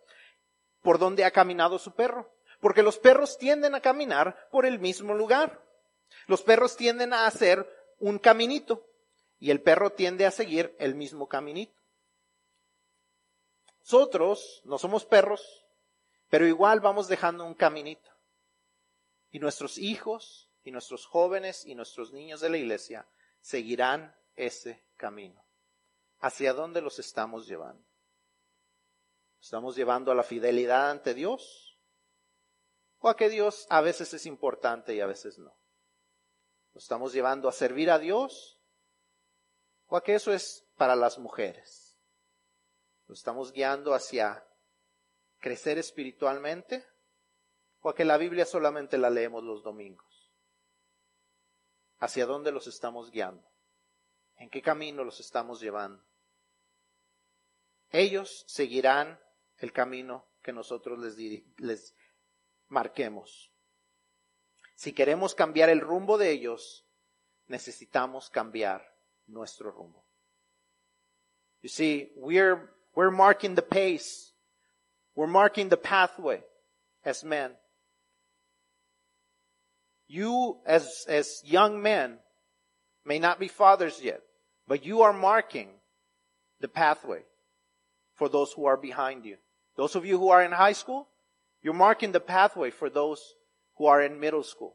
por 0.83 0.99
dónde 0.99 1.25
ha 1.25 1.31
caminado 1.31 1.79
su 1.79 1.95
perro. 1.95 2.35
Porque 2.61 2.83
los 2.83 2.99
perros 2.99 3.39
tienden 3.39 3.75
a 3.75 3.81
caminar 3.81 4.49
por 4.51 4.67
el 4.67 4.79
mismo 4.79 5.15
lugar. 5.15 5.64
Los 6.27 6.43
perros 6.43 6.77
tienden 6.77 7.13
a 7.13 7.27
hacer 7.27 7.69
un 7.99 8.19
caminito 8.19 8.87
y 9.39 9.51
el 9.51 9.63
perro 9.63 9.91
tiende 9.91 10.27
a 10.27 10.31
seguir 10.31 10.75
el 10.79 10.95
mismo 10.95 11.29
caminito. 11.29 11.79
Nosotros 13.81 14.63
no 14.65 14.79
somos 14.79 15.05
perros, 15.05 15.67
pero 16.29 16.47
igual 16.47 16.81
vamos 16.81 17.09
dejando 17.09 17.45
un 17.45 17.55
caminito. 17.55 18.11
Y 19.31 19.39
nuestros 19.39 19.77
hijos 19.77 20.51
y 20.63 20.71
nuestros 20.71 21.05
jóvenes 21.07 21.67
y 21.67 21.75
nuestros 21.75 22.13
niños 22.13 22.41
de 22.41 22.49
la 22.49 22.57
iglesia 22.57 23.07
seguirán 23.41 24.17
ese 24.37 24.87
camino. 24.97 25.45
¿Hacia 26.21 26.55
dónde 26.55 26.81
los 26.81 26.99
estamos 26.99 27.47
llevando? 27.47 27.85
¿Estamos 29.41 29.77
llevando 29.77 30.11
a 30.11 30.15
la 30.15 30.23
fidelidad 30.23 30.91
ante 30.91 31.13
Dios? 31.13 31.79
¿O 33.01 33.11
a 33.11 33.17
que 33.17 33.29
Dios 33.29 33.67
a 33.69 33.83
veces 33.83 34.15
es 34.15 34.25
importante 34.25 34.95
y 34.95 35.01
a 35.01 35.07
veces 35.07 35.39
no? 35.39 35.55
¿Lo 36.75 36.81
estamos 36.81 37.13
llevando 37.13 37.49
a 37.49 37.53
servir 37.53 37.91
a 37.91 37.99
Dios? 37.99 38.61
¿O 39.87 39.97
a 39.97 40.03
que 40.03 40.15
eso 40.15 40.33
es 40.33 40.67
para 40.77 40.97
las 40.97 41.19
mujeres? 41.19 41.99
¿Lo 43.07 43.15
estamos 43.15 43.53
guiando 43.53 43.95
hacia 43.95 44.47
crecer 45.39 45.79
espiritualmente? 45.79 46.85
que 47.93 48.05
la 48.07 48.17
Biblia 48.17 48.47
solamente 48.47 48.97
la 48.97 49.11
leemos 49.11 49.45
los 49.45 49.63
domingos. 49.63 50.33
¿Hacia 51.99 52.25
dónde 52.25 52.51
los 52.51 52.67
estamos 52.67 53.11
guiando? 53.11 53.47
¿En 54.37 54.49
qué 54.49 54.63
camino 54.63 55.05
los 55.05 55.21
estamos 55.21 55.61
llevando? 55.61 56.03
Ellos 57.91 58.45
seguirán 58.47 59.21
el 59.59 59.73
camino 59.73 60.27
que 60.43 60.53
nosotros 60.53 60.99
les, 60.99 61.17
les 61.59 61.95
marquemos. 62.69 63.54
Si 64.75 64.93
queremos 64.93 65.35
cambiar 65.35 65.69
el 65.69 65.81
rumbo 65.81 66.19
de 66.19 66.31
ellos, 66.31 66.85
necesitamos 67.49 68.31
cambiar 68.31 68.83
nuestro 69.27 69.71
rumbo. 69.71 70.05
You 71.63 71.69
see, 71.69 72.11
we're, 72.17 72.71
we're 72.95 73.11
marking 73.11 73.55
the 73.55 73.63
pace. 73.63 74.33
We're 75.15 75.27
marking 75.27 75.69
the 75.69 75.77
pathway 75.77 76.43
as 77.05 77.25
men. 77.25 77.53
You, 80.09 80.59
as, 80.67 81.07
as 81.09 81.41
young 81.45 81.81
men, 81.81 82.19
may 83.05 83.19
not 83.19 83.39
be 83.39 83.49
fathers 83.49 84.01
yet, 84.03 84.21
but 84.67 84.85
you 84.85 85.03
are 85.03 85.13
marking 85.13 85.69
the 86.61 86.69
pathway 86.69 87.23
for 88.15 88.29
those 88.29 88.53
who 88.53 88.67
are 88.67 88.77
behind 88.77 89.25
you. 89.25 89.37
Those 89.77 89.97
of 89.97 90.05
you 90.05 90.19
who 90.19 90.29
are 90.29 90.43
in 90.43 90.53
high 90.53 90.73
school, 90.73 91.09
you're 91.63 91.75
marking 91.75 92.13
the 92.13 92.21
pathway 92.21 92.71
for 92.71 92.91
those 92.91 93.35
who 93.77 93.87
are 93.87 94.03
in 94.03 94.21
middle 94.21 94.43
school. 94.43 94.75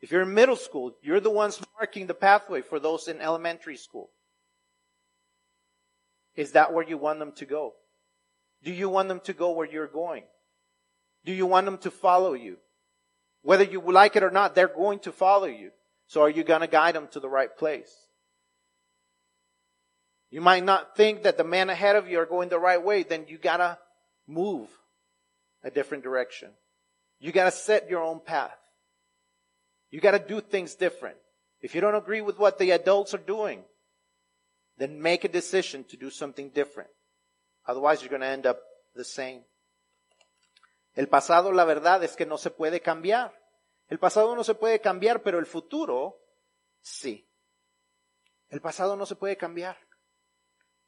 If 0.00 0.12
you're 0.12 0.22
in 0.22 0.34
middle 0.34 0.56
school, 0.56 0.92
you're 1.02 1.20
the 1.20 1.30
ones 1.30 1.60
marking 1.76 2.06
the 2.06 2.14
pathway 2.14 2.62
for 2.62 2.78
those 2.78 3.08
in 3.08 3.20
elementary 3.20 3.76
school. 3.76 4.10
Is 6.36 6.52
that 6.52 6.72
where 6.72 6.88
you 6.88 6.98
want 6.98 7.18
them 7.18 7.32
to 7.32 7.44
go? 7.44 7.74
Do 8.62 8.72
you 8.72 8.88
want 8.88 9.08
them 9.08 9.20
to 9.24 9.32
go 9.32 9.50
where 9.50 9.66
you're 9.66 9.88
going? 9.88 10.22
Do 11.24 11.32
you 11.32 11.46
want 11.46 11.64
them 11.64 11.78
to 11.78 11.90
follow 11.90 12.34
you? 12.34 12.58
Whether 13.42 13.64
you 13.64 13.80
like 13.80 14.14
it 14.16 14.22
or 14.22 14.30
not, 14.30 14.54
they're 14.54 14.68
going 14.68 15.00
to 15.00 15.12
follow 15.12 15.46
you. 15.46 15.70
So 16.06 16.22
are 16.22 16.30
you 16.30 16.44
going 16.44 16.60
to 16.60 16.66
guide 16.66 16.94
them 16.94 17.08
to 17.12 17.20
the 17.20 17.28
right 17.28 17.54
place? 17.56 17.92
You 20.30 20.40
might 20.40 20.64
not 20.64 20.96
think 20.96 21.22
that 21.22 21.38
the 21.38 21.44
men 21.44 21.70
ahead 21.70 21.96
of 21.96 22.08
you 22.08 22.18
are 22.18 22.26
going 22.26 22.48
the 22.48 22.58
right 22.58 22.82
way, 22.82 23.02
then 23.02 23.26
you 23.28 23.38
gotta 23.38 23.78
move 24.26 24.68
a 25.62 25.70
different 25.70 26.04
direction. 26.04 26.50
You 27.20 27.32
gotta 27.32 27.50
set 27.50 27.88
your 27.90 28.02
own 28.02 28.20
path. 28.20 28.58
You 29.90 30.00
gotta 30.00 30.18
do 30.18 30.40
things 30.40 30.74
different. 30.74 31.16
If 31.60 31.74
you 31.74 31.80
don't 31.80 31.96
agree 31.96 32.20
with 32.20 32.38
what 32.38 32.58
the 32.58 32.70
adults 32.72 33.14
are 33.14 33.24
doing, 33.24 33.64
then 34.76 35.02
make 35.02 35.24
a 35.24 35.28
decision 35.28 35.84
to 35.84 35.96
do 35.96 36.10
something 36.10 36.50
different. 36.50 36.90
Otherwise 37.66 38.02
you're 38.02 38.10
gonna 38.10 38.26
end 38.26 38.46
up 38.46 38.60
the 38.94 39.04
same. 39.04 39.44
El 40.94 41.08
pasado, 41.08 41.52
la 41.52 41.64
verdad 41.64 42.02
es 42.02 42.16
que 42.16 42.26
no 42.26 42.38
se 42.38 42.50
puede 42.50 42.80
cambiar. 42.80 43.32
El 43.88 43.98
pasado 43.98 44.34
no 44.34 44.44
se 44.44 44.54
puede 44.54 44.80
cambiar, 44.80 45.22
pero 45.22 45.38
el 45.38 45.46
futuro 45.46 46.20
sí. 46.80 47.28
El 48.48 48.60
pasado 48.60 48.96
no 48.96 49.06
se 49.06 49.16
puede 49.16 49.36
cambiar. 49.36 49.78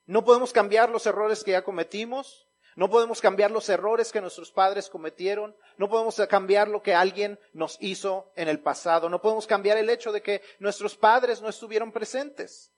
No 0.06 0.24
podemos 0.24 0.52
cambiar 0.52 0.90
los 0.90 1.06
errores 1.06 1.44
que 1.44 1.52
ya 1.52 1.62
cometimos. 1.62 2.49
No 2.76 2.88
podemos 2.88 3.20
cambiar 3.20 3.50
los 3.50 3.68
errores 3.68 4.12
que 4.12 4.20
nuestros 4.20 4.52
padres 4.52 4.88
cometieron. 4.88 5.56
No 5.76 5.88
podemos 5.88 6.16
cambiar 6.28 6.68
lo 6.68 6.82
que 6.82 6.94
alguien 6.94 7.38
nos 7.52 7.76
hizo 7.80 8.32
en 8.36 8.48
el 8.48 8.60
pasado. 8.60 9.08
No 9.08 9.20
podemos 9.20 9.46
cambiar 9.46 9.76
el 9.76 9.90
hecho 9.90 10.12
de 10.12 10.22
que 10.22 10.42
nuestros 10.58 10.96
padres 10.96 11.42
no 11.42 11.48
estuvieron 11.48 11.92
presentes. 11.92 12.72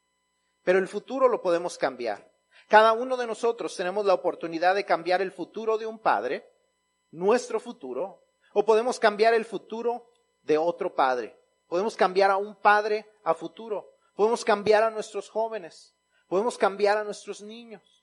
Pero 0.65 0.79
el 0.79 0.89
futuro 0.89 1.29
lo 1.29 1.43
podemos 1.43 1.77
cambiar. 1.77 2.31
Cada 2.69 2.93
uno 2.93 3.17
de 3.17 3.27
nosotros 3.27 3.77
tenemos 3.77 4.07
la 4.07 4.15
oportunidad 4.15 4.75
de 4.75 4.85
cambiar 4.85 5.21
el 5.21 5.33
futuro 5.33 5.77
de 5.77 5.87
un 5.87 5.99
padre 5.99 6.49
nuestro 7.11 7.61
futuro 7.61 8.25
o 8.55 8.65
podemos 8.65 8.99
cambiar 8.99 9.35
el 9.35 9.45
futuro 9.45 10.11
de 10.43 10.59
otro 10.59 10.95
padre. 10.95 11.39
Podemos 11.69 11.97
cambiar 11.97 12.31
a 12.31 12.37
un 12.37 12.55
padre 12.57 13.07
a 13.25 13.35
futuro. 13.35 13.91
Podemos 14.15 14.45
cambiar 14.45 14.83
a 14.83 14.91
nuestros 14.91 15.31
jóvenes. 15.31 15.95
Podemos 16.29 16.59
cambiar 16.59 16.99
a 16.99 17.05
nuestros 17.05 17.43
niños. 17.43 18.02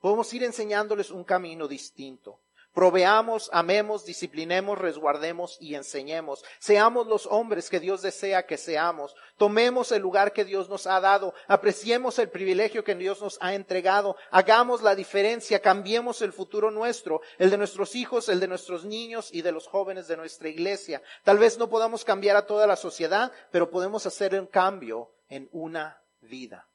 Podemos 0.00 0.32
ir 0.32 0.44
enseñándoles 0.44 1.10
un 1.10 1.24
camino 1.24 1.66
distinto. 1.66 2.40
Proveamos, 2.78 3.50
amemos, 3.52 4.04
disciplinemos, 4.04 4.78
resguardemos 4.78 5.56
y 5.60 5.74
enseñemos. 5.74 6.44
Seamos 6.60 7.08
los 7.08 7.26
hombres 7.26 7.70
que 7.70 7.80
Dios 7.80 8.02
desea 8.02 8.46
que 8.46 8.56
seamos. 8.56 9.16
Tomemos 9.36 9.90
el 9.90 10.02
lugar 10.02 10.32
que 10.32 10.44
Dios 10.44 10.68
nos 10.68 10.86
ha 10.86 11.00
dado. 11.00 11.34
Apreciemos 11.48 12.20
el 12.20 12.28
privilegio 12.28 12.84
que 12.84 12.94
Dios 12.94 13.20
nos 13.20 13.36
ha 13.40 13.54
entregado. 13.54 14.16
Hagamos 14.30 14.82
la 14.82 14.94
diferencia. 14.94 15.60
Cambiemos 15.60 16.22
el 16.22 16.32
futuro 16.32 16.70
nuestro, 16.70 17.20
el 17.38 17.50
de 17.50 17.58
nuestros 17.58 17.96
hijos, 17.96 18.28
el 18.28 18.38
de 18.38 18.46
nuestros 18.46 18.84
niños 18.84 19.30
y 19.32 19.42
de 19.42 19.50
los 19.50 19.66
jóvenes 19.66 20.06
de 20.06 20.16
nuestra 20.16 20.48
iglesia. 20.48 21.02
Tal 21.24 21.38
vez 21.38 21.58
no 21.58 21.68
podamos 21.68 22.04
cambiar 22.04 22.36
a 22.36 22.46
toda 22.46 22.68
la 22.68 22.76
sociedad, 22.76 23.32
pero 23.50 23.70
podemos 23.70 24.06
hacer 24.06 24.38
un 24.38 24.46
cambio 24.46 25.10
en 25.28 25.48
una 25.50 26.00
vida. 26.20 26.68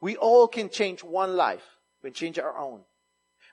We 0.00 0.16
all 0.20 0.48
can 0.48 0.70
change 0.70 1.02
one 1.02 1.32
life. 1.34 1.64
We 2.04 2.10
can 2.10 2.14
change 2.14 2.38
our 2.38 2.56
own. 2.58 2.82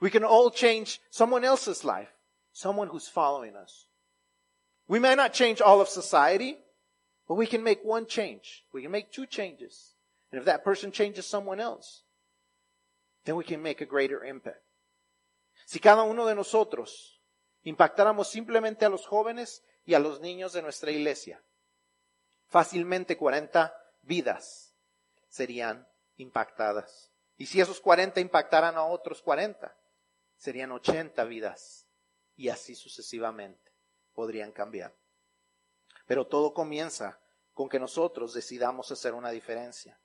We 0.01 0.09
can 0.09 0.25
all 0.25 0.51
change 0.51 0.99
someone 1.09 1.45
else's 1.45 1.85
life, 1.85 2.09
someone 2.51 2.89
who's 2.89 3.07
following 3.07 3.55
us. 3.55 3.85
We 4.89 4.99
may 4.99 5.15
not 5.15 5.31
change 5.31 5.61
all 5.61 5.79
of 5.79 5.87
society, 5.87 6.57
but 7.29 7.35
we 7.35 7.47
can 7.47 7.63
make 7.63 7.79
one 7.85 8.05
change. 8.05 8.65
We 8.73 8.81
can 8.81 8.91
make 8.91 9.13
two 9.13 9.25
changes. 9.25 9.95
And 10.31 10.39
if 10.39 10.45
that 10.45 10.65
person 10.65 10.91
changes 10.91 11.25
someone 11.25 11.61
else, 11.61 12.03
then 13.23 13.37
we 13.37 13.45
can 13.45 13.63
make 13.63 13.79
a 13.79 13.85
greater 13.85 14.25
impact. 14.25 14.61
Si 15.65 15.79
cada 15.79 16.03
uno 16.03 16.25
de 16.25 16.35
nosotros 16.35 17.21
impactáramos 17.63 18.27
simplemente 18.27 18.83
a 18.83 18.89
los 18.89 19.05
jóvenes 19.05 19.63
y 19.85 19.93
a 19.93 19.99
los 19.99 20.19
niños 20.19 20.51
de 20.51 20.61
nuestra 20.61 20.91
iglesia, 20.91 21.41
fácilmente 22.47 23.15
40 23.15 23.73
vidas 24.01 24.73
serían 25.29 25.87
impactadas. 26.17 27.10
Y 27.41 27.47
si 27.47 27.59
esos 27.59 27.81
40 27.81 28.19
impactaran 28.19 28.75
a 28.75 28.85
otros 28.85 29.23
40, 29.23 29.75
serían 30.37 30.71
80 30.71 31.23
vidas 31.23 31.87
y 32.35 32.49
así 32.49 32.75
sucesivamente 32.75 33.73
podrían 34.13 34.51
cambiar. 34.51 34.95
Pero 36.05 36.27
todo 36.27 36.53
comienza 36.53 37.19
con 37.51 37.67
que 37.67 37.79
nosotros 37.79 38.35
decidamos 38.35 38.91
hacer 38.91 39.15
una 39.15 39.31
diferencia. 39.31 39.99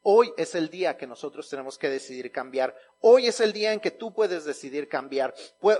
Hoy 0.00 0.32
es 0.38 0.54
el 0.54 0.70
día 0.70 0.96
que 0.96 1.06
nosotros 1.06 1.50
tenemos 1.50 1.76
que 1.76 1.90
decidir 1.90 2.32
cambiar. 2.32 2.74
Hoy 3.00 3.26
es 3.26 3.40
el 3.40 3.52
día 3.52 3.74
en 3.74 3.80
que 3.80 3.90
tú 3.90 4.14
puedes 4.14 4.46
decidir 4.46 4.88
cambiar. 4.88 5.34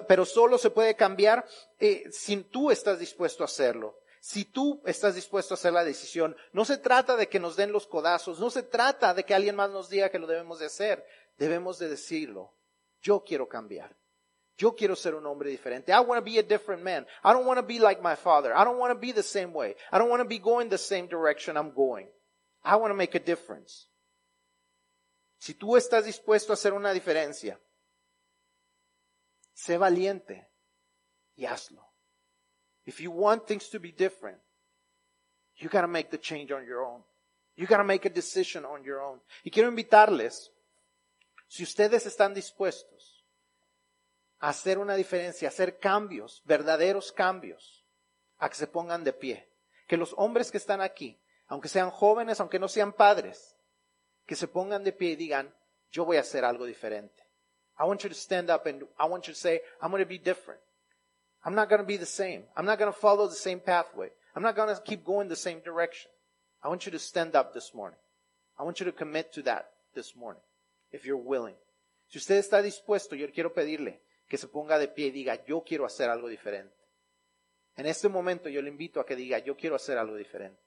Pero 0.06 0.26
solo 0.26 0.58
se 0.58 0.68
puede 0.68 0.96
cambiar 0.96 1.46
eh, 1.78 2.04
si 2.12 2.36
tú 2.42 2.70
estás 2.70 2.98
dispuesto 2.98 3.42
a 3.42 3.46
hacerlo. 3.46 3.99
Si 4.20 4.44
tú 4.44 4.82
estás 4.84 5.14
dispuesto 5.14 5.54
a 5.54 5.56
hacer 5.56 5.72
la 5.72 5.82
decisión, 5.82 6.36
no 6.52 6.66
se 6.66 6.76
trata 6.76 7.16
de 7.16 7.28
que 7.28 7.40
nos 7.40 7.56
den 7.56 7.72
los 7.72 7.86
codazos, 7.86 8.38
no 8.38 8.50
se 8.50 8.62
trata 8.62 9.14
de 9.14 9.24
que 9.24 9.34
alguien 9.34 9.56
más 9.56 9.70
nos 9.70 9.88
diga 9.88 10.10
que 10.10 10.18
lo 10.18 10.26
debemos 10.26 10.58
de 10.58 10.66
hacer. 10.66 11.04
Debemos 11.38 11.78
de 11.78 11.88
decirlo. 11.88 12.54
Yo 13.00 13.24
quiero 13.24 13.48
cambiar. 13.48 13.96
Yo 14.58 14.76
quiero 14.76 14.94
ser 14.94 15.14
un 15.14 15.24
hombre 15.24 15.48
diferente. 15.48 15.90
I 15.90 16.00
want 16.00 16.22
to 16.22 16.24
be 16.24 16.38
a 16.38 16.42
different 16.42 16.82
man. 16.82 17.06
I 17.24 17.32
don't 17.32 17.46
want 17.46 17.58
to 17.58 17.66
be 17.66 17.78
like 17.78 18.02
my 18.02 18.14
father. 18.14 18.52
I 18.54 18.62
don't 18.62 18.78
want 18.78 18.92
to 18.92 19.00
be 19.00 19.10
the 19.10 19.22
same 19.22 19.54
way. 19.54 19.74
I 19.90 19.98
don't 19.98 20.10
want 20.10 20.22
to 20.22 20.28
be 20.28 20.38
going 20.38 20.68
the 20.68 20.76
same 20.76 21.08
direction 21.08 21.56
I'm 21.56 21.72
going. 21.72 22.06
I 22.62 22.76
want 22.76 22.90
to 22.90 22.94
make 22.94 23.14
a 23.14 23.24
difference. 23.24 23.88
Si 25.38 25.54
tú 25.54 25.78
estás 25.78 26.04
dispuesto 26.04 26.52
a 26.52 26.54
hacer 26.54 26.74
una 26.74 26.92
diferencia, 26.92 27.58
sé 29.54 29.78
valiente 29.78 30.50
y 31.36 31.46
hazlo. 31.46 31.89
If 32.86 33.00
you 33.00 33.10
want 33.10 33.46
things 33.46 33.68
to 33.70 33.78
be 33.78 33.92
different, 33.92 34.38
you 35.56 35.68
gotta 35.68 35.88
make 35.88 36.10
the 36.10 36.18
change 36.18 36.50
on 36.52 36.64
your 36.64 36.84
own. 36.84 37.02
You 37.56 37.66
gotta 37.66 37.84
make 37.84 38.06
a 38.06 38.10
decision 38.10 38.64
on 38.64 38.82
your 38.84 39.00
own. 39.00 39.20
Y 39.44 39.50
quiero 39.50 39.68
invitarles, 39.68 40.50
si 41.46 41.62
ustedes 41.62 42.06
están 42.06 42.34
dispuestos 42.34 43.24
a 44.38 44.48
hacer 44.48 44.78
una 44.78 44.94
diferencia, 44.94 45.48
a 45.48 45.50
hacer 45.50 45.78
cambios, 45.78 46.42
verdaderos 46.44 47.12
cambios, 47.12 47.84
a 48.38 48.48
que 48.48 48.56
se 48.56 48.66
pongan 48.66 49.04
de 49.04 49.12
pie. 49.12 49.48
Que 49.86 49.96
los 49.96 50.14
hombres 50.16 50.50
que 50.50 50.56
están 50.56 50.80
aquí, 50.80 51.20
aunque 51.46 51.68
sean 51.68 51.90
jóvenes, 51.90 52.40
aunque 52.40 52.58
no 52.58 52.68
sean 52.68 52.92
padres, 52.92 53.56
que 54.24 54.36
se 54.36 54.48
pongan 54.48 54.84
de 54.84 54.92
pie 54.92 55.10
y 55.10 55.16
digan, 55.16 55.54
yo 55.90 56.04
voy 56.04 56.16
a 56.16 56.20
hacer 56.20 56.44
algo 56.44 56.64
diferente. 56.64 57.22
I 57.78 57.84
want 57.84 58.02
you 58.02 58.08
to 58.08 58.14
stand 58.14 58.50
up 58.50 58.66
and 58.66 58.84
I 58.98 59.06
want 59.06 59.26
you 59.26 59.34
to 59.34 59.38
say, 59.38 59.62
I'm 59.82 59.90
to 59.90 60.06
be 60.06 60.18
different. 60.18 60.60
I'm 61.44 61.54
not 61.54 61.68
going 61.68 61.80
to 61.80 61.86
be 61.86 61.96
the 61.96 62.06
same. 62.06 62.44
I'm 62.56 62.66
not 62.66 62.78
going 62.78 62.92
to 62.92 62.98
follow 62.98 63.26
the 63.26 63.34
same 63.34 63.60
pathway. 63.60 64.10
I'm 64.34 64.42
not 64.42 64.56
going 64.56 64.74
to 64.74 64.80
keep 64.82 65.04
going 65.04 65.28
the 65.28 65.36
same 65.36 65.60
direction. 65.60 66.10
I 66.62 66.68
want 66.68 66.84
you 66.84 66.92
to 66.92 66.98
stand 66.98 67.34
up 67.34 67.54
this 67.54 67.74
morning. 67.74 67.98
I 68.58 68.62
want 68.62 68.80
you 68.80 68.86
to 68.86 68.92
commit 68.92 69.32
to 69.34 69.42
that 69.42 69.70
this 69.94 70.14
morning, 70.14 70.42
if 70.92 71.06
you're 71.06 71.16
willing. 71.16 71.54
Si 72.08 72.18
usted 72.18 72.36
está 72.36 72.60
dispuesto, 72.60 73.16
yo 73.16 73.28
quiero 73.32 73.54
pedirle 73.54 74.00
que 74.28 74.36
se 74.36 74.48
ponga 74.48 74.78
de 74.78 74.88
pie 74.88 75.06
y 75.06 75.10
diga, 75.10 75.44
yo 75.46 75.62
quiero 75.64 75.86
hacer 75.86 76.10
algo 76.10 76.28
diferente. 76.28 76.74
En 77.76 77.86
este 77.86 78.08
momento 78.08 78.48
yo 78.48 78.60
le 78.60 78.68
invito 78.68 79.00
a 79.00 79.06
que 79.06 79.16
diga, 79.16 79.38
yo 79.38 79.56
quiero 79.56 79.76
hacer 79.76 79.96
algo 79.96 80.16
diferente. 80.16 80.60